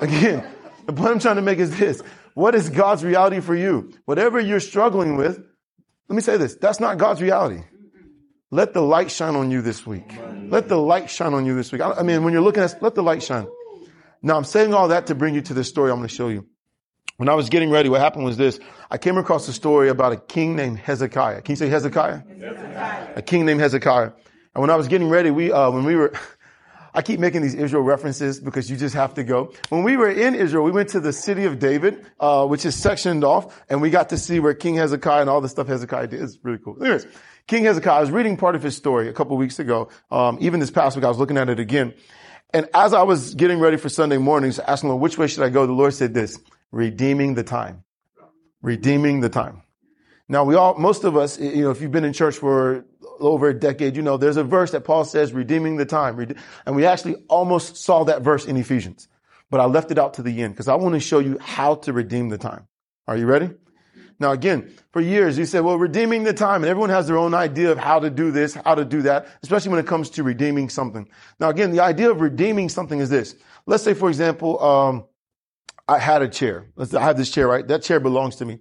Again, 0.02 0.46
the 0.86 0.94
point 0.94 1.10
I'm 1.10 1.18
trying 1.18 1.36
to 1.36 1.42
make 1.42 1.58
is 1.58 1.76
this. 1.76 2.00
What 2.32 2.54
is 2.54 2.70
God's 2.70 3.04
reality 3.04 3.40
for 3.40 3.54
you? 3.54 3.92
Whatever 4.06 4.40
you're 4.40 4.60
struggling 4.60 5.16
with, 5.16 5.44
let 6.08 6.16
me 6.16 6.22
say 6.22 6.38
this. 6.38 6.54
That's 6.54 6.80
not 6.80 6.96
God's 6.96 7.20
reality. 7.20 7.64
Let 8.50 8.72
the 8.72 8.80
light 8.80 9.10
shine 9.10 9.36
on 9.36 9.50
you 9.50 9.60
this 9.60 9.86
week. 9.86 10.10
Let 10.48 10.70
the 10.70 10.78
light 10.78 11.10
shine 11.10 11.34
on 11.34 11.44
you 11.44 11.54
this 11.54 11.70
week. 11.70 11.82
I 11.82 12.02
mean, 12.02 12.24
when 12.24 12.32
you're 12.32 12.40
looking 12.40 12.62
at, 12.62 12.82
let 12.82 12.94
the 12.94 13.02
light 13.02 13.22
shine. 13.22 13.46
Now 14.22 14.38
I'm 14.38 14.44
saying 14.44 14.72
all 14.72 14.88
that 14.88 15.08
to 15.08 15.14
bring 15.14 15.34
you 15.34 15.42
to 15.42 15.52
this 15.52 15.68
story 15.68 15.90
I'm 15.90 15.98
going 15.98 16.08
to 16.08 16.14
show 16.14 16.28
you. 16.28 16.46
When 17.18 17.28
I 17.28 17.34
was 17.34 17.48
getting 17.48 17.68
ready, 17.68 17.88
what 17.88 18.00
happened 18.00 18.24
was 18.24 18.36
this. 18.36 18.60
I 18.92 18.96
came 18.96 19.18
across 19.18 19.48
a 19.48 19.52
story 19.52 19.88
about 19.88 20.12
a 20.12 20.18
king 20.18 20.54
named 20.54 20.78
Hezekiah. 20.78 21.42
Can 21.42 21.50
you 21.50 21.56
say 21.56 21.68
Hezekiah? 21.68 22.20
Hezekiah. 22.20 23.08
A 23.16 23.22
king 23.22 23.44
named 23.44 23.60
Hezekiah. 23.60 24.12
And 24.54 24.60
when 24.60 24.70
I 24.70 24.76
was 24.76 24.86
getting 24.86 25.08
ready, 25.08 25.32
we, 25.32 25.50
uh, 25.50 25.68
when 25.72 25.84
we 25.84 25.96
were, 25.96 26.12
I 26.94 27.02
keep 27.02 27.18
making 27.18 27.42
these 27.42 27.56
Israel 27.56 27.82
references 27.82 28.38
because 28.38 28.70
you 28.70 28.76
just 28.76 28.94
have 28.94 29.14
to 29.14 29.24
go. 29.24 29.52
When 29.68 29.82
we 29.82 29.96
were 29.96 30.08
in 30.08 30.36
Israel, 30.36 30.62
we 30.62 30.70
went 30.70 30.90
to 30.90 31.00
the 31.00 31.12
city 31.12 31.44
of 31.44 31.58
David, 31.58 32.06
uh, 32.20 32.46
which 32.46 32.64
is 32.64 32.76
sectioned 32.76 33.24
off, 33.24 33.64
and 33.68 33.82
we 33.82 33.90
got 33.90 34.10
to 34.10 34.16
see 34.16 34.38
where 34.38 34.54
King 34.54 34.76
Hezekiah 34.76 35.22
and 35.22 35.28
all 35.28 35.40
the 35.40 35.48
stuff 35.48 35.66
Hezekiah 35.66 36.06
did. 36.06 36.22
It's 36.22 36.38
really 36.44 36.58
cool. 36.58 36.80
Anyways, 36.80 37.04
King 37.48 37.64
Hezekiah, 37.64 37.96
I 37.96 38.00
was 38.00 38.12
reading 38.12 38.36
part 38.36 38.54
of 38.54 38.62
his 38.62 38.76
story 38.76 39.08
a 39.08 39.12
couple 39.12 39.36
weeks 39.36 39.58
ago. 39.58 39.88
Um, 40.12 40.38
even 40.40 40.60
this 40.60 40.70
past 40.70 40.94
week, 40.94 41.04
I 41.04 41.08
was 41.08 41.18
looking 41.18 41.36
at 41.36 41.48
it 41.48 41.58
again. 41.58 41.94
And 42.54 42.68
as 42.74 42.94
I 42.94 43.02
was 43.02 43.34
getting 43.34 43.58
ready 43.58 43.76
for 43.76 43.88
Sunday 43.88 44.18
mornings, 44.18 44.60
asking 44.60 44.90
Lord, 44.90 45.02
which 45.02 45.18
way 45.18 45.26
should 45.26 45.42
I 45.42 45.48
go? 45.48 45.66
The 45.66 45.72
Lord 45.72 45.94
said 45.94 46.14
this, 46.14 46.38
redeeming 46.70 47.34
the 47.34 47.44
time. 47.44 47.84
Redeeming 48.62 49.20
the 49.20 49.28
time. 49.28 49.62
Now 50.28 50.44
we 50.44 50.54
all, 50.54 50.74
most 50.74 51.04
of 51.04 51.16
us, 51.16 51.38
you 51.38 51.62
know, 51.62 51.70
if 51.70 51.80
you've 51.80 51.92
been 51.92 52.04
in 52.04 52.12
church 52.12 52.36
for 52.36 52.84
over 53.18 53.48
a 53.48 53.54
decade, 53.54 53.96
you 53.96 54.02
know, 54.02 54.16
there's 54.16 54.36
a 54.36 54.44
verse 54.44 54.72
that 54.72 54.82
Paul 54.82 55.04
says, 55.04 55.32
redeeming 55.32 55.76
the 55.76 55.86
time. 55.86 56.34
And 56.66 56.76
we 56.76 56.84
actually 56.84 57.16
almost 57.28 57.76
saw 57.76 58.04
that 58.04 58.22
verse 58.22 58.44
in 58.44 58.56
Ephesians, 58.56 59.08
but 59.50 59.60
I 59.60 59.64
left 59.64 59.90
it 59.90 59.98
out 59.98 60.14
to 60.14 60.22
the 60.22 60.42
end 60.42 60.54
because 60.54 60.68
I 60.68 60.74
want 60.74 60.94
to 60.94 61.00
show 61.00 61.18
you 61.18 61.38
how 61.38 61.76
to 61.76 61.92
redeem 61.92 62.28
the 62.28 62.38
time. 62.38 62.66
Are 63.06 63.16
you 63.16 63.26
ready? 63.26 63.50
Now 64.20 64.32
again, 64.32 64.74
for 64.92 65.00
years 65.00 65.38
you 65.38 65.46
said, 65.46 65.60
well, 65.60 65.78
redeeming 65.78 66.24
the 66.24 66.34
time, 66.34 66.62
and 66.62 66.70
everyone 66.70 66.90
has 66.90 67.06
their 67.06 67.16
own 67.16 67.34
idea 67.34 67.70
of 67.70 67.78
how 67.78 68.00
to 68.00 68.10
do 68.10 68.30
this, 68.30 68.54
how 68.54 68.74
to 68.74 68.84
do 68.84 69.02
that, 69.02 69.28
especially 69.42 69.70
when 69.70 69.80
it 69.80 69.86
comes 69.86 70.10
to 70.10 70.22
redeeming 70.22 70.68
something. 70.68 71.08
Now 71.40 71.48
again, 71.48 71.70
the 71.70 71.80
idea 71.80 72.10
of 72.10 72.20
redeeming 72.20 72.68
something 72.68 72.98
is 72.98 73.08
this. 73.08 73.36
Let's 73.64 73.84
say, 73.84 73.94
for 73.94 74.08
example, 74.08 74.62
um, 74.62 75.04
I 75.88 75.98
had 75.98 76.20
a 76.20 76.28
chair. 76.28 76.66
I 76.78 77.00
have 77.00 77.16
this 77.16 77.30
chair, 77.30 77.48
right? 77.48 77.66
That 77.66 77.82
chair 77.82 77.98
belongs 77.98 78.36
to 78.36 78.44
me. 78.44 78.60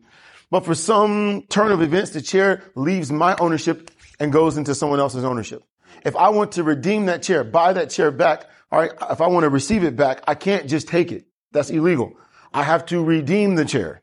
But 0.50 0.63
for 0.63 0.74
some 0.74 1.44
turn 1.50 1.74
of 1.74 1.82
events, 1.82 2.12
the 2.12 2.22
chair 2.22 2.63
leaves 2.74 3.12
my 3.12 3.36
ownership 3.36 3.92
and 4.18 4.32
goes 4.32 4.56
into 4.56 4.74
someone 4.74 5.02
else's 5.02 5.26
ownership. 5.26 5.62
If 6.06 6.16
I 6.16 6.30
want 6.30 6.54
to 6.54 6.63
redeem 6.63 7.08
that 7.08 7.24
chair, 7.24 7.44
buy 7.44 7.74
that 7.74 7.90
chair 7.90 8.12
back, 8.12 8.46
all 8.72 8.80
right, 8.80 8.92
if 9.12 9.20
I 9.20 9.28
want 9.28 9.44
to 9.44 9.50
receive 9.50 9.84
it 9.84 9.98
back, 9.98 10.24
I 10.26 10.36
can't 10.36 10.70
just 10.70 10.88
take 10.88 11.12
it. 11.12 11.26
That's 11.52 11.70
illegal. 11.70 12.13
I 12.54 12.63
have 12.63 12.86
to 12.88 13.04
redeem 13.04 13.56
the 13.56 13.66
chair, 13.66 14.02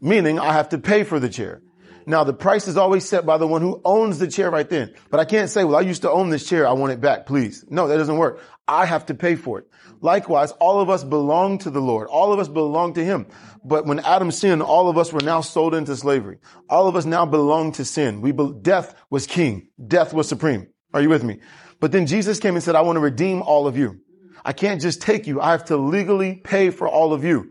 meaning 0.00 0.40
I 0.40 0.52
have 0.52 0.70
to 0.70 0.78
pay 0.78 1.04
for 1.04 1.20
the 1.20 1.28
chair. 1.28 1.62
Now 2.06 2.24
the 2.24 2.32
price 2.32 2.66
is 2.66 2.76
always 2.76 3.08
set 3.08 3.24
by 3.24 3.38
the 3.38 3.46
one 3.46 3.62
who 3.62 3.80
owns 3.84 4.18
the 4.18 4.26
chair 4.26 4.50
right 4.50 4.68
then. 4.68 4.94
But 5.10 5.20
I 5.20 5.24
can't 5.24 5.48
say, 5.50 5.62
well, 5.62 5.76
I 5.76 5.82
used 5.82 6.02
to 6.02 6.10
own 6.10 6.30
this 6.30 6.48
chair. 6.48 6.66
I 6.66 6.72
want 6.72 6.92
it 6.92 7.00
back, 7.00 7.26
please. 7.26 7.64
No, 7.68 7.86
that 7.86 7.96
doesn't 7.96 8.16
work. 8.16 8.40
I 8.70 8.86
have 8.86 9.06
to 9.06 9.14
pay 9.14 9.34
for 9.34 9.58
it. 9.58 9.66
Likewise, 10.00 10.52
all 10.52 10.80
of 10.80 10.88
us 10.88 11.02
belong 11.02 11.58
to 11.58 11.70
the 11.70 11.80
Lord. 11.80 12.06
All 12.06 12.32
of 12.32 12.38
us 12.38 12.46
belong 12.46 12.94
to 12.94 13.04
Him. 13.04 13.26
But 13.64 13.84
when 13.84 13.98
Adam 13.98 14.30
sinned, 14.30 14.62
all 14.62 14.88
of 14.88 14.96
us 14.96 15.12
were 15.12 15.20
now 15.20 15.40
sold 15.40 15.74
into 15.74 15.96
slavery. 15.96 16.38
All 16.68 16.86
of 16.86 16.94
us 16.94 17.04
now 17.04 17.26
belong 17.26 17.72
to 17.72 17.84
sin. 17.84 18.20
We, 18.20 18.30
be- 18.30 18.54
death 18.62 18.94
was 19.10 19.26
king. 19.26 19.68
Death 19.84 20.14
was 20.14 20.28
supreme. 20.28 20.68
Are 20.94 21.02
you 21.02 21.08
with 21.08 21.24
me? 21.24 21.40
But 21.80 21.90
then 21.90 22.06
Jesus 22.06 22.38
came 22.38 22.54
and 22.54 22.62
said, 22.62 22.76
I 22.76 22.82
want 22.82 22.96
to 22.96 23.00
redeem 23.00 23.42
all 23.42 23.66
of 23.66 23.76
you. 23.76 24.00
I 24.44 24.52
can't 24.52 24.80
just 24.80 25.02
take 25.02 25.26
you. 25.26 25.40
I 25.40 25.50
have 25.50 25.64
to 25.66 25.76
legally 25.76 26.36
pay 26.36 26.70
for 26.70 26.88
all 26.88 27.12
of 27.12 27.24
you. 27.24 27.50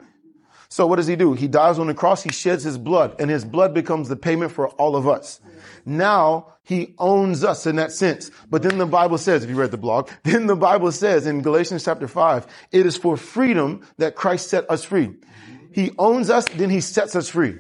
So 0.70 0.88
what 0.88 0.98
does 0.98 1.08
he 1.08 1.16
do? 1.16 1.34
He 1.34 1.48
dies 1.48 1.80
on 1.80 1.88
the 1.88 1.94
cross. 1.94 2.24
He 2.24 2.32
sheds 2.32 2.64
his 2.64 2.78
blood 2.78 3.16
and 3.20 3.30
his 3.30 3.44
blood 3.44 3.74
becomes 3.74 4.08
the 4.08 4.16
payment 4.16 4.52
for 4.52 4.70
all 4.70 4.96
of 4.96 5.08
us. 5.08 5.42
Now 5.86 6.54
he 6.70 6.94
owns 7.00 7.44
us 7.44 7.66
in 7.66 7.78
that 7.78 7.92
sense. 7.92 8.30
But 8.48 8.62
then 8.62 8.78
the 8.78 8.86
Bible 8.86 9.18
says, 9.18 9.44
if 9.44 9.50
you 9.50 9.56
read 9.56 9.72
the 9.72 9.78
blog, 9.78 10.08
then 10.24 10.46
the 10.46 10.56
Bible 10.56 10.92
says 10.92 11.26
in 11.26 11.42
Galatians 11.42 11.84
chapter 11.84 12.08
five, 12.08 12.46
it 12.72 12.86
is 12.86 12.96
for 12.96 13.18
freedom 13.18 13.82
that 13.98 14.16
Christ 14.16 14.52
set 14.52 14.70
us 14.70 14.84
free. 14.84 15.16
He 15.74 15.90
owns 15.98 16.30
us, 16.30 16.46
then 16.46 16.70
he 16.70 16.80
sets 16.80 17.16
us 17.16 17.28
free. 17.28 17.58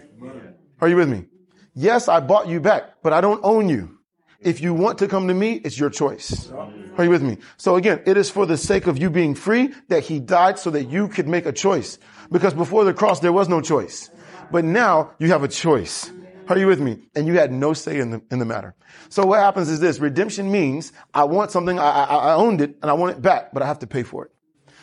Are 0.80 0.88
you 0.88 0.95
with 0.95 1.10
me? 1.10 1.26
Yes, 1.74 2.08
I 2.08 2.19
bought 2.19 2.48
you 2.48 2.60
back, 2.60 3.02
but 3.02 3.12
I 3.12 3.19
don't 3.19 3.41
own 3.43 3.67
you. 3.67 3.98
If 4.41 4.62
you 4.62 4.76
want 4.76 5.00
to 5.00 5.08
come 5.08 5.28
to 5.28 5.34
me, 5.34 5.54
it's 5.54 5.80
your 5.80 5.89
choice. 5.89 6.52
Are 6.98 7.04
you 7.04 7.10
with 7.10 7.24
me? 7.24 7.38
So 7.58 7.78
again, 7.78 8.04
it 8.06 8.15
is 8.15 8.30
for 8.30 8.45
the 8.45 8.58
sake 8.58 8.86
of 8.86 9.00
you 9.00 9.10
being 9.10 9.34
free 9.34 9.74
that 9.88 10.04
he 10.04 10.19
died 10.19 10.60
so 10.60 10.69
that 10.69 10.84
you 10.86 11.08
could 11.08 11.28
make 11.28 11.48
a 11.48 11.52
choice. 11.52 11.98
Because 12.32 12.54
before 12.54 12.84
the 12.84 12.93
cross, 12.93 13.22
there 13.22 13.34
was 13.34 13.50
no 13.50 13.60
choice. 13.60 14.12
But 14.52 14.65
now 14.65 15.12
you 15.17 15.30
have 15.30 15.41
a 15.41 15.48
choice. 15.48 16.12
Are 16.49 16.57
you 16.57 16.65
with 16.65 16.81
me? 16.81 16.97
And 17.15 17.27
you 17.27 17.35
had 17.35 17.51
no 17.51 17.73
say 17.73 17.99
in 17.99 18.09
the, 18.09 18.21
in 18.31 18.39
the 18.39 18.45
matter. 18.45 18.75
So 19.09 19.23
what 19.25 19.39
happens 19.39 19.69
is 19.69 19.79
this. 19.79 19.99
Redemption 19.99 20.51
means 20.51 20.91
I 21.13 21.23
want 21.25 21.51
something, 21.51 21.77
I, 21.77 21.89
I, 21.89 22.15
I 22.15 22.33
owned 22.33 22.59
it 22.62 22.75
and 22.81 22.89
I 22.89 22.93
want 22.93 23.15
it 23.15 23.21
back, 23.21 23.53
but 23.53 23.62
I 23.62 23.67
have 23.67 23.79
to 23.79 23.88
pay 23.88 24.01
for 24.01 24.25
it. 24.25 24.31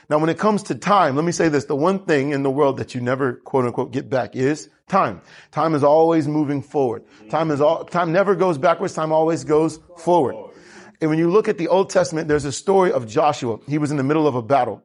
Now, 0.08 0.18
when 0.18 0.30
it 0.30 0.38
comes 0.38 0.62
to 0.64 0.76
time, 0.76 1.16
let 1.16 1.24
me 1.24 1.32
say 1.32 1.48
this. 1.48 1.64
The 1.64 1.74
one 1.74 2.04
thing 2.04 2.30
in 2.30 2.44
the 2.44 2.50
world 2.50 2.76
that 2.76 2.94
you 2.94 3.00
never 3.00 3.34
quote 3.34 3.64
unquote 3.64 3.90
get 3.90 4.08
back 4.08 4.36
is 4.36 4.70
time. 4.88 5.20
Time 5.50 5.74
is 5.74 5.82
always 5.82 6.28
moving 6.28 6.62
forward. 6.62 7.02
Time 7.28 7.50
is 7.50 7.60
all, 7.60 7.84
time 7.84 8.12
never 8.12 8.36
goes 8.36 8.56
backwards. 8.56 8.94
Time 8.94 9.10
always 9.10 9.42
goes 9.42 9.80
forward. 9.96 10.36
And 11.00 11.10
when 11.10 11.18
you 11.18 11.28
look 11.28 11.48
at 11.48 11.58
the 11.58 11.66
Old 11.66 11.90
Testament, 11.90 12.28
there's 12.28 12.44
a 12.44 12.52
story 12.52 12.92
of 12.92 13.08
Joshua. 13.08 13.58
He 13.66 13.78
was 13.78 13.90
in 13.90 13.96
the 13.96 14.04
middle 14.04 14.28
of 14.28 14.36
a 14.36 14.42
battle. 14.42 14.84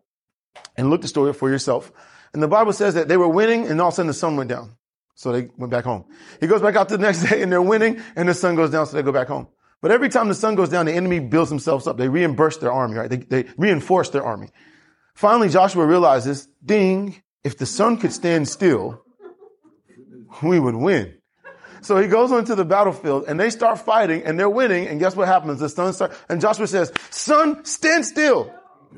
And 0.76 0.90
look 0.90 1.02
the 1.02 1.08
story 1.08 1.34
for 1.34 1.50
yourself. 1.50 1.92
And 2.34 2.42
the 2.42 2.48
Bible 2.48 2.74
says 2.74 2.96
that 2.96 3.08
they 3.08 3.18
were 3.18 3.28
winning 3.28 3.68
and 3.68 3.80
all 3.80 3.90
of 3.90 3.94
a 3.94 3.96
sudden 3.96 4.08
the 4.08 4.14
sun 4.14 4.36
went 4.38 4.50
down. 4.50 4.76
So 5.22 5.32
they 5.32 5.50
went 5.56 5.70
back 5.70 5.84
home. 5.84 6.06
He 6.40 6.48
goes 6.48 6.64
back 6.64 6.76
out 6.76 6.90
the 6.90 6.98
next 6.98 7.24
day 7.30 7.44
and 7.44 7.52
they're 7.52 7.62
winning 7.62 8.02
and 8.16 8.28
the 8.28 8.34
sun 8.34 8.56
goes 8.56 8.72
down. 8.72 8.88
So 8.88 8.98
they 8.98 9.04
go 9.04 9.12
back 9.12 9.28
home. 9.28 9.48
But 9.80 9.92
every 9.92 10.10
time 10.10 10.28
the 10.30 10.34
sun 10.34 10.56
goes 10.56 10.70
down, 10.70 10.88
the 10.88 10.94
enemy 10.94 11.20
builds 11.20 11.52
themselves 11.52 11.86
up. 11.86 11.98
They 11.98 12.10
reimburse 12.10 12.58
their 12.58 12.72
army, 12.72 12.96
right? 12.96 13.08
They, 13.08 13.18
they 13.18 13.46
reinforce 13.56 14.10
their 14.10 14.24
army. 14.24 14.50
Finally, 15.14 15.50
Joshua 15.50 15.86
realizes, 15.86 16.48
ding, 16.66 17.22
if 17.44 17.56
the 17.56 17.68
sun 17.68 17.98
could 17.98 18.12
stand 18.12 18.50
still, 18.50 19.04
we 20.42 20.60
would 20.60 20.76
win. 20.76 21.14
So 21.82 21.98
he 21.98 22.08
goes 22.08 22.32
onto 22.32 22.56
the 22.56 22.66
battlefield 22.66 23.26
and 23.28 23.40
they 23.40 23.52
start 23.52 23.78
fighting 23.78 24.24
and 24.24 24.40
they're 24.40 24.50
winning. 24.50 24.88
And 24.88 25.00
guess 25.00 25.16
what 25.16 25.28
happens? 25.28 25.60
The 25.60 25.70
sun 25.70 25.94
starts, 25.94 26.18
and 26.30 26.42
Joshua 26.42 26.66
says, 26.66 26.92
sun, 27.12 27.64
stand 27.64 28.08
still. 28.08 28.52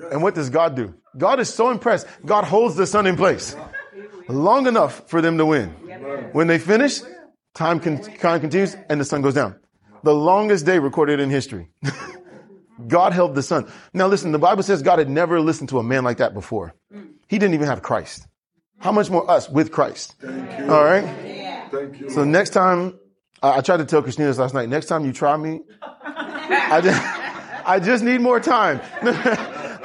And 0.10 0.24
what 0.24 0.36
does 0.36 0.50
God 0.50 0.78
do? 0.78 0.94
God 1.18 1.42
is 1.42 1.54
so 1.54 1.70
impressed. 1.70 2.08
God 2.26 2.46
holds 2.46 2.78
the 2.78 2.88
sun 2.88 3.08
in 3.08 3.18
place 3.18 3.58
long 4.28 4.68
enough 4.68 5.08
for 5.10 5.22
them 5.22 5.38
to 5.38 5.46
win. 5.46 5.70
When 6.32 6.48
they 6.48 6.60
finish, 6.60 7.02
time, 7.54 7.80
con- 7.80 8.02
time 8.02 8.40
continues 8.42 8.76
and 8.90 9.00
the 9.00 9.06
sun 9.06 9.22
goes 9.22 9.34
down. 9.34 9.56
The 10.04 10.14
longest 10.14 10.66
day 10.66 10.80
recorded 10.80 11.20
in 11.20 11.30
history. 11.30 11.70
God 12.88 13.14
held 13.14 13.36
the 13.36 13.44
sun. 13.44 13.72
Now 13.94 14.08
listen, 14.08 14.32
the 14.32 14.40
Bible 14.40 14.64
says 14.64 14.82
God 14.82 15.00
had 15.00 15.10
never 15.10 15.40
listened 15.40 15.70
to 15.70 15.80
a 15.80 15.84
man 15.84 16.04
like 16.04 16.18
that 16.18 16.34
before. 16.34 16.74
He 17.28 17.40
didn't 17.40 17.54
even 17.54 17.68
have 17.68 17.82
Christ. 17.82 18.28
How 18.80 18.92
much 18.92 19.10
more 19.10 19.30
us 19.30 19.50
with 19.50 19.72
Christ? 19.72 20.16
All 20.24 20.84
right. 20.84 21.70
So 22.10 22.24
next 22.24 22.50
time, 22.50 23.00
I, 23.42 23.58
I 23.58 23.62
tried 23.62 23.78
to 23.78 23.86
tell 23.86 24.02
Christina 24.02 24.28
this 24.28 24.38
last 24.38 24.54
night. 24.54 24.70
Next 24.70 24.88
time 24.88 25.06
you 25.06 25.14
try 25.14 25.38
me, 25.38 25.62
I 25.82 26.82
just, 26.84 27.68
I 27.68 27.80
just 27.80 28.04
need 28.04 28.22
more 28.22 28.40
time. 28.40 28.82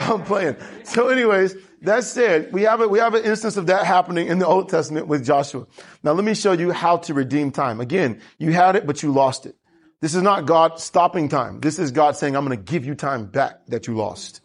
I'm 0.00 0.24
playing. 0.24 0.56
So 0.84 1.08
anyways, 1.08 1.54
that 1.82 2.04
said, 2.04 2.52
we 2.52 2.62
have 2.62 2.80
a, 2.80 2.88
we 2.88 2.98
have 2.98 3.14
an 3.14 3.24
instance 3.24 3.56
of 3.56 3.66
that 3.66 3.86
happening 3.86 4.26
in 4.26 4.38
the 4.38 4.46
Old 4.46 4.68
Testament 4.68 5.06
with 5.06 5.24
Joshua. 5.24 5.66
Now 6.02 6.12
let 6.12 6.24
me 6.24 6.34
show 6.34 6.52
you 6.52 6.72
how 6.72 6.96
to 6.98 7.14
redeem 7.14 7.50
time. 7.52 7.80
Again, 7.80 8.20
you 8.38 8.52
had 8.52 8.76
it, 8.76 8.86
but 8.86 9.02
you 9.02 9.12
lost 9.12 9.46
it. 9.46 9.56
This 10.00 10.14
is 10.14 10.22
not 10.22 10.46
God 10.46 10.80
stopping 10.80 11.28
time. 11.28 11.60
This 11.60 11.78
is 11.78 11.90
God 11.90 12.16
saying, 12.16 12.36
I'm 12.36 12.44
going 12.44 12.56
to 12.56 12.62
give 12.62 12.84
you 12.84 12.94
time 12.94 13.26
back 13.26 13.66
that 13.66 13.86
you 13.86 13.94
lost. 13.94 14.40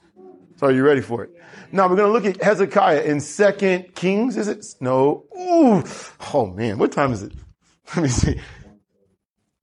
So 0.58 0.68
are 0.68 0.72
you 0.72 0.84
ready 0.84 1.02
for 1.02 1.24
it? 1.24 1.32
Now 1.72 1.88
we're 1.88 1.96
going 1.96 2.08
to 2.08 2.14
look 2.14 2.26
at 2.26 2.42
Hezekiah 2.42 3.02
in 3.02 3.20
Second 3.20 3.96
Kings. 3.96 4.38
Is 4.38 4.48
it? 4.48 4.66
No. 4.80 5.26
Ooh. 5.38 5.84
Oh 6.34 6.48
man, 6.48 6.78
what 6.78 6.92
time 6.92 7.12
is 7.12 7.24
it? 7.24 7.34
Let 7.96 8.04
me 8.04 8.10
see. 8.10 8.40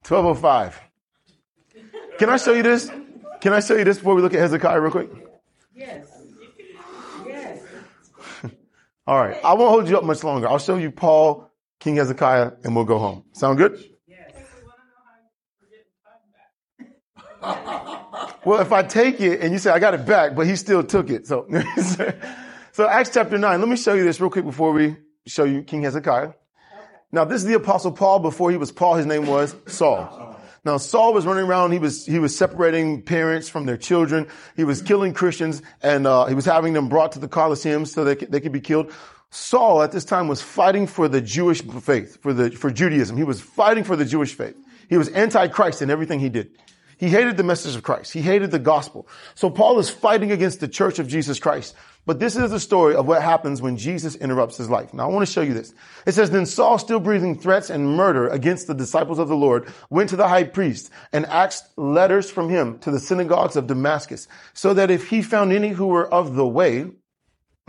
1205. 0.06 0.80
Can 2.18 2.28
I 2.28 2.37
show 2.37 2.52
you 2.52 2.62
this? 2.62 2.90
Can 3.40 3.52
I 3.52 3.61
show 3.61 3.76
you 3.76 3.85
this 3.85 3.98
before 3.98 4.14
we 4.14 4.22
look 4.22 4.35
at 4.35 4.40
Hezekiah 4.40 4.80
real 4.80 4.90
quick? 4.90 5.11
Yes. 5.74 6.06
Yes. 6.06 6.10
All 9.11 9.18
right. 9.18 9.37
I 9.44 9.55
won't 9.55 9.70
hold 9.70 9.88
you 9.88 9.99
up 9.99 10.05
much 10.05 10.23
longer. 10.23 10.46
I'll 10.46 10.61
show 10.61 10.77
you 10.77 10.92
Paul, 10.92 11.51
King 11.81 11.96
Hezekiah, 11.96 12.53
and 12.62 12.77
we'll 12.77 12.85
go 12.85 13.01
home. 13.01 13.25
Sound 13.33 13.59
good? 13.59 13.85
Yes. 14.07 14.37
well, 18.44 18.61
if 18.61 18.70
I 18.70 18.85
take 18.85 19.20
it 19.20 19.40
and 19.40 19.53
you 19.53 19.59
say 19.59 19.73
I 19.73 19.81
got 19.81 19.94
it 19.94 20.07
back, 20.07 20.37
but 20.37 20.46
he 20.46 20.55
still 20.55 20.85
took 20.85 21.11
it. 21.11 21.27
So, 21.27 21.44
so 22.73 22.87
Acts 22.87 23.11
chapter 23.12 23.37
nine. 23.37 23.59
Let 23.59 23.68
me 23.68 23.77
show 23.77 23.94
you 23.94 24.05
this 24.05 24.20
real 24.20 24.31
quick 24.31 24.44
before 24.44 24.70
we 24.70 24.96
show 25.27 25.42
you 25.42 25.64
King 25.64 25.83
Hezekiah. 25.83 26.35
Now, 27.11 27.25
this 27.25 27.42
is 27.42 27.49
the 27.49 27.55
apostle 27.55 27.90
Paul. 27.90 28.20
Before 28.20 28.53
he 28.53 28.57
was 28.57 28.70
Paul, 28.70 28.94
his 28.94 29.07
name 29.07 29.27
was 29.27 29.57
Saul. 29.66 30.37
Now, 30.64 30.77
Saul 30.77 31.14
was 31.14 31.25
running 31.25 31.44
around. 31.44 31.73
He 31.73 31.79
was, 31.79 32.05
he 32.05 32.18
was 32.18 32.37
separating 32.37 33.03
parents 33.03 33.49
from 33.49 33.66
their 33.66 33.79
children. 33.79 34.27
He 34.57 34.64
was 34.64 34.83
killing 34.83 35.14
Christians 35.14 35.62
and, 35.83 36.07
uh, 36.07 36.27
he 36.27 36.35
was 36.35 36.44
having 36.44 36.75
them 36.75 36.88
brought 36.88 37.12
to 37.12 37.18
the 37.18 37.29
Colosseum 37.29 37.87
so 37.87 38.05
they 38.05 38.16
could, 38.16 38.31
they 38.31 38.40
could 38.40 38.53
be 38.53 38.61
killed. 38.61 38.92
Saul 39.31 39.83
at 39.83 39.92
this 39.92 40.05
time 40.05 40.29
was 40.29 40.42
fighting 40.42 40.87
for 40.87 41.09
the 41.09 41.20
Jewish 41.20 41.62
faith, 41.62 42.20
for 42.20 42.33
the, 42.33 42.51
for 42.51 42.70
Judaism. 42.70 43.16
He 43.16 43.25
was 43.25 43.40
fighting 43.40 43.85
for 43.85 43.96
the 43.96 44.05
Jewish 44.05 44.35
faith. 44.35 44.57
He 44.88 44.99
was 44.99 45.09
anti-Christ 45.09 45.83
in 45.83 45.90
everything 45.90 46.18
he 46.18 46.29
did. 46.29 46.51
He 46.99 47.09
hated 47.09 47.38
the 47.38 47.44
message 47.44 47.77
of 47.77 47.83
Christ. 47.83 48.12
He 48.12 48.20
hated 48.20 48.51
the 48.51 48.59
gospel. 48.59 49.09
So 49.35 49.49
Paul 49.49 49.79
is 49.79 49.88
fighting 49.88 50.33
against 50.33 50.61
the 50.61 50.68
church 50.68 50.99
of 50.99 51.09
Jesus 51.09 51.38
Christ. 51.38 51.75
But 52.07 52.19
this 52.19 52.35
is 52.35 52.51
the 52.51 52.59
story 52.59 52.97
of 52.97 53.07
what 53.07 53.23
happens 53.23 53.61
when 53.61 53.77
Jesus 53.77 54.17
interrupts 54.17 54.57
his 54.57 54.71
life. 54.71 54.93
Now 54.95 55.05
I 55.09 55.13
want 55.13 55.27
to 55.27 55.33
show 55.33 55.43
you 55.43 55.55
this. 55.55 55.75
It 56.07 56.13
says, 56.13 56.31
then 56.31 56.47
Saul, 56.47 56.79
still 56.79 56.99
breathing 56.99 57.39
threats 57.39 57.71
and 57.71 57.97
murder 57.97 58.27
against 58.29 58.67
the 58.67 58.75
disciples 58.75 59.19
of 59.19 59.29
the 59.29 59.37
Lord, 59.37 59.69
went 59.91 60.09
to 60.11 60.17
the 60.17 60.27
high 60.27 60.45
priest 60.45 60.91
and 61.13 61.27
asked 61.27 61.77
letters 61.79 62.31
from 62.31 62.49
him 62.49 62.79
to 62.81 62.91
the 62.91 62.99
synagogues 62.99 63.55
of 63.55 63.67
Damascus, 63.67 64.29
so 64.55 64.75
that 64.75 64.91
if 64.91 65.11
he 65.11 65.23
found 65.23 65.53
any 65.53 65.69
who 65.69 65.87
were 65.87 66.13
of 66.13 66.35
the 66.35 66.47
way, 66.47 66.91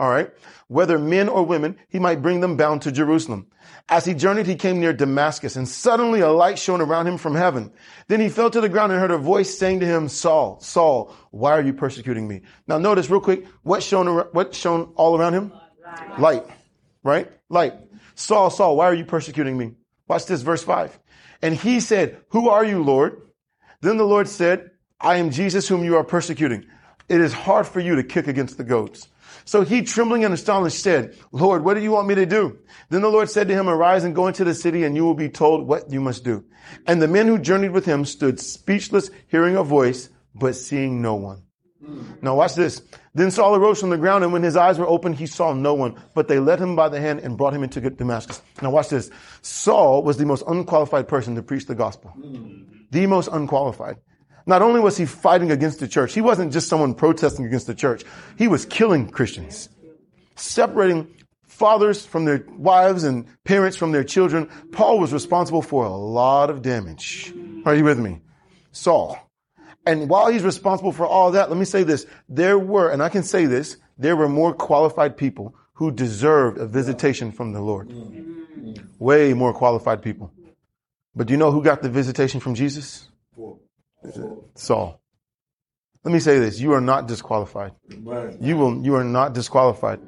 all 0.00 0.10
right, 0.10 0.30
whether 0.66 0.98
men 0.98 1.28
or 1.28 1.44
women, 1.44 1.76
he 1.88 1.98
might 1.98 2.22
bring 2.22 2.40
them 2.40 2.56
bound 2.56 2.82
to 2.82 2.90
Jerusalem. 2.90 3.46
As 3.88 4.04
he 4.04 4.14
journeyed, 4.14 4.46
he 4.46 4.54
came 4.54 4.80
near 4.80 4.92
Damascus 4.92 5.56
and 5.56 5.68
suddenly 5.68 6.20
a 6.20 6.30
light 6.30 6.58
shone 6.58 6.80
around 6.80 7.06
him 7.06 7.18
from 7.18 7.34
heaven. 7.34 7.72
Then 8.08 8.20
he 8.20 8.28
fell 8.28 8.48
to 8.48 8.60
the 8.60 8.68
ground 8.68 8.92
and 8.92 9.00
heard 9.00 9.10
a 9.10 9.18
voice 9.18 9.58
saying 9.58 9.80
to 9.80 9.86
him, 9.86 10.08
Saul, 10.08 10.60
Saul, 10.60 11.14
why 11.30 11.52
are 11.52 11.62
you 11.62 11.74
persecuting 11.74 12.26
me? 12.26 12.42
Now 12.66 12.78
notice 12.78 13.10
real 13.10 13.20
quick, 13.20 13.46
what 13.62 13.82
shone, 13.82 14.06
what 14.32 14.54
shone 14.54 14.92
all 14.94 15.18
around 15.18 15.34
him? 15.34 15.52
Light. 15.84 16.18
Light. 16.18 16.46
Right? 17.02 17.30
Light. 17.48 17.74
Saul, 18.14 18.50
Saul, 18.50 18.76
why 18.76 18.86
are 18.86 18.94
you 18.94 19.04
persecuting 19.04 19.58
me? 19.58 19.72
Watch 20.08 20.26
this, 20.26 20.42
verse 20.42 20.62
five. 20.62 20.98
And 21.42 21.54
he 21.54 21.80
said, 21.80 22.18
who 22.28 22.48
are 22.48 22.64
you, 22.64 22.82
Lord? 22.82 23.20
Then 23.80 23.96
the 23.96 24.04
Lord 24.04 24.28
said, 24.28 24.70
I 25.00 25.16
am 25.16 25.30
Jesus 25.30 25.66
whom 25.66 25.84
you 25.84 25.96
are 25.96 26.04
persecuting. 26.04 26.64
It 27.08 27.20
is 27.20 27.32
hard 27.32 27.66
for 27.66 27.80
you 27.80 27.96
to 27.96 28.04
kick 28.04 28.28
against 28.28 28.56
the 28.56 28.64
goads. 28.64 29.08
So 29.44 29.62
he, 29.62 29.82
trembling 29.82 30.24
and 30.24 30.34
astonished, 30.34 30.80
said, 30.80 31.16
Lord, 31.32 31.64
what 31.64 31.74
do 31.74 31.80
you 31.80 31.90
want 31.90 32.08
me 32.08 32.14
to 32.16 32.26
do? 32.26 32.58
Then 32.90 33.02
the 33.02 33.10
Lord 33.10 33.30
said 33.30 33.48
to 33.48 33.54
him, 33.54 33.68
arise 33.68 34.04
and 34.04 34.14
go 34.14 34.26
into 34.26 34.44
the 34.44 34.54
city 34.54 34.84
and 34.84 34.96
you 34.96 35.04
will 35.04 35.14
be 35.14 35.28
told 35.28 35.66
what 35.66 35.90
you 35.90 36.00
must 36.00 36.24
do. 36.24 36.44
And 36.86 37.00
the 37.00 37.08
men 37.08 37.26
who 37.26 37.38
journeyed 37.38 37.72
with 37.72 37.84
him 37.84 38.04
stood 38.04 38.40
speechless, 38.40 39.10
hearing 39.28 39.56
a 39.56 39.62
voice, 39.62 40.08
but 40.34 40.56
seeing 40.56 41.02
no 41.02 41.14
one. 41.14 41.42
Now 42.22 42.36
watch 42.36 42.54
this. 42.54 42.80
Then 43.14 43.30
Saul 43.30 43.56
arose 43.56 43.80
from 43.80 43.90
the 43.90 43.98
ground 43.98 44.22
and 44.24 44.32
when 44.32 44.42
his 44.42 44.56
eyes 44.56 44.78
were 44.78 44.86
opened, 44.86 45.16
he 45.16 45.26
saw 45.26 45.52
no 45.52 45.74
one, 45.74 46.00
but 46.14 46.28
they 46.28 46.38
led 46.38 46.60
him 46.60 46.76
by 46.76 46.88
the 46.88 47.00
hand 47.00 47.20
and 47.20 47.36
brought 47.36 47.54
him 47.54 47.64
into 47.64 47.80
Damascus. 47.80 48.40
Now 48.62 48.70
watch 48.70 48.88
this. 48.88 49.10
Saul 49.42 50.02
was 50.02 50.16
the 50.16 50.24
most 50.24 50.44
unqualified 50.46 51.08
person 51.08 51.34
to 51.34 51.42
preach 51.42 51.66
the 51.66 51.74
gospel. 51.74 52.14
The 52.90 53.06
most 53.06 53.28
unqualified. 53.32 53.96
Not 54.46 54.62
only 54.62 54.80
was 54.80 54.96
he 54.96 55.06
fighting 55.06 55.50
against 55.50 55.80
the 55.80 55.88
church, 55.88 56.14
he 56.14 56.20
wasn't 56.20 56.52
just 56.52 56.68
someone 56.68 56.94
protesting 56.94 57.46
against 57.46 57.66
the 57.66 57.74
church. 57.74 58.04
He 58.36 58.48
was 58.48 58.64
killing 58.64 59.08
Christians, 59.08 59.68
separating 60.36 61.08
fathers 61.46 62.04
from 62.04 62.24
their 62.24 62.44
wives 62.56 63.04
and 63.04 63.26
parents 63.44 63.76
from 63.76 63.92
their 63.92 64.04
children. 64.04 64.48
Paul 64.72 64.98
was 64.98 65.12
responsible 65.12 65.62
for 65.62 65.84
a 65.84 65.94
lot 65.94 66.50
of 66.50 66.62
damage. 66.62 67.32
Are 67.64 67.74
you 67.74 67.84
with 67.84 67.98
me? 67.98 68.20
Saul. 68.72 69.18
And 69.86 70.08
while 70.08 70.30
he's 70.30 70.42
responsible 70.42 70.92
for 70.92 71.06
all 71.06 71.32
that, 71.32 71.50
let 71.50 71.58
me 71.58 71.64
say 71.64 71.82
this. 71.82 72.06
There 72.28 72.58
were, 72.58 72.90
and 72.90 73.02
I 73.02 73.08
can 73.08 73.22
say 73.22 73.46
this, 73.46 73.76
there 73.98 74.16
were 74.16 74.28
more 74.28 74.54
qualified 74.54 75.16
people 75.16 75.54
who 75.74 75.90
deserved 75.90 76.58
a 76.58 76.66
visitation 76.66 77.32
from 77.32 77.52
the 77.52 77.60
Lord. 77.60 77.92
Way 78.98 79.34
more 79.34 79.52
qualified 79.52 80.02
people. 80.02 80.32
But 81.14 81.26
do 81.26 81.32
you 81.32 81.38
know 81.38 81.50
who 81.50 81.62
got 81.62 81.82
the 81.82 81.90
visitation 81.90 82.40
from 82.40 82.54
Jesus? 82.54 83.08
Saul. 84.54 85.00
Let 86.04 86.12
me 86.12 86.18
say 86.18 86.38
this. 86.38 86.58
You 86.58 86.72
are 86.72 86.80
not 86.80 87.06
disqualified. 87.06 87.72
You 88.40 88.56
will, 88.56 88.84
you 88.84 88.96
are 88.96 89.04
not 89.04 89.34
disqualified. 89.34 90.00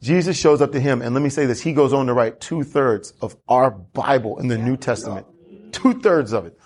Jesus 0.00 0.38
shows 0.38 0.62
up 0.62 0.72
to 0.72 0.80
him, 0.80 1.02
and 1.02 1.12
let 1.12 1.22
me 1.22 1.28
say 1.28 1.46
this. 1.46 1.60
He 1.60 1.72
goes 1.72 1.92
on 1.92 2.06
to 2.06 2.14
write 2.14 2.40
two 2.40 2.62
thirds 2.62 3.12
of 3.20 3.36
our 3.48 3.70
Bible 3.70 4.38
in 4.38 4.48
the 4.48 4.56
New 4.56 4.76
Testament. 4.76 5.26
Two 5.72 6.00
thirds 6.00 6.32
of 6.32 6.46
it. 6.46 6.58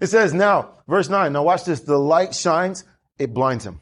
It 0.00 0.08
says 0.08 0.34
now, 0.34 0.74
verse 0.86 1.08
nine, 1.08 1.32
now 1.32 1.44
watch 1.44 1.64
this. 1.64 1.80
The 1.80 1.98
light 1.98 2.34
shines, 2.34 2.84
it 3.18 3.32
blinds 3.32 3.64
him. 3.64 3.80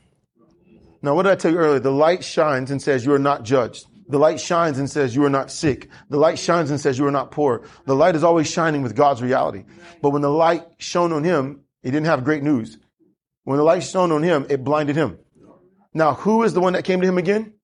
Now, 1.02 1.14
what 1.14 1.22
did 1.22 1.32
I 1.32 1.36
tell 1.36 1.50
you 1.50 1.58
earlier? 1.58 1.80
The 1.80 1.90
light 1.90 2.22
shines 2.22 2.70
and 2.70 2.80
says 2.80 3.04
you 3.04 3.12
are 3.14 3.18
not 3.18 3.42
judged. 3.42 3.86
The 4.08 4.18
light 4.18 4.40
shines 4.40 4.78
and 4.78 4.90
says 4.90 5.14
you 5.14 5.24
are 5.24 5.30
not 5.30 5.50
sick. 5.50 5.88
The 6.08 6.18
light 6.18 6.38
shines 6.38 6.70
and 6.70 6.80
says 6.80 6.98
you 6.98 7.06
are 7.06 7.12
not 7.12 7.30
poor. 7.30 7.62
The 7.86 7.96
light 7.96 8.16
is 8.16 8.24
always 8.24 8.50
shining 8.50 8.82
with 8.82 8.94
God's 8.94 9.22
reality. 9.22 9.64
But 10.02 10.10
when 10.10 10.22
the 10.22 10.30
light 10.30 10.66
shone 10.78 11.12
on 11.12 11.24
him, 11.24 11.60
he 11.83 11.90
didn't 11.90 12.07
have 12.07 12.25
great 12.25 12.43
news. 12.43 12.79
When 13.45 13.57
the 13.59 13.64
light 13.64 13.83
shone 13.83 14.12
on 14.12 14.23
him, 14.23 14.47
it 14.49 14.62
blinded 14.64 14.97
him. 14.97 15.19
Now, 15.93 16.14
who 16.14 16.43
is 16.43 16.53
the 16.53 16.61
one 16.61 16.75
that 16.75 16.85
came 16.85 17.01
to 17.01 17.07
him 17.07 17.19
again? 17.19 17.55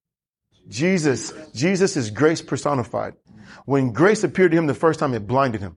Jesus. 0.69 1.33
Jesus 1.55 1.97
is 1.97 2.11
grace 2.11 2.43
personified. 2.43 3.15
When 3.67 3.93
grace 3.93 4.25
appeared 4.25 4.51
to 4.53 4.59
him 4.59 4.67
the 4.67 4.75
first 4.75 4.99
time, 4.99 5.15
it 5.15 5.27
blinded 5.27 5.61
him. 5.61 5.77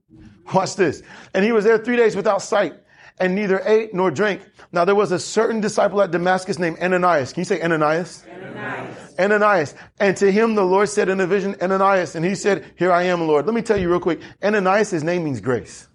Watch 0.54 0.75
this. 0.75 1.04
And 1.34 1.45
he 1.45 1.52
was 1.52 1.63
there 1.63 1.78
three 1.78 1.95
days 1.95 2.15
without 2.15 2.41
sight 2.41 2.73
and 3.19 3.36
neither 3.36 3.62
ate 3.65 3.93
nor 3.93 4.10
drank. 4.10 4.41
Now 4.71 4.86
there 4.86 4.95
was 4.95 5.12
a 5.12 5.19
certain 5.19 5.62
disciple 5.62 6.02
at 6.02 6.12
Damascus 6.12 6.58
named 6.58 6.80
Ananias. 6.80 7.34
Can 7.34 7.41
you 7.41 7.45
say 7.45 7.62
Ananias? 7.62 8.25
Ananias. 8.32 9.19
Ananias. 9.19 9.75
And 9.99 10.17
to 10.17 10.32
him 10.32 10.56
the 10.56 10.63
Lord 10.63 10.89
said 10.89 11.10
in 11.10 11.19
a 11.19 11.28
vision, 11.28 11.56
Ananias. 11.62 12.15
And 12.15 12.25
he 12.25 12.34
said, 12.34 12.73
here 12.78 12.91
I 12.91 13.04
am, 13.04 13.28
Lord. 13.28 13.45
Let 13.45 13.54
me 13.54 13.62
tell 13.62 13.78
you 13.78 13.89
real 13.89 13.99
quick. 13.99 14.21
Ananias, 14.41 14.89
his 14.89 15.04
name 15.04 15.23
means 15.23 15.41
grace. 15.41 15.88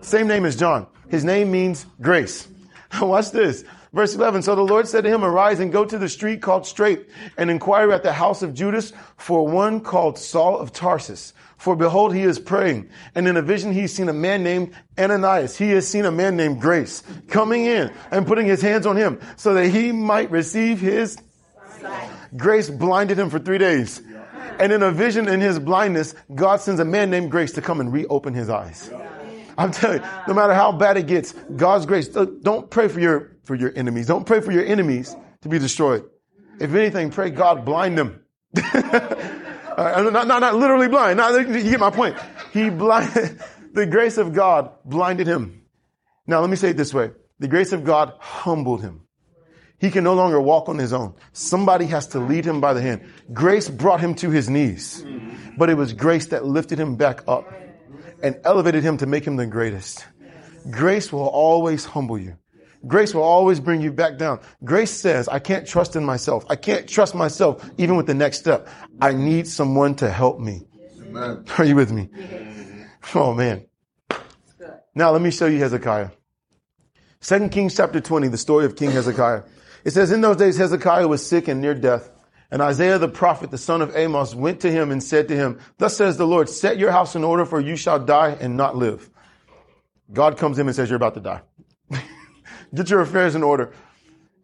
Same 0.00 0.26
name 0.26 0.44
as 0.44 0.56
John. 0.56 0.86
His 1.08 1.24
name 1.24 1.50
means 1.50 1.86
grace. 2.00 2.48
Watch 3.00 3.30
this. 3.30 3.64
Verse 3.92 4.14
11. 4.14 4.42
So 4.42 4.54
the 4.54 4.62
Lord 4.62 4.86
said 4.86 5.04
to 5.04 5.10
him, 5.10 5.24
arise 5.24 5.58
and 5.58 5.72
go 5.72 5.84
to 5.84 5.96
the 5.98 6.08
street 6.08 6.42
called 6.42 6.66
straight 6.66 7.08
and 7.38 7.50
inquire 7.50 7.92
at 7.92 8.02
the 8.02 8.12
house 8.12 8.42
of 8.42 8.52
Judas 8.52 8.92
for 9.16 9.46
one 9.46 9.80
called 9.80 10.18
Saul 10.18 10.58
of 10.58 10.72
Tarsus. 10.72 11.32
For 11.56 11.74
behold, 11.74 12.14
he 12.14 12.22
is 12.22 12.38
praying. 12.38 12.90
And 13.14 13.26
in 13.26 13.36
a 13.36 13.42
vision, 13.42 13.72
he's 13.72 13.94
seen 13.94 14.10
a 14.10 14.12
man 14.12 14.42
named 14.42 14.74
Ananias. 14.98 15.56
He 15.56 15.70
has 15.70 15.88
seen 15.88 16.04
a 16.04 16.10
man 16.10 16.36
named 16.36 16.60
Grace 16.60 17.02
coming 17.28 17.64
in 17.64 17.90
and 18.10 18.26
putting 18.26 18.46
his 18.46 18.60
hands 18.60 18.84
on 18.84 18.96
him 18.96 19.18
so 19.36 19.54
that 19.54 19.68
he 19.68 19.92
might 19.92 20.30
receive 20.30 20.80
his. 20.80 21.16
Grace 22.36 22.68
blinded 22.68 23.18
him 23.18 23.30
for 23.30 23.38
three 23.38 23.58
days. 23.58 24.02
And 24.58 24.72
in 24.72 24.82
a 24.82 24.90
vision 24.90 25.28
in 25.28 25.40
his 25.40 25.58
blindness, 25.58 26.14
God 26.34 26.60
sends 26.60 26.80
a 26.80 26.84
man 26.84 27.10
named 27.10 27.30
Grace 27.30 27.52
to 27.52 27.62
come 27.62 27.80
and 27.80 27.92
reopen 27.92 28.34
his 28.34 28.50
eyes. 28.50 28.90
I'm 29.58 29.70
telling 29.70 30.02
you, 30.02 30.08
no 30.28 30.34
matter 30.34 30.54
how 30.54 30.72
bad 30.72 30.96
it 30.96 31.06
gets, 31.06 31.32
God's 31.32 31.86
grace, 31.86 32.08
don't 32.08 32.70
pray 32.70 32.88
for 32.88 33.00
your, 33.00 33.36
for 33.44 33.54
your 33.54 33.72
enemies. 33.74 34.06
Don't 34.06 34.26
pray 34.26 34.40
for 34.40 34.52
your 34.52 34.64
enemies 34.64 35.14
to 35.42 35.48
be 35.48 35.58
destroyed. 35.58 36.04
If 36.60 36.74
anything, 36.74 37.10
pray 37.10 37.30
God 37.30 37.64
blind 37.64 37.96
them. 37.96 38.24
not, 38.74 40.12
not, 40.12 40.26
not 40.26 40.54
literally 40.54 40.88
blind. 40.88 41.18
Not, 41.18 41.48
you 41.48 41.70
get 41.70 41.80
my 41.80 41.90
point. 41.90 42.16
He 42.52 42.70
blinded, 42.70 43.40
the 43.72 43.86
grace 43.86 44.18
of 44.18 44.32
God 44.32 44.70
blinded 44.84 45.26
him. 45.26 45.62
Now 46.26 46.40
let 46.40 46.50
me 46.50 46.56
say 46.56 46.70
it 46.70 46.76
this 46.76 46.92
way. 46.92 47.10
The 47.38 47.48
grace 47.48 47.72
of 47.72 47.84
God 47.84 48.14
humbled 48.18 48.82
him. 48.82 49.02
He 49.78 49.90
can 49.90 50.04
no 50.04 50.14
longer 50.14 50.40
walk 50.40 50.70
on 50.70 50.78
his 50.78 50.94
own. 50.94 51.14
Somebody 51.32 51.84
has 51.86 52.06
to 52.08 52.18
lead 52.18 52.46
him 52.46 52.62
by 52.62 52.72
the 52.72 52.80
hand. 52.80 53.04
Grace 53.32 53.68
brought 53.68 54.00
him 54.00 54.14
to 54.16 54.30
his 54.30 54.48
knees, 54.48 55.04
but 55.58 55.68
it 55.68 55.74
was 55.74 55.92
grace 55.92 56.26
that 56.26 56.46
lifted 56.46 56.80
him 56.80 56.96
back 56.96 57.22
up 57.28 57.46
and 58.22 58.38
elevated 58.44 58.82
him 58.82 58.96
to 58.98 59.06
make 59.06 59.26
him 59.26 59.36
the 59.36 59.46
greatest. 59.46 60.04
Grace 60.70 61.12
will 61.12 61.28
always 61.28 61.84
humble 61.84 62.18
you. 62.18 62.36
Grace 62.86 63.14
will 63.14 63.22
always 63.22 63.58
bring 63.58 63.80
you 63.80 63.92
back 63.92 64.16
down. 64.18 64.40
Grace 64.64 64.90
says, 64.90 65.28
I 65.28 65.38
can't 65.38 65.66
trust 65.66 65.96
in 65.96 66.04
myself. 66.04 66.44
I 66.48 66.56
can't 66.56 66.88
trust 66.88 67.14
myself 67.14 67.68
even 67.78 67.96
with 67.96 68.06
the 68.06 68.14
next 68.14 68.38
step. 68.38 68.68
I 69.00 69.12
need 69.12 69.48
someone 69.48 69.94
to 69.96 70.10
help 70.10 70.38
me. 70.38 70.66
Amen. 71.00 71.44
Are 71.58 71.64
you 71.64 71.74
with 71.74 71.90
me? 71.90 72.10
Oh 73.14 73.34
man. 73.34 73.66
Now 74.94 75.10
let 75.10 75.20
me 75.20 75.30
show 75.30 75.46
you 75.46 75.58
Hezekiah. 75.58 76.10
Second 77.20 77.50
Kings 77.50 77.76
chapter 77.76 78.00
20, 78.00 78.28
the 78.28 78.38
story 78.38 78.66
of 78.66 78.76
King 78.76 78.92
Hezekiah. 78.92 79.42
It 79.84 79.92
says, 79.92 80.10
in 80.10 80.20
those 80.20 80.36
days 80.36 80.56
Hezekiah 80.56 81.08
was 81.08 81.26
sick 81.26 81.48
and 81.48 81.60
near 81.60 81.74
death. 81.74 82.10
And 82.50 82.62
Isaiah 82.62 82.98
the 82.98 83.08
prophet, 83.08 83.50
the 83.50 83.58
son 83.58 83.82
of 83.82 83.96
Amos, 83.96 84.34
went 84.34 84.60
to 84.60 84.70
him 84.70 84.90
and 84.92 85.02
said 85.02 85.28
to 85.28 85.36
him, 85.36 85.58
Thus 85.78 85.96
says 85.96 86.16
the 86.16 86.26
Lord, 86.26 86.48
set 86.48 86.78
your 86.78 86.92
house 86.92 87.16
in 87.16 87.24
order 87.24 87.44
for 87.44 87.60
you 87.60 87.76
shall 87.76 87.98
die 87.98 88.36
and 88.40 88.56
not 88.56 88.76
live. 88.76 89.10
God 90.12 90.38
comes 90.38 90.58
in 90.58 90.66
and 90.66 90.76
says, 90.76 90.88
you're 90.88 90.96
about 90.96 91.14
to 91.14 91.20
die. 91.20 91.42
Get 92.74 92.90
your 92.90 93.00
affairs 93.00 93.34
in 93.34 93.42
order. 93.42 93.72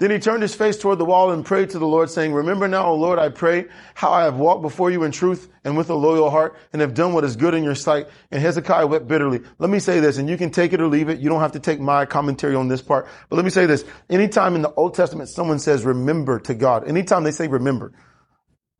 Then 0.03 0.11
he 0.11 0.19
turned 0.19 0.43
his 0.43 0.53
face 0.53 0.77
toward 0.77 0.99
the 0.99 1.05
wall 1.05 1.31
and 1.31 1.45
prayed 1.45 1.71
to 1.71 1.79
the 1.79 1.87
Lord, 1.87 2.11
saying, 2.11 2.33
Remember 2.33 2.67
now, 2.67 2.87
O 2.87 2.97
Lord, 2.97 3.21
I 3.21 3.29
pray, 3.29 3.67
how 3.95 4.11
I 4.11 4.25
have 4.25 4.37
walked 4.37 4.61
before 4.61 4.91
you 4.91 5.05
in 5.05 5.13
truth 5.13 5.49
and 5.63 5.77
with 5.77 5.91
a 5.91 5.95
loyal 5.95 6.29
heart 6.29 6.57
and 6.73 6.83
have 6.83 6.93
done 6.93 7.13
what 7.13 7.23
is 7.23 7.37
good 7.37 7.55
in 7.55 7.63
your 7.63 7.77
sight. 7.77 8.09
And 8.33 8.43
Hezekiah 8.43 8.89
wept 8.89 9.07
bitterly. 9.07 9.43
Let 9.61 9.71
me 9.71 9.79
say 9.79 10.01
this, 10.01 10.19
and 10.19 10.29
you 10.29 10.37
can 10.37 10.51
take 10.51 10.73
it 10.73 10.81
or 10.81 10.89
leave 10.89 11.09
it. 11.09 11.21
You 11.21 11.29
don't 11.29 11.39
have 11.39 11.53
to 11.53 11.61
take 11.61 11.79
my 11.79 12.05
commentary 12.05 12.57
on 12.57 12.67
this 12.67 12.83
part. 12.83 13.07
But 13.29 13.37
let 13.37 13.45
me 13.45 13.53
say 13.53 13.67
this. 13.67 13.85
Anytime 14.11 14.57
in 14.57 14.63
the 14.63 14.73
Old 14.73 14.95
Testament 14.95 15.29
someone 15.29 15.61
says 15.61 15.85
remember 15.85 16.41
to 16.41 16.55
God, 16.55 16.89
anytime 16.89 17.23
they 17.23 17.31
say 17.31 17.47
remember, 17.47 17.93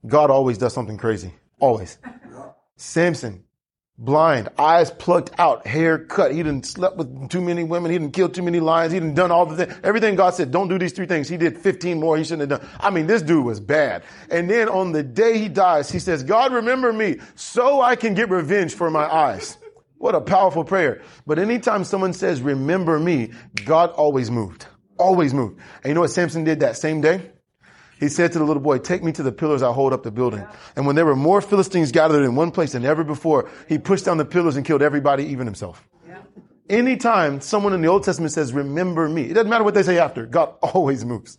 God 0.05 0.29
always 0.29 0.59
does 0.59 0.73
something 0.73 0.99
crazy. 0.99 1.33
Always. 1.61 1.99
Samson, 2.75 3.45
blind, 4.05 4.49
eyes 4.59 4.91
plucked 4.91 5.31
out, 5.39 5.67
hair 5.67 5.99
cut. 5.99 6.33
He 6.33 6.39
didn't 6.39 6.67
slept 6.67 6.97
with 6.97 7.31
too 7.31 7.41
many 7.41 7.63
women. 7.63 7.91
He 7.91 7.99
didn't 7.99 8.13
kill 8.13 8.29
too 8.29 8.43
many 8.43 8.61
lions. 8.61 8.93
He 8.93 8.99
didn't 8.99 9.15
done 9.15 9.31
all 9.31 9.47
the 9.47 9.65
things. 9.65 9.81
Everything 9.83 10.17
God 10.17 10.35
said, 10.35 10.51
don't 10.51 10.69
do 10.69 10.79
these 10.79 10.93
three 10.93 11.07
things. 11.07 11.29
He 11.29 11.37
did 11.37 11.59
15 11.59 12.01
more 12.01 12.17
he 12.17 12.25
shouldn't 12.25 12.51
have 12.51 12.61
done. 12.61 12.71
I 12.81 12.91
mean, 12.91 13.07
this 13.07 13.23
dude 13.23 13.45
was 13.45 13.61
bad. 13.61 14.03
And 14.31 14.51
then 14.51 14.69
on 14.69 14.93
the 14.93 15.03
day 15.03 15.39
he 15.39 15.49
dies, 15.49 15.91
he 15.91 15.99
says, 15.99 16.23
God, 16.23 16.53
remember 16.53 16.93
me 16.93 17.19
so 17.37 17.81
I 17.81 17.97
can 17.97 18.15
get 18.15 18.29
revenge 18.29 18.75
for 18.75 18.91
my 18.91 19.05
eyes. 19.05 19.57
What 19.99 20.15
a 20.17 20.21
powerful 20.21 20.65
prayer. 20.65 21.01
But 21.27 21.39
anytime 21.39 21.85
someone 21.85 22.13
says, 22.13 22.43
remember 22.43 22.99
me, 22.99 23.31
God 23.65 23.91
always 23.91 24.31
moved. 24.31 24.67
Always 24.99 25.33
moved. 25.33 25.61
And 25.83 25.91
you 25.91 25.95
know 25.95 26.01
what 26.01 26.11
Samson 26.11 26.45
did 26.45 26.61
that 26.61 26.77
same 26.77 27.01
day? 27.01 27.32
He 28.03 28.09
said 28.09 28.33
to 28.33 28.41
the 28.41 28.45
little 28.45 28.61
boy, 28.61 28.79
take 28.79 29.05
me 29.05 29.13
to 29.13 29.23
the 29.23 29.31
pillars 29.31 29.63
I'll 29.63 29.73
hold 29.73 29.93
up 29.93 30.03
the 30.03 30.11
building. 30.11 30.45
And 30.75 30.87
when 30.87 30.97
there 30.97 31.07
were 31.07 31.15
more 31.15 31.41
Philistines 31.41 31.93
gathered 31.93 32.25
in 32.25 32.35
one 32.35 32.51
place 32.51 32.73
than 32.73 32.85
ever 32.85 33.05
before, 33.05 33.49
he 33.69 33.79
pushed 33.79 34.07
down 34.07 34.17
the 34.17 34.25
pillars 34.25 34.57
and 34.57 34.67
killed 34.67 34.83
everybody, 34.83 35.23
even 35.27 35.47
himself. 35.47 35.89
Anytime 36.69 37.41
someone 37.41 37.73
in 37.73 37.81
the 37.81 37.87
Old 37.87 38.03
Testament 38.03 38.33
says, 38.33 38.53
remember 38.53 39.09
me, 39.09 39.27
it 39.27 39.35
doesn't 39.35 39.49
matter 39.49 39.63
what 39.63 39.75
they 39.75 39.85
say 39.85 40.01
after. 40.01 40.27
God 40.27 40.53
always 40.63 41.05
moves. 41.05 41.39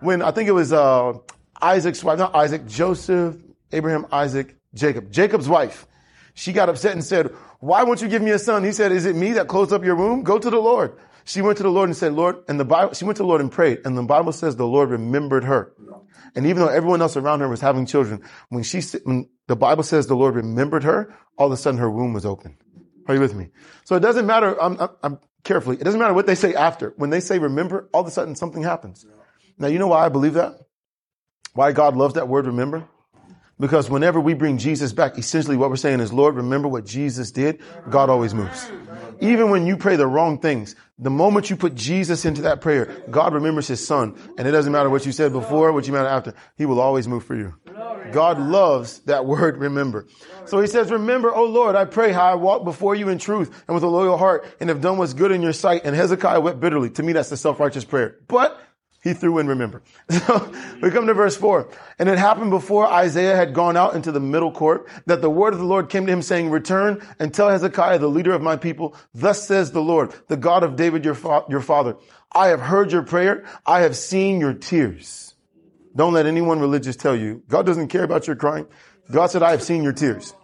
When 0.00 0.22
I 0.22 0.30
think 0.30 0.48
it 0.48 0.52
was, 0.52 0.72
uh, 0.72 1.12
Isaac's 1.60 2.02
wife, 2.02 2.18
not 2.18 2.34
Isaac, 2.34 2.66
Joseph, 2.66 3.36
Abraham, 3.72 4.06
Isaac, 4.10 4.56
Jacob, 4.72 5.12
Jacob's 5.12 5.46
wife, 5.46 5.86
she 6.32 6.54
got 6.54 6.70
upset 6.70 6.92
and 6.92 7.04
said, 7.04 7.34
why 7.60 7.82
won't 7.82 8.00
you 8.00 8.08
give 8.08 8.22
me 8.22 8.30
a 8.30 8.38
son? 8.38 8.64
He 8.64 8.72
said, 8.72 8.92
is 8.92 9.04
it 9.04 9.14
me 9.14 9.32
that 9.32 9.46
closed 9.46 9.74
up 9.74 9.84
your 9.84 9.96
womb? 9.96 10.22
Go 10.22 10.38
to 10.38 10.48
the 10.48 10.58
Lord. 10.58 10.96
She 11.28 11.42
went 11.42 11.58
to 11.58 11.62
the 11.62 11.70
Lord 11.70 11.90
and 11.90 11.96
said, 11.96 12.14
Lord, 12.14 12.42
and 12.48 12.58
the 12.58 12.64
Bible, 12.64 12.94
she 12.94 13.04
went 13.04 13.18
to 13.18 13.22
the 13.22 13.26
Lord 13.26 13.42
and 13.42 13.52
prayed, 13.52 13.82
and 13.84 13.98
the 13.98 14.02
Bible 14.02 14.32
says 14.32 14.56
the 14.56 14.66
Lord 14.66 14.88
remembered 14.88 15.44
her. 15.44 15.74
And 16.34 16.46
even 16.46 16.62
though 16.62 16.68
everyone 16.68 17.02
else 17.02 17.18
around 17.18 17.40
her 17.40 17.48
was 17.50 17.60
having 17.60 17.84
children, 17.84 18.22
when 18.48 18.62
she, 18.62 18.80
when 19.04 19.28
the 19.46 19.54
Bible 19.54 19.82
says 19.82 20.06
the 20.06 20.16
Lord 20.16 20.36
remembered 20.36 20.84
her, 20.84 21.14
all 21.36 21.48
of 21.48 21.52
a 21.52 21.58
sudden 21.58 21.78
her 21.80 21.90
womb 21.90 22.14
was 22.14 22.24
open. 22.24 22.56
Are 23.08 23.14
you 23.14 23.20
with 23.20 23.34
me? 23.34 23.50
So 23.84 23.94
it 23.94 24.00
doesn't 24.00 24.24
matter, 24.24 24.58
I'm, 24.58 24.80
I'm, 24.80 24.88
I'm 25.02 25.18
carefully, 25.44 25.76
it 25.76 25.84
doesn't 25.84 26.00
matter 26.00 26.14
what 26.14 26.26
they 26.26 26.34
say 26.34 26.54
after. 26.54 26.94
When 26.96 27.10
they 27.10 27.20
say 27.20 27.38
remember, 27.38 27.90
all 27.92 28.00
of 28.00 28.06
a 28.06 28.10
sudden 28.10 28.34
something 28.34 28.62
happens. 28.62 29.04
Now, 29.58 29.66
you 29.66 29.78
know 29.78 29.88
why 29.88 30.06
I 30.06 30.08
believe 30.08 30.32
that? 30.32 30.54
Why 31.52 31.72
God 31.72 31.94
loves 31.94 32.14
that 32.14 32.26
word 32.26 32.46
remember? 32.46 32.88
Because 33.60 33.90
whenever 33.90 34.18
we 34.18 34.32
bring 34.32 34.56
Jesus 34.56 34.94
back, 34.94 35.18
essentially 35.18 35.58
what 35.58 35.68
we're 35.68 35.76
saying 35.76 36.00
is, 36.00 36.10
Lord, 36.10 36.36
remember 36.36 36.68
what 36.68 36.86
Jesus 36.86 37.32
did? 37.32 37.60
God 37.90 38.08
always 38.08 38.32
moves. 38.32 38.70
Even 39.20 39.50
when 39.50 39.66
you 39.66 39.76
pray 39.76 39.96
the 39.96 40.06
wrong 40.06 40.38
things, 40.38 40.76
the 40.98 41.10
moment 41.10 41.50
you 41.50 41.56
put 41.56 41.74
Jesus 41.74 42.24
into 42.24 42.42
that 42.42 42.60
prayer, 42.60 42.86
God 43.10 43.34
remembers 43.34 43.68
his 43.68 43.84
son. 43.84 44.16
And 44.36 44.46
it 44.46 44.50
doesn't 44.50 44.72
matter 44.72 44.90
what 44.90 45.06
you 45.06 45.12
said 45.12 45.32
before, 45.32 45.72
what 45.72 45.86
you 45.86 45.92
meant 45.92 46.06
after. 46.06 46.34
He 46.56 46.66
will 46.66 46.80
always 46.80 47.06
move 47.06 47.24
for 47.24 47.36
you. 47.36 47.54
God 48.12 48.40
loves 48.40 49.00
that 49.00 49.26
word 49.26 49.58
remember. 49.58 50.06
So 50.46 50.60
he 50.60 50.66
says, 50.66 50.90
remember, 50.90 51.32
oh 51.34 51.44
Lord, 51.44 51.76
I 51.76 51.84
pray 51.84 52.10
how 52.10 52.24
I 52.24 52.34
walk 52.34 52.64
before 52.64 52.94
you 52.94 53.08
in 53.10 53.18
truth 53.18 53.64
and 53.68 53.74
with 53.74 53.84
a 53.84 53.88
loyal 53.88 54.16
heart 54.16 54.46
and 54.60 54.70
have 54.70 54.80
done 54.80 54.98
what's 54.98 55.14
good 55.14 55.30
in 55.30 55.42
your 55.42 55.52
sight. 55.52 55.82
And 55.84 55.94
Hezekiah 55.94 56.40
wept 56.40 56.58
bitterly. 56.58 56.90
To 56.90 57.02
me, 57.02 57.12
that's 57.12 57.28
the 57.28 57.36
self-righteous 57.36 57.84
prayer. 57.84 58.16
But 58.26 58.58
he 59.02 59.14
threw 59.14 59.38
in 59.38 59.46
remember. 59.46 59.82
So 60.10 60.52
we 60.82 60.90
come 60.90 61.06
to 61.06 61.14
verse 61.14 61.36
four. 61.36 61.68
And 61.98 62.08
it 62.08 62.18
happened 62.18 62.50
before 62.50 62.86
Isaiah 62.86 63.36
had 63.36 63.54
gone 63.54 63.76
out 63.76 63.94
into 63.94 64.12
the 64.12 64.20
middle 64.20 64.52
court 64.52 64.88
that 65.06 65.22
the 65.22 65.30
word 65.30 65.52
of 65.52 65.58
the 65.58 65.64
Lord 65.64 65.88
came 65.88 66.06
to 66.06 66.12
him 66.12 66.22
saying, 66.22 66.50
return 66.50 67.06
and 67.18 67.32
tell 67.32 67.48
Hezekiah, 67.48 67.98
the 67.98 68.08
leader 68.08 68.32
of 68.32 68.42
my 68.42 68.56
people, 68.56 68.96
thus 69.14 69.46
says 69.46 69.70
the 69.72 69.82
Lord, 69.82 70.12
the 70.28 70.36
God 70.36 70.62
of 70.62 70.76
David, 70.76 71.04
your, 71.04 71.14
fa- 71.14 71.44
your 71.48 71.60
father. 71.60 71.96
I 72.32 72.48
have 72.48 72.60
heard 72.60 72.92
your 72.92 73.02
prayer. 73.02 73.44
I 73.64 73.80
have 73.80 73.96
seen 73.96 74.40
your 74.40 74.54
tears. 74.54 75.34
Don't 75.96 76.12
let 76.12 76.26
anyone 76.26 76.60
religious 76.60 76.96
tell 76.96 77.16
you 77.16 77.42
God 77.48 77.66
doesn't 77.66 77.88
care 77.88 78.04
about 78.04 78.26
your 78.26 78.36
crying. 78.36 78.66
God 79.10 79.28
said, 79.28 79.42
I 79.42 79.52
have 79.52 79.62
seen 79.62 79.82
your 79.82 79.92
tears. 79.92 80.34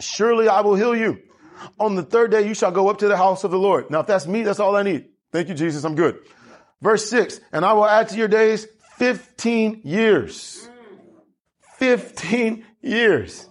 Surely 0.00 0.48
I 0.48 0.60
will 0.62 0.74
heal 0.74 0.96
you. 0.96 1.20
On 1.78 1.94
the 1.94 2.02
third 2.02 2.30
day, 2.30 2.46
you 2.46 2.54
shall 2.54 2.72
go 2.72 2.88
up 2.88 2.98
to 2.98 3.08
the 3.08 3.16
house 3.16 3.44
of 3.44 3.50
the 3.50 3.58
Lord. 3.58 3.90
Now, 3.90 4.00
if 4.00 4.06
that's 4.06 4.26
me, 4.26 4.42
that's 4.42 4.58
all 4.58 4.74
I 4.74 4.82
need. 4.82 5.06
Thank 5.32 5.48
you, 5.48 5.54
Jesus. 5.54 5.84
I'm 5.84 5.94
good. 5.94 6.18
Verse 6.80 7.08
six, 7.08 7.40
and 7.52 7.64
I 7.64 7.72
will 7.72 7.86
add 7.86 8.08
to 8.10 8.16
your 8.16 8.28
days 8.28 8.66
15 8.98 9.82
years. 9.84 10.68
15 11.78 12.64
years. 12.82 13.48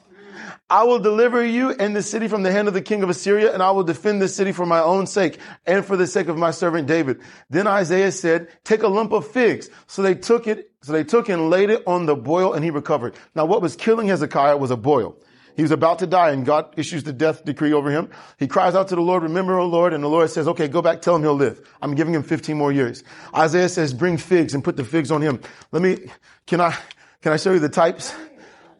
I 0.69 0.83
will 0.83 0.99
deliver 0.99 1.45
you 1.45 1.71
and 1.71 1.95
the 1.95 2.01
city 2.01 2.27
from 2.27 2.41
the 2.41 2.51
hand 2.51 2.67
of 2.67 2.73
the 2.73 2.81
king 2.81 3.03
of 3.03 3.09
Assyria, 3.09 3.53
and 3.53 3.61
I 3.61 3.71
will 3.71 3.83
defend 3.83 4.21
the 4.21 4.27
city 4.27 4.51
for 4.51 4.65
my 4.65 4.79
own 4.79 5.05
sake 5.05 5.37
and 5.67 5.85
for 5.85 5.97
the 5.97 6.07
sake 6.07 6.29
of 6.29 6.37
my 6.37 6.51
servant 6.51 6.87
David. 6.87 7.21
Then 7.49 7.67
Isaiah 7.67 8.11
said, 8.11 8.47
take 8.63 8.81
a 8.81 8.87
lump 8.87 9.11
of 9.11 9.27
figs. 9.27 9.69
So 9.87 10.01
they 10.01 10.15
took 10.15 10.47
it, 10.47 10.71
so 10.81 10.91
they 10.91 11.03
took 11.03 11.29
and 11.29 11.49
laid 11.49 11.69
it 11.69 11.83
on 11.85 12.07
the 12.07 12.15
boil 12.15 12.53
and 12.53 12.63
he 12.63 12.71
recovered. 12.71 13.15
Now 13.35 13.45
what 13.45 13.61
was 13.61 13.75
killing 13.75 14.07
Hezekiah 14.07 14.57
was 14.57 14.71
a 14.71 14.77
boil. 14.77 15.17
He 15.55 15.61
was 15.61 15.71
about 15.71 15.99
to 15.99 16.07
die 16.07 16.31
and 16.31 16.45
God 16.45 16.73
issues 16.77 17.03
the 17.03 17.13
death 17.13 17.45
decree 17.45 17.73
over 17.73 17.91
him. 17.91 18.09
He 18.39 18.47
cries 18.47 18.75
out 18.75 18.87
to 18.89 18.95
the 18.95 19.01
Lord, 19.01 19.23
remember, 19.23 19.57
O 19.57 19.67
Lord. 19.67 19.93
And 19.93 20.03
the 20.03 20.07
Lord 20.09 20.29
says, 20.29 20.47
okay, 20.47 20.67
go 20.67 20.81
back, 20.81 21.01
tell 21.01 21.15
him 21.15 21.21
he'll 21.21 21.35
live. 21.35 21.61
I'm 21.81 21.95
giving 21.95 22.13
him 22.13 22.23
15 22.23 22.57
more 22.57 22.71
years. 22.71 23.03
Isaiah 23.35 23.69
says, 23.69 23.93
bring 23.93 24.17
figs 24.17 24.53
and 24.53 24.63
put 24.63 24.77
the 24.77 24.83
figs 24.83 25.11
on 25.11 25.21
him. 25.21 25.39
Let 25.71 25.81
me, 25.81 26.09
can 26.47 26.59
I, 26.61 26.75
can 27.21 27.33
I 27.33 27.37
show 27.37 27.53
you 27.53 27.59
the 27.59 27.69
types? 27.69 28.13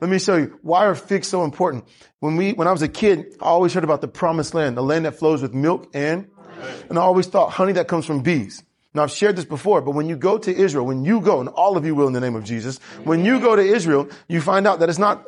Let 0.02 0.10
me 0.10 0.20
show 0.20 0.36
you. 0.36 0.60
Why 0.64 0.86
are 0.86 0.96
figs 0.96 1.28
so 1.28 1.44
important? 1.44 1.86
When 2.20 2.36
we, 2.36 2.54
when 2.54 2.68
I 2.68 2.72
was 2.72 2.82
a 2.82 2.90
kid, 2.90 3.36
I 3.40 3.46
always 3.46 3.74
heard 3.74 3.84
about 3.84 4.02
the 4.02 4.08
promised 4.08 4.54
land, 4.54 4.76
the 4.76 4.84
land 4.84 5.06
that 5.06 5.16
flows 5.16 5.42
with 5.42 5.54
milk 5.54 5.90
and, 5.94 6.28
and 6.90 6.98
I 6.98 7.02
always 7.02 7.28
thought 7.28 7.52
honey 7.52 7.74
that 7.74 7.88
comes 7.88 8.06
from 8.06 8.22
bees. 8.22 8.64
Now 8.94 9.04
I've 9.04 9.12
shared 9.12 9.36
this 9.36 9.46
before, 9.46 9.82
but 9.82 9.92
when 9.92 10.08
you 10.08 10.16
go 10.16 10.38
to 10.38 10.56
Israel, 10.56 10.86
when 10.86 11.04
you 11.04 11.20
go, 11.20 11.40
and 11.40 11.50
all 11.50 11.78
of 11.78 11.86
you 11.86 11.96
will 11.96 12.08
in 12.08 12.14
the 12.14 12.20
name 12.20 12.36
of 12.36 12.44
Jesus, 12.44 12.78
when 13.04 13.26
you 13.26 13.40
go 13.40 13.56
to 13.56 13.62
Israel, 13.62 14.08
you 14.28 14.40
find 14.40 14.68
out 14.68 14.80
that 14.80 14.90
it's 14.90 15.00
not 15.00 15.26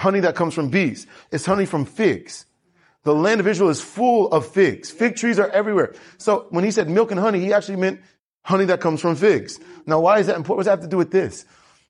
honey 0.00 0.20
that 0.20 0.34
comes 0.34 0.54
from 0.54 0.70
bees. 0.70 1.06
It's 1.30 1.44
honey 1.44 1.66
from 1.66 1.84
figs. 1.84 2.46
The 3.04 3.14
land 3.14 3.40
of 3.40 3.46
Israel 3.46 3.70
is 3.70 3.80
full 3.80 4.28
of 4.32 4.46
figs. 4.46 4.90
Fig 4.90 5.16
trees 5.16 5.38
are 5.38 5.48
everywhere. 5.50 5.94
So 6.18 6.46
when 6.50 6.64
he 6.64 6.70
said 6.70 6.88
milk 6.88 7.10
and 7.10 7.20
honey, 7.20 7.40
he 7.40 7.52
actually 7.52 7.76
meant 7.76 8.00
honey 8.42 8.64
that 8.66 8.80
comes 8.80 9.00
from 9.00 9.14
figs. 9.14 9.60
Now, 9.86 10.00
why 10.00 10.18
is 10.18 10.26
that 10.26 10.36
important? 10.36 10.56
What 10.56 10.64
does 10.64 10.66
that 10.66 10.70
have 10.80 10.80
to 10.80 10.88
do 10.88 10.96
with 10.96 11.10
this? 11.10 11.44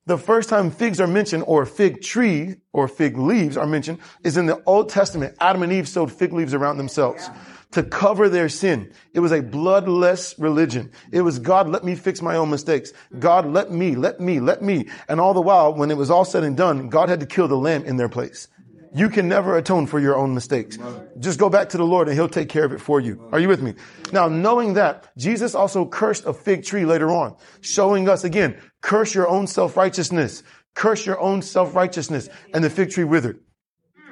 The 0.07 0.17
first 0.17 0.49
time 0.49 0.71
figs 0.71 0.99
are 0.99 1.07
mentioned 1.07 1.45
or 1.47 1.65
fig 1.65 2.01
tree 2.01 2.55
or 2.73 2.87
fig 2.87 3.17
leaves 3.17 3.55
are 3.55 3.67
mentioned 3.67 3.99
is 4.23 4.35
in 4.35 4.45
the 4.45 4.61
Old 4.65 4.89
Testament. 4.89 5.35
Adam 5.39 5.63
and 5.63 5.71
Eve 5.71 5.87
sewed 5.87 6.11
fig 6.11 6.33
leaves 6.33 6.53
around 6.53 6.77
themselves. 6.77 7.27
Yeah 7.27 7.50
to 7.71 7.83
cover 7.83 8.29
their 8.29 8.49
sin. 8.49 8.91
It 9.13 9.19
was 9.21 9.31
a 9.31 9.41
bloodless 9.41 10.35
religion. 10.37 10.91
It 11.11 11.21
was 11.21 11.39
God, 11.39 11.69
let 11.69 11.83
me 11.83 11.95
fix 11.95 12.21
my 12.21 12.35
own 12.35 12.49
mistakes. 12.49 12.93
God, 13.17 13.45
let 13.45 13.71
me, 13.71 13.95
let 13.95 14.19
me, 14.19 14.39
let 14.39 14.61
me. 14.61 14.89
And 15.07 15.19
all 15.19 15.33
the 15.33 15.41
while, 15.41 15.73
when 15.73 15.91
it 15.91 15.97
was 15.97 16.11
all 16.11 16.25
said 16.25 16.43
and 16.43 16.57
done, 16.57 16.89
God 16.89 17.09
had 17.09 17.21
to 17.21 17.25
kill 17.25 17.47
the 17.47 17.57
lamb 17.57 17.83
in 17.85 17.97
their 17.97 18.09
place. 18.09 18.47
You 18.93 19.07
can 19.07 19.29
never 19.29 19.55
atone 19.55 19.87
for 19.87 20.01
your 20.01 20.17
own 20.17 20.33
mistakes. 20.33 20.77
Just 21.17 21.39
go 21.39 21.49
back 21.49 21.69
to 21.69 21.77
the 21.77 21.85
Lord 21.85 22.09
and 22.09 22.15
he'll 22.15 22.27
take 22.27 22.49
care 22.49 22.65
of 22.65 22.73
it 22.73 22.81
for 22.81 22.99
you. 22.99 23.29
Are 23.31 23.39
you 23.39 23.47
with 23.47 23.61
me? 23.61 23.75
Now, 24.11 24.27
knowing 24.27 24.73
that, 24.73 25.07
Jesus 25.15 25.55
also 25.55 25.85
cursed 25.85 26.25
a 26.25 26.33
fig 26.33 26.65
tree 26.65 26.83
later 26.83 27.09
on, 27.09 27.37
showing 27.61 28.09
us 28.09 28.25
again, 28.25 28.59
curse 28.81 29.15
your 29.15 29.29
own 29.29 29.47
self-righteousness. 29.47 30.43
Curse 30.73 31.05
your 31.05 31.19
own 31.21 31.41
self-righteousness. 31.41 32.27
And 32.53 32.63
the 32.63 32.69
fig 32.69 32.91
tree 32.91 33.05
withered. 33.05 33.39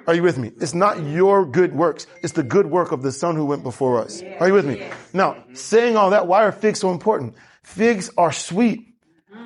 Are 0.09 0.15
you 0.15 0.23
with 0.23 0.39
me? 0.39 0.51
It's 0.59 0.73
not 0.73 1.05
your 1.05 1.45
good 1.45 1.75
works. 1.75 2.07
It's 2.23 2.33
the 2.33 2.41
good 2.41 2.65
work 2.65 2.91
of 2.91 3.03
the 3.03 3.11
son 3.11 3.35
who 3.35 3.45
went 3.45 3.61
before 3.61 4.01
us. 4.01 4.23
Are 4.39 4.47
you 4.47 4.55
with 4.55 4.65
me? 4.65 4.83
Now, 5.13 5.43
saying 5.53 5.97
all 5.97 6.09
that, 6.09 6.25
why 6.25 6.45
are 6.45 6.51
figs 6.51 6.79
so 6.79 6.89
important? 6.89 7.35
Figs 7.61 8.09
are 8.17 8.31
sweet. 8.31 8.95